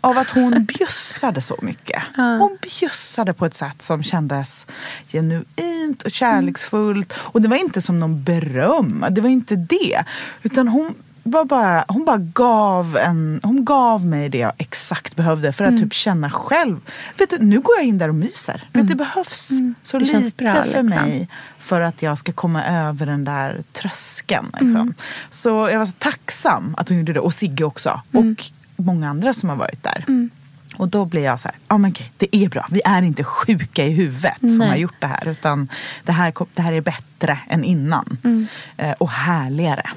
av 0.00 0.18
att 0.18 0.28
hon 0.28 0.64
bjussade 0.64 1.40
så 1.40 1.58
mycket. 1.62 2.02
Hon 2.16 2.58
bjussade 2.62 3.32
på 3.32 3.46
ett 3.46 3.54
sätt 3.54 3.82
som 3.82 4.02
kändes 4.02 4.66
genuint 5.12 6.02
och 6.02 6.10
kärleksfullt. 6.12 7.12
Och 7.16 7.42
det 7.42 7.48
var 7.48 7.56
inte 7.56 7.82
som 7.82 8.00
någon 8.00 8.22
beröm, 8.22 9.04
det 9.10 9.20
var 9.20 9.28
inte 9.28 9.56
det. 9.56 10.04
Utan 10.42 10.68
hon 10.68 10.94
var 11.22 11.44
bara, 11.44 11.84
hon 11.88 12.04
bara 12.04 12.16
gav, 12.18 12.96
en, 12.96 13.40
hon 13.42 13.64
gav 13.64 14.06
mig 14.06 14.28
det 14.28 14.38
jag 14.38 14.52
exakt 14.58 15.16
behövde 15.16 15.52
för 15.52 15.64
att 15.64 15.70
Mm. 15.70 15.82
typ 15.82 15.92
känna 15.94 16.30
själv. 16.30 16.80
Vet 17.18 17.30
du, 17.30 17.38
nu 17.38 17.60
går 17.60 17.76
jag 17.76 17.84
in 17.84 17.98
där 17.98 18.08
och 18.08 18.14
myser. 18.14 18.68
Vet, 18.72 18.88
det 18.88 18.94
behövs 18.94 19.46
så 19.82 19.96
Mm. 19.96 20.06
Det 20.06 20.12
känns 20.12 20.24
lite 20.24 20.44
bra, 20.44 20.54
för 20.54 20.64
liksom. 20.64 20.86
mig 20.86 21.28
för 21.58 21.80
att 21.80 22.02
jag 22.02 22.18
ska 22.18 22.32
komma 22.32 22.64
över 22.64 23.06
den 23.06 23.24
där 23.24 23.62
tröskeln. 23.72 24.46
Liksom. 24.52 24.76
Mm. 24.76 24.94
Så 25.30 25.48
jag 25.48 25.78
var 25.78 25.86
så 25.86 25.92
tacksam 25.98 26.74
att 26.78 26.88
hon 26.88 26.98
gjorde 26.98 27.12
det. 27.12 27.20
Och 27.20 27.34
Sigge 27.34 27.64
också. 27.64 28.00
Mm. 28.12 28.32
Och 28.32 28.44
många 28.84 29.10
andra 29.10 29.32
som 29.34 29.48
har 29.48 29.56
varit 29.56 29.82
där. 29.82 30.28
Och 30.76 30.88
då 30.88 31.04
blev 31.04 31.22
jag 31.24 31.40
så 31.40 31.48
här, 31.48 31.56
ja 31.68 31.78
men 31.78 31.90
okej, 31.90 32.12
det 32.16 32.36
är 32.36 32.48
bra. 32.48 32.66
Vi 32.70 32.80
är 32.84 33.02
inte 33.02 33.24
sjuka 33.24 33.84
i 33.86 33.90
huvudet 33.90 34.38
som 34.38 34.56
Nej. 34.58 34.68
har 34.68 34.76
gjort 34.76 35.00
det 35.00 35.06
här. 35.06 35.28
Utan 35.28 35.68
det 36.04 36.12
här, 36.12 36.32
det 36.54 36.62
här 36.62 36.72
är 36.72 36.80
bättre 36.80 37.38
än 37.48 37.64
innan. 37.64 38.16
Mm. 38.24 38.46
Eh, 38.76 38.92
och 38.92 39.10
härligare. 39.10 39.90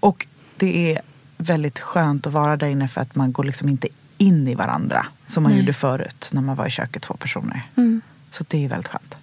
Och 0.00 0.26
det 0.58 0.92
är 0.92 1.00
väldigt 1.36 1.78
skönt 1.78 2.26
att 2.26 2.32
vara 2.32 2.56
där 2.56 2.66
inne 2.66 2.88
för 2.88 3.00
att 3.00 3.14
man 3.14 3.32
går 3.32 3.44
liksom 3.44 3.68
inte 3.68 3.88
in 4.18 4.48
i 4.48 4.54
varandra. 4.54 5.06
Som 5.26 5.42
man 5.42 5.52
Nej. 5.52 5.60
gjorde 5.60 5.72
förut 5.72 6.30
när 6.32 6.42
man 6.42 6.56
var 6.56 6.66
i 6.66 6.70
köket 6.70 7.02
två 7.02 7.14
personer. 7.14 7.62
Mm. 7.76 8.00
Så 8.30 8.44
det 8.48 8.64
är 8.64 8.68
väldigt 8.68 8.88
skönt. 8.88 9.14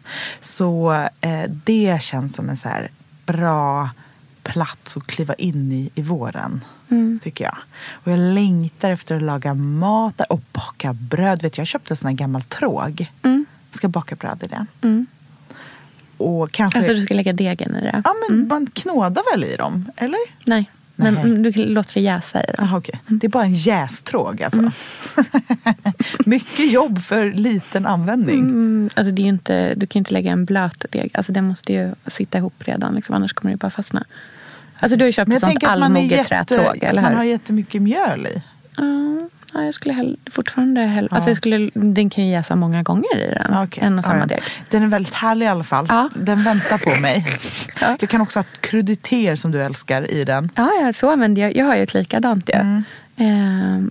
Så 0.41 0.93
eh, 1.21 1.43
det 1.47 2.01
känns 2.01 2.35
som 2.35 2.49
en 2.49 2.57
så 2.57 2.69
bra 3.25 3.89
plats 4.43 4.97
att 4.97 5.07
kliva 5.07 5.33
in 5.33 5.71
i 5.71 5.89
i 5.95 6.01
våren. 6.01 6.63
Mm. 6.89 7.19
Tycker 7.23 7.43
jag. 7.43 7.57
Och 7.89 8.11
jag 8.11 8.19
längtar 8.19 8.91
efter 8.91 9.15
att 9.15 9.23
laga 9.23 9.53
mat 9.53 10.21
och 10.29 10.41
baka 10.51 10.93
bröd. 10.93 11.41
Vet, 11.41 11.53
du, 11.53 11.59
jag 11.59 11.67
köpte 11.67 11.93
en 11.93 11.97
sån 11.97 12.07
här 12.07 12.15
gammal 12.15 12.41
tråg. 12.41 13.11
Mm. 13.23 13.45
Jag 13.69 13.77
ska 13.77 13.87
baka 13.87 14.15
bröd 14.15 14.43
i 14.43 14.47
den. 14.47 14.67
Mm. 14.81 15.05
Och 16.17 16.51
kanske... 16.51 16.79
Alltså 16.79 16.93
du 16.93 17.01
ska 17.01 17.13
lägga 17.13 17.33
degen 17.33 17.75
i 17.75 17.81
det? 17.81 18.01
Ja, 18.03 18.13
men 18.29 18.47
man 18.47 18.67
knådar 18.73 19.23
väl 19.31 19.43
i 19.43 19.55
dem? 19.55 19.91
Eller? 19.95 20.19
Nej, 20.45 20.71
men 20.95 21.13
Nej. 21.13 21.23
mm, 21.23 21.43
du 21.43 21.65
låter 21.65 21.93
det 21.93 21.99
jäsa 21.99 22.43
i 22.43 22.45
den. 22.47 22.65
Aha, 22.65 22.77
okej. 22.77 22.99
Det 23.07 23.27
är 23.27 23.29
bara 23.29 23.43
en 23.43 23.53
jästråg 23.53 24.43
alltså. 24.43 24.59
Mm. 24.59 24.71
Mycket 26.25 26.71
jobb 26.71 27.01
för 27.01 27.31
liten 27.31 27.85
användning. 27.85 28.39
Mm, 28.39 28.89
alltså 28.93 29.11
det 29.11 29.21
är 29.21 29.25
inte, 29.25 29.75
du 29.75 29.87
kan 29.87 29.99
ju 29.99 30.01
inte 30.01 30.13
lägga 30.13 30.31
en 30.31 30.45
blöt 30.45 30.85
deg. 30.91 31.11
Alltså 31.13 31.31
den 31.31 31.43
måste 31.43 31.73
ju 31.73 31.91
sitta 32.07 32.37
ihop 32.37 32.63
redan. 32.65 32.95
Liksom, 32.95 33.15
annars 33.15 33.33
kommer 33.33 33.51
det 33.51 33.57
bara 33.57 33.71
fastna. 33.71 34.05
Alltså 34.79 34.97
du 34.97 35.03
har 35.03 35.07
ju 35.07 35.13
köpt 35.13 35.31
ett 35.31 35.39
sånt 35.39 35.63
allmogeträtråg, 35.63 36.89
man 36.95 37.15
har 37.15 37.23
jättemycket 37.23 37.81
mjöl 37.81 38.27
i. 38.27 38.41
Ja, 38.77 39.29
jag 39.63 39.73
skulle 39.73 39.93
hell, 39.93 40.17
fortfarande 40.31 40.81
hell, 40.81 41.07
Ja. 41.11 41.15
alltså 41.15 41.29
jag 41.29 41.37
skulle, 41.37 41.69
Den 41.73 42.09
kan 42.09 42.23
ju 42.25 42.31
jäsa 42.31 42.55
många 42.55 42.83
gånger 42.83 43.17
i 43.17 43.33
den. 43.33 43.63
Okej. 43.63 43.83
En 43.83 43.99
och 43.99 44.05
samma 44.05 44.15
Ja, 44.15 44.21
ja. 44.21 44.25
deg. 44.27 44.39
Den 44.69 44.83
är 44.83 44.87
väldigt 44.87 45.13
härlig 45.13 45.45
i 45.45 45.49
alla 45.49 45.63
fall. 45.63 45.85
Ja. 45.89 46.09
Den 46.15 46.43
väntar 46.43 46.77
på 46.77 47.01
mig. 47.01 47.25
Ja. 47.81 47.97
Jag 47.99 48.09
kan 48.09 48.21
också 48.21 48.39
ha 48.39 48.43
kruditer 48.61 49.35
som 49.35 49.51
du 49.51 49.63
älskar 49.63 50.11
i 50.11 50.23
den. 50.25 50.49
Ja, 50.55 50.69
ja, 50.81 50.93
så 50.93 51.11
använder 51.11 51.41
jag. 51.41 51.55
Jag 51.55 51.65
har 51.65 51.75
ju 51.75 51.83
ett 51.83 51.93
likadant 51.93 52.49
ju. 52.49 52.53
Mm. 52.55 52.83
Eh, 53.17 53.25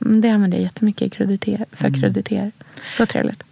men 0.01 0.21
det 0.21 0.31
använder 0.31 0.59
jag 0.59 0.63
jättemycket 0.63 1.03
i 1.07 1.11
kruditer, 1.11 1.65
för 1.73 1.87
Mm. 1.87 2.01
kruditer. 2.01 2.53
Så 2.97 3.07
trevligt. 3.07 3.43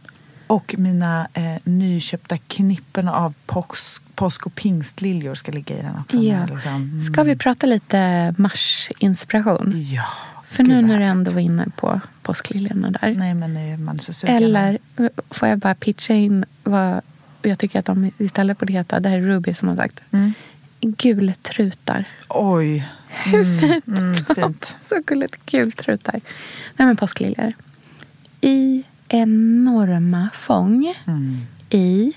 Och 0.46 0.74
mina 0.78 1.26
eh, 1.34 1.42
nyköpta 1.64 2.38
knippen 2.38 3.08
av 3.08 3.34
påsk, 3.46 4.02
påsk 4.14 4.46
och 4.46 4.54
pingstliljor 4.54 5.34
ska 5.34 5.52
ligga 5.52 5.78
i 5.78 5.82
den 5.82 5.96
också. 6.00 6.18
Ja. 6.18 6.46
Liksom, 6.50 6.72
mm. 6.74 7.02
Ska 7.04 7.22
vi 7.22 7.36
prata 7.36 7.66
lite 7.66 8.34
marsinspiration? 8.38 9.86
Ja. 9.90 10.04
För 10.52 10.62
Gud, 10.62 10.68
nu 10.72 10.82
när 10.82 10.98
du 10.98 11.04
ändå 11.04 11.30
var 11.30 11.40
inne 11.40 11.66
på 11.76 12.00
påskliljorna 12.22 12.90
där. 12.90 13.14
Nej, 13.18 13.34
men 13.34 13.84
man 13.84 13.96
är 13.96 14.00
så 14.02 14.12
sugen. 14.12 14.36
Eller 14.36 14.78
får 15.30 15.48
jag 15.48 15.58
bara 15.58 15.74
pitcha 15.74 16.14
in 16.14 16.44
vad 16.64 17.00
jag 17.42 17.58
tycker 17.58 17.78
att 17.78 17.84
de 17.86 18.10
istället 18.18 18.58
borde 18.58 18.72
heta, 18.72 19.00
det 19.00 19.08
här 19.08 19.18
är 19.18 19.22
Ruby 19.22 19.54
som 19.54 19.68
har 19.68 19.76
sagt, 19.76 20.00
Mm. 20.10 20.32
gultrutar. 20.80 22.04
Oj. 22.28 22.88
Hur 23.08 23.60
fint? 23.60 23.86
Mm, 23.86 24.16
fint. 24.34 24.76
Så 24.88 25.02
gulligt. 25.06 25.36
Gultrutar. 25.46 26.20
Nej 26.76 26.86
men 26.86 26.96
påskliljor. 26.96 27.52
I 28.40 28.82
enorma 29.08 30.28
fång 30.34 30.94
Mm. 31.06 31.40
i 31.70 32.12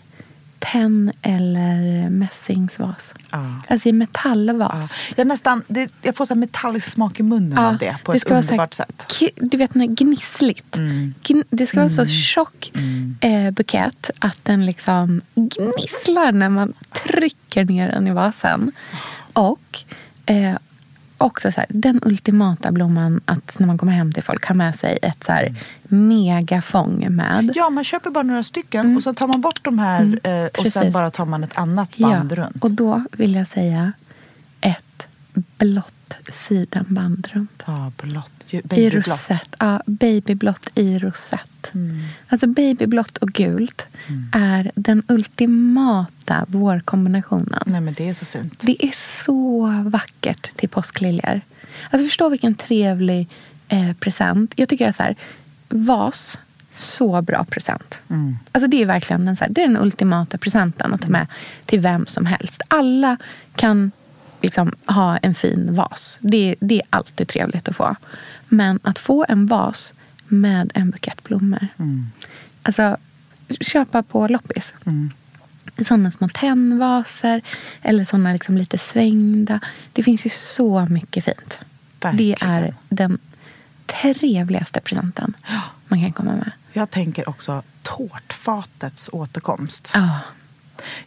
tenn 0.71 1.11
eller 1.21 2.09
mässingsvas. 2.09 3.11
Ja. 3.31 3.61
Alltså 3.67 3.89
i 3.89 3.91
metallvas. 3.91 4.93
Jag, 5.15 5.27
nästan, 5.27 5.63
det, 5.67 5.93
jag 6.01 6.15
får 6.15 6.25
så 6.25 6.35
metallisk 6.35 6.89
smak 6.91 7.19
i 7.19 7.23
munnen 7.23 7.57
av 7.57 7.77
det 7.77 7.97
på 8.03 8.13
ett 8.13 8.21
så 8.27 8.33
här 8.33 8.41
underbart 8.41 8.73
sätt. 8.73 9.13
Du 9.35 9.57
vet, 9.57 9.75
när 9.75 9.85
gnissligt. 9.85 10.75
Mm. 10.75 11.13
Gn- 11.23 11.43
Det 11.49 11.67
ska 11.67 11.77
vara 11.79 11.89
så 11.89 12.05
tjock 12.05 12.71
Mm. 12.75 13.15
eh, 13.21 13.51
bukett 13.51 14.09
att 14.19 14.37
den 14.43 14.65
liksom 14.65 15.21
gnisslar 15.35 16.31
när 16.31 16.49
man 16.49 16.73
trycker 17.03 17.65
ner 17.65 17.87
den 17.91 18.07
i 18.07 18.11
vasen. 18.11 18.71
Och 19.33 19.79
eh, 20.25 20.55
också 21.25 21.51
så 21.51 21.59
här, 21.59 21.65
den 21.69 21.99
ultimata 22.03 22.71
blomman 22.71 23.21
att 23.25 23.59
när 23.59 23.67
man 23.67 23.77
kommer 23.77 23.93
hem 23.93 24.13
till 24.13 24.23
folk 24.23 24.45
ha 24.47 24.55
med 24.55 24.75
sig 24.75 24.99
ett 25.01 25.23
så 25.23 25.31
här 25.31 25.55
megafång 25.83 27.05
med. 27.09 27.51
Ja, 27.55 27.69
man 27.69 27.83
köper 27.83 28.09
bara 28.09 28.23
några 28.23 28.43
stycken 28.43 28.97
och 28.97 29.03
så 29.03 29.13
tar 29.13 29.27
man 29.27 29.41
bort 29.41 29.59
de 29.63 29.79
här 29.79 30.19
eh, 30.23 30.45
och 30.59 30.67
sen 30.67 30.91
bara 30.91 31.09
tar 31.09 31.25
man 31.25 31.43
ett 31.43 31.57
annat 31.57 31.97
band 31.97 32.31
runt. 32.31 32.63
och 32.63 32.71
då 32.71 33.03
vill 33.11 33.35
jag 33.35 33.47
säga 33.47 33.93
ett 34.61 35.05
blått 35.33 36.13
sidenband 36.33 37.27
runt. 37.33 37.63
Ja, 37.65 37.91
blått. 38.01 38.31
ju- 38.47 38.59
I 38.59 38.61
Babyblått. 38.63 39.07
rosett. 39.07 39.55
Ja, 39.59 39.81
babyblått 39.85 40.69
i 40.75 40.99
rosett. 40.99 41.39
Mm. 41.75 41.99
Alltså 42.27 42.47
babyblått 42.47 43.17
och 43.17 43.29
gult 43.29 43.85
är 44.31 44.71
den 44.75 45.03
ultimata 45.07 46.45
vårkombinationen. 46.47 47.63
Nej, 47.65 47.81
men 47.81 47.93
det 47.93 48.09
är 48.09 48.13
så 48.13 48.25
fint. 48.25 48.59
Det 48.61 48.85
är 48.85 49.23
så 49.25 49.65
vackert 49.85 50.57
till 50.57 50.69
påskliljor. 50.69 51.41
Alltså 51.89 52.05
förstå 52.05 52.29
vilken 52.29 52.55
trevlig 52.55 53.29
eh, 53.67 53.93
present. 53.93 54.53
Jag 54.55 54.69
tycker 54.69 54.89
att 54.89 54.95
så 54.95 55.03
här, 55.03 55.15
vas, 55.69 56.39
så 56.75 57.21
bra 57.21 57.45
present. 57.45 58.01
Mm. 58.09 58.37
Alltså 58.51 58.67
det 58.67 58.81
är 58.81 58.85
verkligen 58.85 59.25
den, 59.25 59.35
så 59.35 59.43
här, 59.43 59.51
det 59.51 59.63
är 59.63 59.67
den 59.67 59.77
ultimata 59.77 60.37
presenten 60.37 60.93
att 60.93 61.01
ta 61.01 61.07
med 61.07 61.27
till 61.65 61.79
vem 61.79 62.05
som 62.05 62.25
helst. 62.25 62.61
Alla 62.67 63.17
kan 63.55 63.91
liksom 64.41 64.73
ha 64.85 65.17
en 65.17 65.35
fin 65.35 65.75
vas. 65.75 66.17
Det, 66.21 66.55
det 66.59 66.75
är 66.75 66.83
alltid 66.89 67.27
trevligt 67.27 67.67
att 67.67 67.75
få. 67.75 67.95
Men 68.47 68.79
att 68.83 68.99
få 68.99 69.25
en 69.29 69.47
vas 69.47 69.93
med 70.27 70.71
en 70.73 70.91
bukett 70.91 71.23
blommor. 71.23 71.67
Mm. 71.77 72.11
Alltså, 72.63 72.97
köpa 73.61 74.03
på 74.03 74.27
loppis. 74.27 74.73
Mm. 74.85 75.11
Sådana 75.87 76.11
små 76.11 76.29
tennvaser 76.29 77.41
eller 77.81 78.05
sådana 78.05 78.33
liksom 78.33 78.57
lite 78.57 78.77
svängda. 78.77 79.59
Det 79.93 80.03
finns 80.03 80.25
ju 80.25 80.29
så 80.29 80.85
mycket 80.89 81.25
fint. 81.25 81.59
Verkligen. 82.01 82.37
Det 82.39 82.45
är 82.45 82.75
den 82.89 83.17
trevligaste 83.85 84.81
presenten 84.81 85.33
man 85.87 86.01
kan 86.01 86.13
komma 86.13 86.31
med. 86.31 86.51
Jag 86.73 86.89
tänker 86.89 87.29
också 87.29 87.63
tårtfatets 87.81 89.09
återkomst. 89.13 89.91
Ja. 89.93 90.19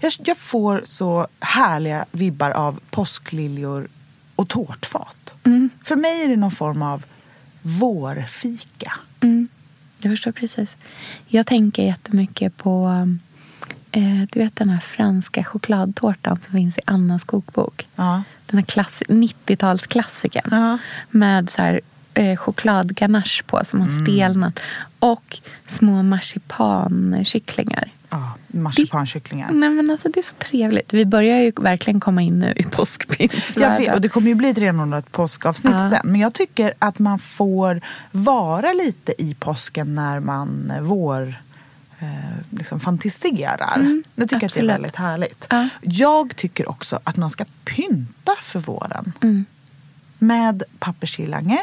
Jag, 0.01 0.13
jag 0.19 0.37
får 0.37 0.83
så 0.85 1.27
härliga 1.41 2.05
vibbar 2.13 2.51
av 2.51 2.81
påskliljor 2.91 3.89
och 4.35 4.49
tårtfat. 4.49 5.35
Mm. 5.45 5.71
För 5.85 5.97
mig 5.97 6.25
är 6.25 6.29
det 6.29 6.37
någon 6.37 6.51
form 6.51 6.83
av 6.83 7.05
vårfika. 7.63 8.93
Mm. 9.21 9.49
Jag 10.01 10.13
förstår 10.13 10.33
precis. 10.33 10.77
Jag 11.27 11.47
tänker 11.47 11.83
jättemycket 11.83 12.57
på 12.57 12.89
eh, 13.93 14.23
du 14.31 14.39
vet 14.41 14.57
den 14.57 14.71
här 14.71 14.81
franska 14.81 15.45
chokladtårtan 15.45 16.41
som 16.45 16.53
finns 16.53 16.79
i 16.79 16.81
Annas 16.85 17.25
kokbok. 17.25 17.89
Ja. 17.97 18.23
Den 18.47 18.59
här 18.59 18.67
klass- 18.67 19.03
90-talsklassikern. 19.09 20.49
Ja. 20.51 20.79
Med 21.11 21.51
så 21.51 21.63
här, 21.63 21.81
eh, 22.15 22.37
chokladganache 22.37 23.43
på 23.47 23.65
som 23.65 23.81
har 23.81 24.03
stelnat. 24.03 24.61
Och 24.99 25.39
små 25.69 26.03
marsipankycklingar. 26.03 27.89
Ja, 28.11 28.33
marsipankycklingar. 28.47 29.51
Nej, 29.53 29.71
men 29.71 29.91
alltså, 29.91 30.09
det 30.09 30.21
är 30.21 30.25
så 30.25 30.35
trevligt. 30.39 30.93
Vi 30.95 31.05
börjar 31.07 31.39
ju 31.39 31.53
verkligen 31.57 32.01
komma 32.01 32.23
in 32.23 32.39
nu 32.39 32.53
i 32.57 32.63
Jag 32.63 32.73
påskpynsvärlden. 32.73 33.79
vet, 33.79 33.95
och 33.95 34.01
det 34.01 34.09
kommer 34.09 34.29
ju 34.29 34.35
bli 34.35 34.49
ett 34.51 34.59
renodlat 34.59 35.13
påskavsnitt 35.13 35.75
Ja. 35.79 35.91
sen. 35.91 36.01
Men 36.05 36.21
jag 36.21 36.33
tycker 36.33 36.73
att 36.79 36.99
man 36.99 37.19
får 37.19 37.81
vara 38.11 38.73
lite 38.73 39.23
i 39.23 39.35
påsken 39.35 39.95
när 39.95 40.21
man 40.21 40.73
vår 40.81 41.35
eh, 41.99 42.07
liksom 42.51 42.81
fantiserar. 42.81 43.75
Mm, 43.77 44.05
det 44.15 44.23
tycker 44.23 44.35
jag 44.37 44.39
att 44.39 44.45
absolut. 44.45 44.69
det 44.69 44.73
är 44.73 44.77
väldigt 44.79 44.97
härligt. 44.97 45.47
Ja. 45.51 45.69
Jag 45.81 46.37
tycker 46.37 46.69
också 46.69 47.01
att 47.05 47.17
man 47.17 47.31
ska 47.31 47.45
pynta 47.65 48.33
för 48.43 48.61
våren. 48.61 49.13
Mm. 49.23 49.45
Med 50.19 50.63
papperskirlanger. 50.79 51.61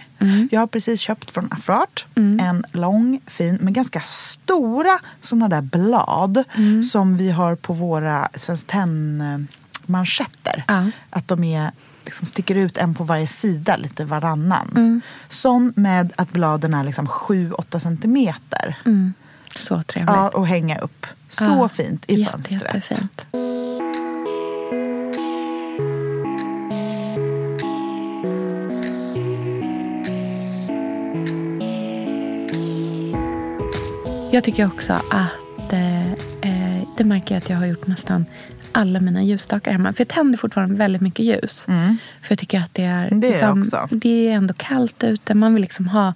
Jag 0.51 0.59
har 0.59 0.67
precis 0.67 0.99
köpt 0.99 1.31
från 1.31 1.47
Afrart 1.51 2.05
Mm. 2.15 2.39
en 2.45 2.65
lång, 2.81 3.19
fin, 3.27 3.57
men 3.61 3.73
ganska 3.73 4.01
stora 4.01 4.99
såna 5.21 5.47
där 5.49 5.61
blad 5.61 6.43
Mm. 6.55 6.83
som 6.83 7.17
vi 7.17 7.31
har 7.31 7.55
på 7.55 7.73
våra 7.73 8.29
Svenskt 8.35 8.67
Tenn-manschetter. 8.67 10.63
Ja. 10.67 10.85
Att 11.09 11.27
de 11.27 11.43
är, 11.43 11.71
liksom 12.05 12.25
sticker 12.25 12.55
ut 12.55 12.77
en 12.77 12.95
på 12.95 13.03
varje 13.03 13.27
sida, 13.27 13.75
lite 13.75 14.05
varannan. 14.05 14.69
Mm. 14.75 15.01
Sån 15.29 15.73
med 15.75 16.11
att 16.15 16.31
bladen 16.31 16.73
är 16.73 16.83
liksom 16.83 17.07
7-8 17.07 17.79
centimeter. 17.79 18.77
Mm. 18.85 19.13
Så 19.55 19.83
trevligt. 19.83 20.15
Ja, 20.15 20.29
och 20.29 20.47
hänga 20.47 20.79
upp. 20.79 21.05
Så 21.29 21.43
Ja, 21.43 21.69
fint 21.69 22.03
i 22.07 22.15
Jätte, 22.19 22.31
fönstret. 22.31 22.63
Jättefint. 22.75 23.21
Jag 34.35 34.43
tycker 34.43 34.67
också 34.67 34.93
att 34.93 35.73
eh, 35.73 36.11
eh, 36.11 36.87
det 36.97 37.03
märker 37.03 37.35
jag 37.35 37.37
att 37.41 37.49
jag 37.49 37.57
har 37.57 37.65
gjort 37.65 37.87
nästan 37.87 38.25
alla 38.71 38.99
mina 38.99 39.23
ljusstakar 39.23 39.71
hemma. 39.71 39.93
För 39.93 40.01
jag 40.01 40.07
tänder 40.07 40.37
fortfarande 40.37 40.75
väldigt 40.75 41.01
mycket 41.01 41.25
ljus. 41.25 41.65
För 41.65 41.97
jag 42.27 42.39
tycker 42.39 42.59
att 42.59 42.73
det 42.73 42.83
är, 42.83 43.07
Mm. 43.07 43.19
Det 43.19 43.31
liksom, 43.31 43.61
också. 43.61 43.87
det 43.91 44.29
är 44.29 44.31
ändå 44.31 44.53
kallt 44.57 45.03
ute. 45.03 45.33
Man 45.33 45.53
vill 45.53 45.61
liksom 45.61 45.87
ha 45.87 46.13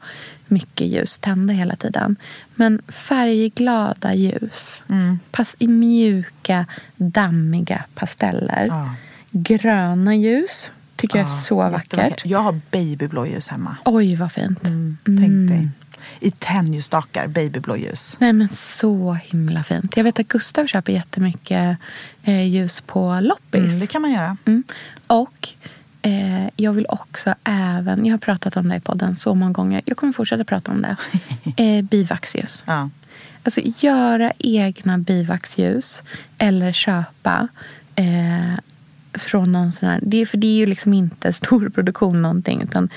mycket 0.47 0.87
ljus 0.87 1.17
tända 1.17 1.53
hela 1.53 1.75
tiden. 1.75 2.15
Men 2.55 2.81
färgglada 2.87 4.13
ljus. 4.13 4.81
Mm. 4.89 5.19
Pass, 5.31 5.55
I 5.59 5.67
mjuka, 5.67 6.65
dammiga 6.95 7.83
pasteller. 7.95 8.65
Ja. 8.67 8.95
Gröna 9.31 10.15
ljus 10.15 10.71
tycker 10.95 11.19
jag 11.19 11.25
är 11.25 11.31
så 11.31 11.55
vackert. 11.55 12.21
Jag 12.25 12.39
har 12.39 12.59
babyblåljus 12.71 13.47
hemma. 13.47 13.77
Oj, 13.85 14.15
vad 14.15 14.31
fint. 14.31 14.63
Mm, 14.63 14.97
tänk 15.05 15.49
dig. 15.49 15.69
I 16.19 16.31
tennstakar, 16.31 17.27
babyblåljus. 17.27 18.17
Nej, 18.19 18.33
men 18.33 18.49
så 18.49 19.13
himla 19.13 19.63
fint. 19.63 19.97
Jag 19.97 20.03
vet 20.03 20.19
att 20.19 20.27
Gustav 20.27 20.67
köper 20.67 20.93
jättemycket 20.93 21.77
eh, 22.23 22.47
ljus 22.47 22.81
på 22.81 23.19
loppis. 23.21 23.61
Mm, 23.61 23.79
det 23.79 23.87
kan 23.87 24.01
man 24.01 24.11
göra. 24.11 24.37
Mm. 24.45 24.63
Och 25.07 25.49
eh, 26.01 26.49
jag 26.55 26.73
vill 26.73 26.85
också 26.89 27.35
även, 27.43 28.05
jag 28.05 28.13
har 28.13 28.19
pratat 28.19 28.57
om 28.57 28.69
det 28.69 28.75
i 28.75 28.79
podden 28.79 29.15
så 29.15 29.35
många 29.35 29.51
gånger, 29.51 29.81
jag 29.85 29.97
kommer 29.97 30.13
fortsätta 30.13 30.43
prata 30.43 30.71
om 30.71 30.81
det. 30.81 30.95
Eh, 31.57 31.81
bivaxljus. 31.81 32.63
Ja. 32.67 32.89
Alltså 33.43 33.61
göra 33.63 34.33
egna 34.37 34.97
bivaxljus 34.97 36.03
eller 36.37 36.71
köpa 36.71 37.47
eh, 37.95 38.59
från 39.13 39.51
någon 39.51 39.71
sån 39.71 39.89
här, 39.89 39.99
det 40.03 40.25
för 40.25 40.37
det 40.37 40.47
är 40.47 40.57
ju 40.57 40.65
liksom 40.65 40.93
inte 40.93 41.33
stor 41.33 41.69
produktion 41.69 42.21
någonting 42.21 42.61
utan 42.61 42.89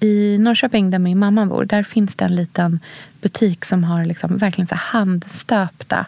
i 0.00 0.38
Norrköping 0.38 0.90
där 0.90 0.98
min 0.98 1.18
mamma 1.18 1.46
bor, 1.46 1.64
där 1.64 1.82
finns 1.82 2.14
det 2.14 2.24
en 2.24 2.36
liten 2.36 2.80
butik 3.20 3.64
som 3.64 3.84
har 3.84 4.04
liksom 4.04 4.36
verkligen 4.36 4.66
så 4.66 4.74
handstöpta 4.74 6.06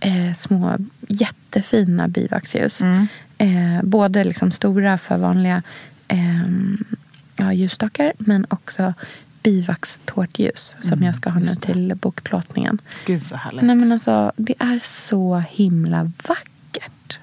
eh, 0.00 0.34
små 0.38 0.76
jättefina 1.08 2.08
bivaxljus. 2.08 2.80
Eh, 3.38 3.82
både 3.82 4.24
liksom 4.24 4.50
stora 4.52 4.98
för 4.98 5.16
vanliga 5.16 5.62
eh, 6.08 6.46
ja, 7.36 7.52
ljusstakar 7.52 8.12
men 8.18 8.46
också 8.48 8.94
bivaxtårtljus 9.42 10.76
som 10.80 11.02
jag 11.02 11.16
ska 11.16 11.30
ha 11.30 11.40
nu 11.40 11.54
till 11.54 11.94
bokplåtningen. 11.94 12.78
Gud 13.06 13.22
vad 13.30 13.40
härligt. 13.40 13.62
Nej, 13.62 13.76
men 13.76 13.92
alltså, 13.92 14.32
det 14.36 14.54
är 14.58 14.80
så 14.86 15.42
himla 15.50 16.12
vackert. 16.28 17.18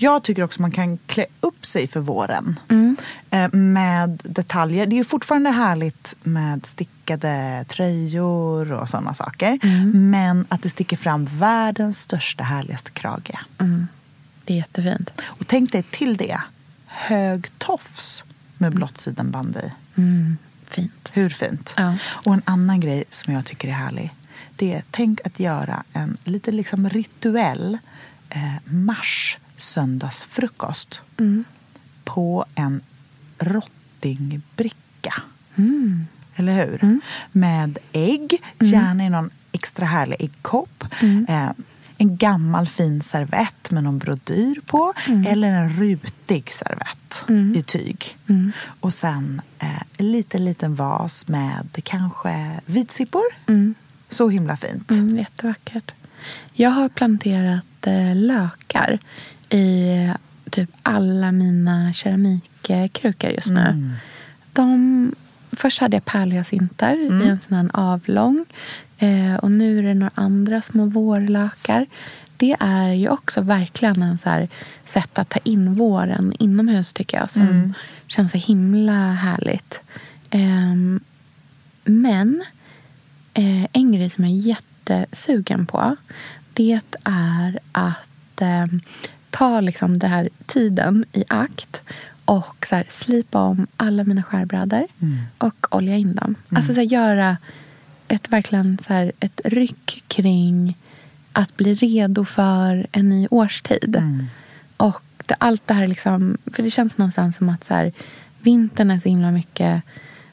Jag 0.00 0.22
tycker 0.22 0.42
också 0.42 0.62
man 0.62 0.70
kan 0.70 0.98
klä 0.98 1.26
upp 1.40 1.66
sig 1.66 1.88
för 1.88 2.00
våren. 2.00 2.60
Mm. 2.68 2.96
Eh, 3.30 3.52
med 3.52 4.20
detaljer. 4.24 4.86
Det 4.86 4.94
är 4.94 4.98
ju 4.98 5.04
fortfarande 5.04 5.50
härligt 5.50 6.14
med 6.22 6.66
stickade 6.66 7.64
tröjor 7.68 8.72
och 8.72 8.88
sådana 8.88 9.14
saker. 9.14 9.58
Mm. 9.62 10.10
Men 10.10 10.46
att 10.48 10.62
det 10.62 10.70
sticker 10.70 10.96
fram 10.96 11.24
världens 11.24 12.00
största 12.00 12.44
härligaste 12.44 12.90
krage. 12.90 13.38
Mm. 13.58 13.88
Det 14.44 14.52
är 14.52 14.56
jättefint. 14.56 15.10
Och 15.20 15.46
tänk 15.46 15.72
dig 15.72 15.82
till 15.82 16.16
det 16.16 16.40
hög 16.86 17.58
tofs 17.58 18.24
med 18.56 18.74
blått 18.74 18.98
sidenband 18.98 19.56
i. 19.56 19.72
Mm. 20.00 20.36
Fint. 20.66 21.08
Hur 21.12 21.30
fint? 21.30 21.74
Ja. 21.76 21.96
Och 22.04 22.34
en 22.34 22.42
annan 22.44 22.80
grej 22.80 23.04
som 23.10 23.34
jag 23.34 23.44
tycker 23.44 23.68
är 23.68 23.72
härlig. 23.72 24.14
Det 24.56 24.74
är 24.74 24.82
tänk 24.90 25.26
att 25.26 25.40
göra 25.40 25.82
en 25.92 26.16
lite 26.24 26.52
liksom 26.52 26.90
rituell 26.90 27.78
eh, 28.30 28.54
mars 28.64 29.38
söndagsfrukost 29.58 31.00
Mm. 31.18 31.44
på 32.04 32.44
en 32.54 32.80
rottingbricka. 33.38 35.14
Mm. 35.56 36.06
Eller 36.36 36.66
hur? 36.66 37.00
Med 37.32 37.78
ägg, 37.92 38.42
gärna 38.60 39.06
i 39.06 39.10
någon 39.10 39.30
extra 39.52 39.86
härlig 39.86 40.16
äggkopp. 40.20 40.84
Mm. 41.02 41.26
Eh, 41.28 41.50
en 42.00 42.16
gammal 42.16 42.68
fin 42.68 43.02
servett 43.02 43.70
med 43.70 43.84
någon 43.84 43.98
brodyr 43.98 44.60
på. 44.66 44.92
Eller 45.26 45.48
en 45.52 45.70
rutig 45.70 46.52
servett 46.52 47.24
i 47.56 47.62
tyg. 47.62 48.16
Mm. 48.28 48.52
Och 48.80 48.92
sen 48.92 49.42
eh, 49.58 49.82
en 49.98 50.12
liten, 50.12 50.44
liten 50.44 50.74
vas 50.74 51.28
med 51.28 51.68
kanske 51.84 52.60
vitsippor. 52.66 53.24
Mm. 53.46 53.74
Så 54.08 54.28
himla 54.28 54.56
fint. 54.56 54.90
Mm, 54.90 55.16
jättevackert. 55.16 55.92
Jag 56.52 56.70
har 56.70 56.88
planterat 56.88 57.86
eh, 57.86 58.16
lökar 58.16 58.98
i 59.50 59.88
eh, 60.08 60.16
typ 60.50 60.70
alla 60.82 61.32
mina 61.32 61.92
keramikkrukor 61.92 63.30
just 63.30 63.50
nu. 63.50 63.60
Mm. 63.60 63.92
De, 64.52 65.14
först 65.52 65.78
hade 65.80 65.96
jag 65.96 66.04
pärlhyacinter 66.04 66.92
Mm. 66.92 67.22
i 67.22 67.28
en 67.28 67.40
sån 67.48 67.56
här 67.56 67.70
avlång. 67.72 68.44
Eh, 68.98 69.34
och 69.34 69.50
nu 69.50 69.78
är 69.78 69.82
det 69.82 69.94
några 69.94 70.10
andra 70.14 70.62
små 70.62 70.86
vårlökar. 70.86 71.86
Det 72.36 72.56
är 72.60 72.88
ju 72.92 73.08
också 73.08 73.40
verkligen 73.40 74.02
en 74.02 74.18
så 74.18 74.28
här 74.30 74.48
sätt 74.86 75.18
att 75.18 75.28
ta 75.28 75.38
in 75.44 75.74
våren 75.74 76.32
inomhus 76.38 76.92
tycker 76.92 77.16
jag. 77.18 77.30
Som 77.30 77.42
Mm. 77.42 77.74
känns 78.06 78.32
så 78.32 78.38
himla 78.38 79.12
härligt. 79.12 79.80
Ehm, 80.30 81.00
men 81.84 82.42
eh, 83.34 83.64
en 83.72 83.92
grej 83.92 84.10
som 84.10 84.24
jag 84.24 84.32
är 84.32 84.36
jättesugen 84.46 85.66
på 85.66 85.96
det 86.52 86.80
är 87.04 87.58
att 87.72 88.40
eh, 88.40 88.66
ta 89.38 89.60
liksom 89.60 89.98
den 89.98 90.10
här 90.10 90.28
tiden 90.46 91.04
i 91.12 91.24
akt 91.28 91.80
och 92.24 92.66
så 92.68 92.76
här, 92.76 92.86
slipa 92.88 93.40
om 93.40 93.66
alla 93.76 94.04
mina 94.04 94.22
skärbrädor 94.22 94.86
och 95.38 95.66
olja 95.70 95.96
in 95.96 96.14
dem. 96.14 96.34
Alltså 96.50 96.74
så 96.74 96.80
här, 96.80 96.86
göra 96.86 97.36
ett 98.08 98.28
verkligen 98.28 98.78
så 98.86 98.92
här, 98.92 99.12
ett 99.20 99.40
ryck 99.44 100.04
kring 100.08 100.76
att 101.32 101.56
bli 101.56 101.74
redo 101.74 102.24
för 102.24 102.86
en 102.92 103.08
ny 103.08 103.28
årstid. 103.30 103.96
Och 104.76 105.02
det, 105.26 105.34
allt 105.38 105.66
det 105.66 105.74
här 105.74 105.86
liksom, 105.86 106.38
för 106.52 106.62
det 106.62 106.70
känns 106.70 106.98
någonstans 106.98 107.36
som 107.36 107.48
att 107.48 107.64
så 107.64 107.74
här, 107.74 107.92
vintern 108.40 108.90
är 108.90 109.00
så 109.00 109.08
himla 109.08 109.30
mycket 109.30 109.82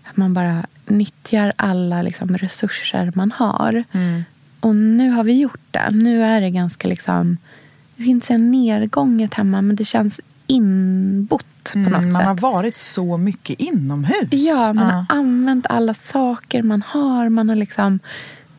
att 0.03 0.17
man 0.17 0.33
bara 0.33 0.65
nyttjar 0.85 1.53
alla 1.55 2.01
liksom, 2.01 2.37
resurser 2.37 3.11
man 3.15 3.31
har. 3.31 3.83
Och 4.59 4.75
nu 4.75 5.09
har 5.09 5.23
vi 5.23 5.39
gjort 5.39 5.67
det. 5.71 5.89
Nu 5.91 6.23
är 6.23 6.41
det 6.41 6.49
ganska 6.49 6.87
liksom, 6.87 7.37
det 7.95 8.03
finns 8.03 8.31
en 8.31 8.51
nedgånget 8.51 9.33
hemma 9.33 9.61
men 9.61 9.75
det 9.75 9.85
känns 9.85 10.19
inbott 10.47 11.45
på 11.73 11.79
något 11.79 11.87
Mm, 11.87 12.03
man 12.03 12.13
sätt. 12.13 12.25
har 12.25 12.35
varit 12.51 12.77
så 12.77 13.17
mycket 13.17 13.59
inomhus. 13.59 14.27
Ja, 14.31 14.73
man 14.73 14.87
Ja. 14.87 15.05
har 15.09 15.17
använt 15.19 15.65
alla 15.69 15.93
saker 15.93 16.63
man 16.63 16.81
har. 16.81 17.29
Man 17.29 17.49
har 17.49 17.55
liksom 17.55 17.99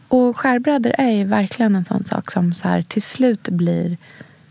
Och 0.08 0.36
skärbrädor 0.38 0.92
är 0.98 1.10
ju 1.10 1.24
verkligen 1.24 1.76
en 1.76 1.84
sån 1.84 2.04
sak 2.04 2.30
som 2.32 2.54
så 2.54 2.68
här, 2.68 2.82
till 2.82 3.02
slut 3.02 3.48
blir... 3.48 3.96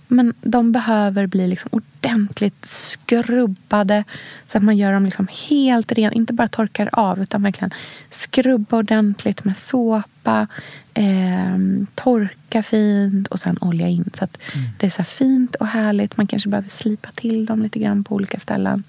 Men 0.08 0.34
de 0.42 0.72
behöver 0.72 1.28
bli 1.28 1.48
liksom 1.48 1.70
ordentligt 1.72 2.66
skrubbade 2.66 4.04
så 4.52 4.58
att 4.58 4.64
man 4.64 4.78
gör 4.78 4.94
dem 4.94 5.06
liksom 5.06 5.28
helt 5.48 5.92
rena. 5.92 6.14
Inte 6.14 6.34
bara 6.34 6.48
torkar 6.48 6.90
av, 6.94 7.22
utan 7.22 7.44
verkligen 7.44 7.72
skrubba 8.12 8.78
ordentligt 8.78 9.44
med 9.44 9.58
såpa. 9.58 10.48
Eh, 10.94 11.58
torka 11.96 12.64
fint 12.64 13.28
och 13.28 13.40
sen 13.40 13.58
olja 13.62 13.88
in. 13.88 14.10
Så 14.14 14.24
att 14.24 14.38
det 14.78 14.86
är 14.86 14.92
så 14.92 15.04
fint 15.04 15.56
och 15.56 15.68
härligt. 15.68 16.18
Man 16.18 16.28
kanske 16.28 16.50
behöver 16.50 16.70
slipa 16.70 17.10
till 17.16 17.46
dem 17.46 17.62
lite 17.64 17.80
grann 17.80 18.04
på 18.04 18.16
olika 18.16 18.40
ställen. 18.40 18.84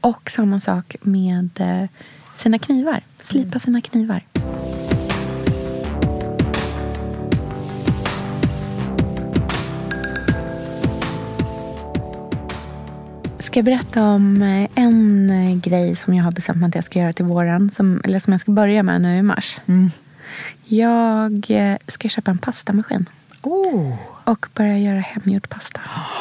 Och 0.00 0.30
samma 0.30 0.60
sak 0.60 0.96
med 1.00 1.50
eh, 1.56 1.88
sina 2.36 2.58
knivar. 2.58 3.00
Slipa 3.22 3.58
sina 3.58 3.80
knivar. 3.80 4.22
Ska 13.50 13.58
jag 13.58 13.64
berätta 13.64 14.02
om 14.02 14.42
eh, 14.42 14.68
en 14.74 15.30
eh, 15.30 15.56
grej 15.56 15.96
som 15.96 16.14
jag 16.14 16.24
har 16.24 16.32
bestämt 16.32 16.58
mig 16.58 16.68
att 16.68 16.74
jag 16.74 16.84
ska 16.84 16.98
göra 16.98 17.12
till 17.12 17.24
våren? 17.24 17.70
Som, 17.76 18.00
eller 18.04 18.18
som 18.18 18.32
jag 18.32 18.40
ska 18.40 18.52
börja 18.52 18.82
med 18.82 19.00
nu 19.00 19.18
i 19.18 19.22
mars. 19.22 19.58
Jag 20.64 21.50
eh, 21.50 21.76
ska 21.88 22.08
köpa 22.08 22.30
en 22.30 22.38
pastamaskin. 22.38 23.08
Oh, 23.42 23.94
Och 24.24 24.46
börja 24.54 24.78
göra 24.78 25.00
hemgjord 25.00 25.48
pasta. 25.48 25.80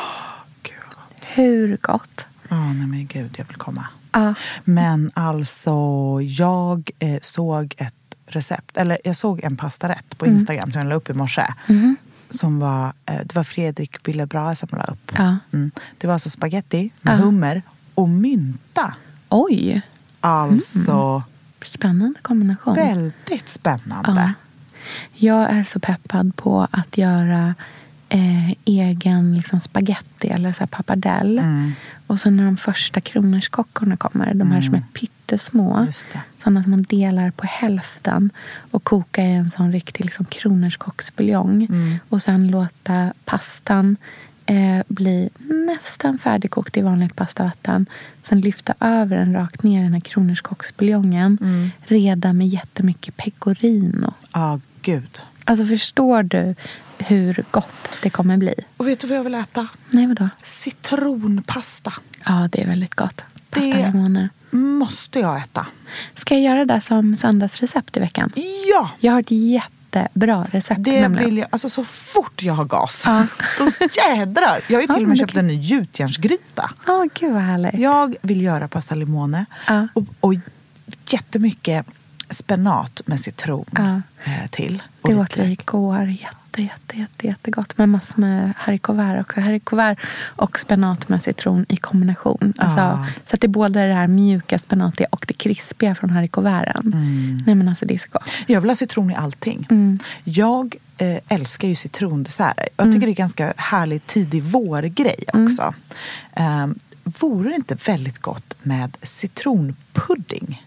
gud 0.63 0.73
vad 0.87 0.95
gott. 0.95 1.25
Hur 1.35 1.77
gott? 1.81 2.25
Ja, 2.47 2.73
nej 2.73 2.87
men 2.87 3.07
gud, 3.07 3.35
jag 3.37 3.45
vill 3.45 3.57
komma. 3.57 3.85
Ja. 4.11 4.33
Men 4.63 5.11
alltså, 5.13 5.71
jag 6.21 6.89
eh, 6.99 7.19
såg 7.21 7.73
ett 7.77 7.93
recept, 8.25 8.77
eller 8.77 8.97
jag 9.03 9.15
såg 9.15 9.43
en 9.43 9.57
pastarätt 9.57 10.17
på 10.17 10.25
Instagram 10.25 10.71
som 10.71 10.81
jag 10.81 10.89
la 10.89 10.95
upp 10.95 11.09
i 11.09 11.13
morse. 11.13 11.45
Som 12.29 12.59
var, 12.59 12.93
eh, 13.05 13.15
det 13.25 13.35
var 13.35 13.43
Fredrik 13.43 14.03
Billebrahe 14.03 14.55
som 14.55 14.69
la 14.71 14.83
upp. 14.83 15.11
Ja. 15.17 15.37
Mm. 15.53 15.71
Det 15.97 16.07
var 16.07 16.13
alltså 16.13 16.29
spaghetti 16.29 16.91
med 17.01 17.13
Ja. 17.13 17.17
hummer 17.23 17.61
och 17.95 18.09
mynta. 18.09 18.93
Oj, 19.29 19.81
Alltså, 20.21 21.23
spännande 21.65 22.19
kombination. 22.21 22.73
väldigt 22.75 23.49
spännande. 23.49 24.11
Ja. 24.21 24.33
Jag 25.13 25.49
är 25.49 25.63
så 25.63 25.79
peppad 25.79 26.35
på 26.35 26.67
att 26.71 26.97
göra 26.97 27.55
eh, 28.09 28.51
egen 28.65 29.35
liksom, 29.35 29.59
spaghetti 29.59 30.27
eller 30.27 30.51
så 30.51 30.59
här 30.59 30.67
pappardelle. 30.67 31.41
Mm. 31.41 31.71
Och 32.07 32.19
så 32.19 32.29
när 32.29 32.45
de 32.45 32.57
första 32.57 33.01
kronärtskockorna 33.01 33.97
kommer, 33.97 34.33
de 34.33 34.51
här 34.51 34.61
som 34.61 34.75
är 34.75 34.83
pyttesmå. 34.93 35.87
Sådana 36.43 36.63
som 36.63 36.71
man 36.71 36.83
delar 36.83 37.31
på 37.31 37.45
hälften 37.45 38.29
och 38.71 38.83
koka 38.83 39.23
i 39.23 39.31
en 39.31 39.51
sån 39.51 39.71
riktig 39.71 40.05
liksom, 40.05 40.25
kronärtskocksbuljong. 40.25 41.63
Mm. 41.69 41.99
Och 42.09 42.21
sen 42.21 42.47
låta 42.47 43.13
pastan 43.25 43.97
eh, 44.45 44.83
bli 44.87 45.29
nästan 45.37 46.17
färdigkokt 46.17 46.77
i 46.77 46.81
vanligt 46.81 47.15
pastavatten. 47.15 47.85
Sen 48.23 48.41
lyfta 48.41 48.73
över 48.79 49.17
den 49.17 49.33
rakt 49.33 49.63
ner 49.63 49.79
i 49.79 49.83
den 49.83 49.93
här 49.93 49.99
kronärtskocksbuljongen. 49.99 51.37
Mm. 51.41 51.71
Reda 51.79 52.33
med 52.33 52.47
jättemycket 52.47 53.17
pecorino. 53.17 54.13
Ja, 54.33 54.59
gud. 54.81 55.21
Alltså 55.43 55.65
förstår 55.65 56.23
du 56.23 56.55
hur 56.99 57.43
gott 57.51 57.97
det 58.01 58.09
kommer 58.09 58.37
bli? 58.37 58.53
Och 58.77 58.87
vet 58.87 58.99
du 58.99 59.07
vad 59.07 59.17
jag 59.17 59.23
vill 59.23 59.35
äta? 59.35 59.67
Nej, 59.89 60.07
vadå? 60.07 60.29
Citronpasta. 60.43 61.93
Ja, 62.25 62.49
det 62.51 62.61
är 62.61 62.67
väldigt 62.67 62.95
gott. 62.95 63.21
Pasta 63.49 63.67
Det-. 63.69 64.29
Måste 64.51 65.19
jag 65.19 65.37
äta. 65.37 65.65
Ska 66.15 66.33
jag 66.35 66.43
göra 66.43 66.65
det 66.65 66.81
som 66.81 67.15
söndagsrecept 67.15 67.97
i 67.97 67.99
veckan? 67.99 68.31
Ja! 68.71 68.89
Jag 68.99 69.13
har 69.13 69.19
ett 69.19 69.31
jättebra 69.31 70.45
recept 70.51 70.83
Det 70.83 71.01
nämligen. 71.01 71.25
vill 71.29 71.37
jag, 71.37 71.47
alltså 71.51 71.69
så 71.69 71.83
fort 71.83 72.43
jag 72.43 72.53
har 72.53 72.65
gas, 72.65 73.03
Ja. 73.07 73.25
då 73.57 73.71
jädrar. 73.97 74.61
Jag 74.67 74.77
har 74.77 74.81
ju 74.81 74.87
till 74.87 75.03
och 75.03 75.09
med 75.09 75.17
köpt 75.17 75.31
kan- 75.33 75.39
en 75.39 75.47
ny 75.47 75.59
gjutjärnsgryta. 75.61 76.71
Ja, 76.87 77.05
gud 77.19 77.33
vad 77.33 77.41
härligt. 77.41 77.73
Jag 77.79 78.15
vill 78.21 78.41
göra 78.41 78.67
pasta 78.67 78.95
limone 78.95 79.45
Ja. 79.67 79.87
och, 79.93 80.03
och 80.19 80.33
jättemycket 81.09 81.85
spenat 82.29 83.01
med 83.05 83.19
citron 83.19 83.65
Ja. 83.71 84.01
eh, 84.31 84.49
till. 84.49 84.83
Det 85.01 85.15
åt 85.15 85.37
vi 85.37 85.51
igår. 85.51 86.15
Jätte, 86.57 86.61
jätte, 86.61 86.97
jätte, 86.97 87.27
jättegott. 87.27 87.77
Med 87.77 87.89
massor 87.89 88.21
med 88.21 88.53
haricots 88.57 88.99
också. 89.21 89.39
Haricots 89.41 89.99
och 90.21 90.59
spenat 90.59 91.09
med 91.09 91.23
citron 91.23 91.65
i 91.69 91.77
kombination. 91.77 92.53
Alltså, 92.57 92.79
Ja. 92.79 93.05
Så 93.25 93.35
att 93.35 93.41
det 93.41 93.47
är 93.47 93.49
både 93.49 93.87
det 93.87 93.93
här 93.93 94.07
mjuka 94.07 94.59
spenatiga 94.59 95.07
och 95.11 95.25
det 95.27 95.33
krispiga 95.33 95.95
från 95.95 96.09
haricots 96.09 96.45
vertsen. 96.45 96.93
Mm. 96.93 97.39
Nej 97.45 97.55
men 97.55 97.69
alltså 97.69 97.85
det 97.85 97.93
är 97.93 97.99
så 97.99 98.07
gott. 98.11 98.31
Jag 98.47 98.61
vill 98.61 98.69
ha 98.69 98.75
citron 98.75 99.11
i 99.11 99.15
allting. 99.15 99.67
Mm. 99.69 99.99
Jag 100.23 100.75
eh, 100.97 101.17
älskar 101.27 101.67
ju 101.67 101.75
citrondesserter. 101.75 102.69
Jag 102.77 102.91
tycker 102.93 103.05
det 103.07 103.11
är 103.11 103.15
ganska 103.15 103.53
härlig 103.57 104.05
tidig 104.07 104.43
vårgrej 104.43 105.23
Mm. 105.33 105.45
också. 105.45 105.73
Eh, 106.33 106.67
vore 107.03 107.49
det 107.49 107.55
inte 107.55 107.77
väldigt 107.85 108.19
gott 108.21 108.53
med 108.63 108.97
citronpudding? 109.03 110.65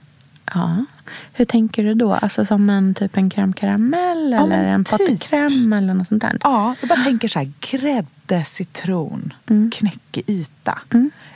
Ja. 0.55 0.85
Hur 1.33 1.45
tänker 1.45 1.85
du 1.85 1.95
då? 1.95 2.13
Alltså 2.15 2.45
som 2.45 2.71
en 2.71 2.95
typ 2.95 3.17
en 3.17 3.31
crème 3.31 3.53
caramel 3.53 4.33
Ja, 4.33 4.45
eller 4.45 4.65
en 4.65 4.85
typ. 4.85 5.33
eller 5.33 5.95
något 5.95 6.09
sånt 6.09 6.23
där? 6.23 6.39
Ja, 6.43 6.75
jag 6.81 6.89
bara 6.89 7.05
tänker 7.05 7.29
så 7.29 7.39
här, 7.39 7.53
grädde, 7.61 8.45
citron, 8.45 9.33
knäckeyta. 9.73 10.79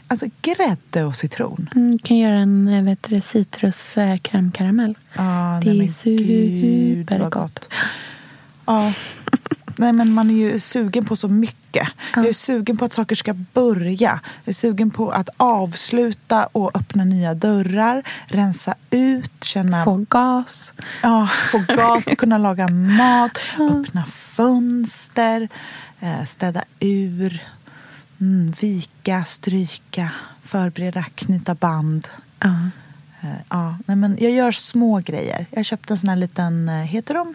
Alltså 0.09 0.27
grädde 0.43 1.05
och 1.05 1.17
citron. 1.17 1.69
Mm, 1.75 1.93
du 1.93 1.99
kan 1.99 2.17
göra 2.19 2.37
en 2.37 2.85
vet 2.85 3.03
du, 3.09 3.21
citrus 3.21 3.97
eh, 3.99 4.17
crème 4.17 4.53
caramel. 4.53 4.95
Ja, 5.15 5.61
Det 5.65 5.71
är 5.71 5.89
supergott. 5.89 7.69
Ja. 8.67 8.93
Nej, 9.77 9.93
men 9.93 10.13
man 10.13 10.31
är 10.31 10.35
ju 10.35 10.61
sugen 10.61 11.05
på 11.05 11.17
så 11.17 11.29
mycket. 11.29 11.57
Jag 12.15 12.27
är 12.27 12.33
sugen 12.33 12.77
på 12.77 12.85
att 12.85 12.93
saker 12.93 13.17
ska 13.17 13.35
börja. 13.35 14.21
Jag 14.45 14.49
är 14.49 14.53
sugen 14.53 14.91
på 14.91 15.11
att 15.11 15.29
avsluta 15.37 16.47
och 16.47 16.77
öppna 16.77 17.05
nya 17.05 17.35
dörrar. 17.35 18.03
Rensa 18.27 18.75
ut, 18.91 19.45
känna... 19.45 19.85
Få 19.85 20.05
gas. 20.09 20.75
Ja, 21.03 21.29
få 21.53 21.59
gas, 21.59 22.05
kunna 22.19 22.39
laga 22.39 22.69
mat, 22.69 23.39
öppna 23.59 24.05
fönster, 24.07 25.49
eh, 26.01 26.25
städa 26.25 26.65
ur, 26.81 27.43
mm, 28.21 28.55
vika, 28.61 29.25
stryka, 29.25 30.11
förbereda, 30.45 31.05
knyta 31.15 31.55
band. 31.55 32.09
Ja. 32.41 32.49
Eh, 32.49 33.37
Ja, 33.49 33.79
nej 33.87 33.97
men 33.97 34.17
jag 34.21 34.31
gör 34.31 34.53
små 34.53 34.99
grejer. 34.99 35.47
Jag 35.51 35.65
köpte 35.65 35.93
en 35.93 35.99
sån 35.99 36.09
här 36.09 36.17
liten, 36.17 36.69
eh, 36.69 36.75
heter 36.75 37.15
de? 37.15 37.35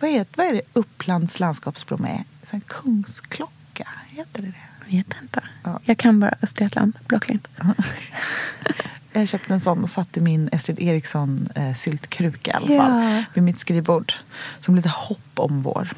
Vad 0.00 0.10
är, 0.10 0.26
vad 0.36 0.46
är 0.46 0.52
det 0.52 0.62
Upplands 0.72 1.40
landskapsblom 1.40 2.04
är? 2.04 2.24
En 2.50 2.60
kungsklocka, 2.60 3.88
heter 4.08 4.42
det 4.42 4.48
det? 4.48 4.96
Vet 4.96 5.06
inte. 5.22 5.40
Ja. 5.64 5.80
Jag 5.84 5.98
kan 5.98 6.20
bara 6.20 6.34
Östergötland, 6.42 6.98
Blocklint. 7.06 7.48
Jag 9.14 9.28
köpte 9.28 9.52
en 9.54 9.60
sån 9.60 9.82
och 9.82 9.90
satte 9.90 10.20
min 10.20 10.48
Estrid 10.52 10.80
Eriksson 10.80 11.48
eh, 11.54 11.74
syltkruka 11.74 12.50
i 12.50 12.54
alla 12.54 12.74
Ja. 12.74 12.82
fall 12.82 13.24
vid 13.34 13.44
mitt 13.44 13.58
skrivbord. 13.58 14.12
Som 14.60 14.74
lite 14.74 14.88
hopp 14.88 15.30
om 15.34 15.62
vår. 15.62 15.88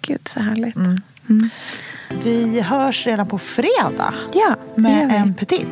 Gud 0.00 0.28
så 0.28 0.40
härligt. 0.40 0.76
Mm. 0.76 1.00
Vi 2.24 2.60
hörs 2.60 3.06
redan 3.06 3.26
på 3.26 3.38
fredag 3.38 4.14
Ja, 4.34 4.56
med 4.76 5.12
en 5.14 5.34
petit. 5.34 5.66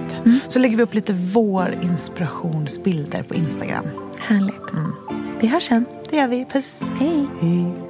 Så 0.48 0.58
lägger 0.58 0.76
vi 0.76 0.82
upp 0.82 0.94
lite 0.94 1.12
vår 1.12 1.78
inspirationsbilder 1.82 3.22
på 3.22 3.34
Instagram. 3.34 3.84
Härligt. 4.18 4.54
Vi 5.40 5.46
hörs 5.46 5.68
sen. 5.68 5.84
Det 6.10 6.16
gör 6.16 6.28
vi. 6.28 6.44
Puss! 6.44 6.74
Hej. 6.98 7.26
Hej. 7.40 7.89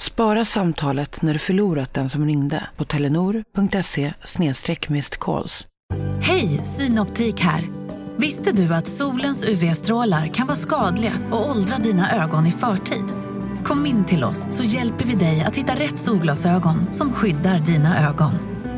Spara 0.00 0.44
samtalet 0.44 1.22
när 1.22 1.32
du 1.32 1.38
förlorat 1.38 1.94
den 1.94 2.08
som 2.08 2.26
ringde 2.26 2.66
på 2.76 2.84
telenor.se 2.84 4.14
calls. 5.18 5.66
Hej, 6.22 6.48
Synoptik 6.48 7.40
här. 7.40 7.64
Visste 8.16 8.52
du 8.52 8.74
att 8.74 8.88
solens 8.88 9.44
UV-strålar 9.44 10.26
kan 10.26 10.46
vara 10.46 10.56
skadliga 10.56 11.12
och 11.30 11.50
åldra 11.50 11.78
dina 11.78 12.24
ögon 12.24 12.46
i 12.46 12.52
förtid? 12.52 13.04
Kom 13.64 13.86
in 13.86 14.04
till 14.04 14.24
oss 14.24 14.46
så 14.50 14.64
hjälper 14.64 15.04
vi 15.04 15.14
dig 15.14 15.44
att 15.44 15.56
hitta 15.56 15.74
rätt 15.74 15.98
solglasögon 15.98 16.92
som 16.92 17.12
skyddar 17.12 17.58
dina 17.58 18.08
ögon. 18.08 18.32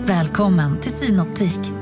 Välkommen 0.05 0.81
till 0.81 0.93
Synoptik. 0.93 1.82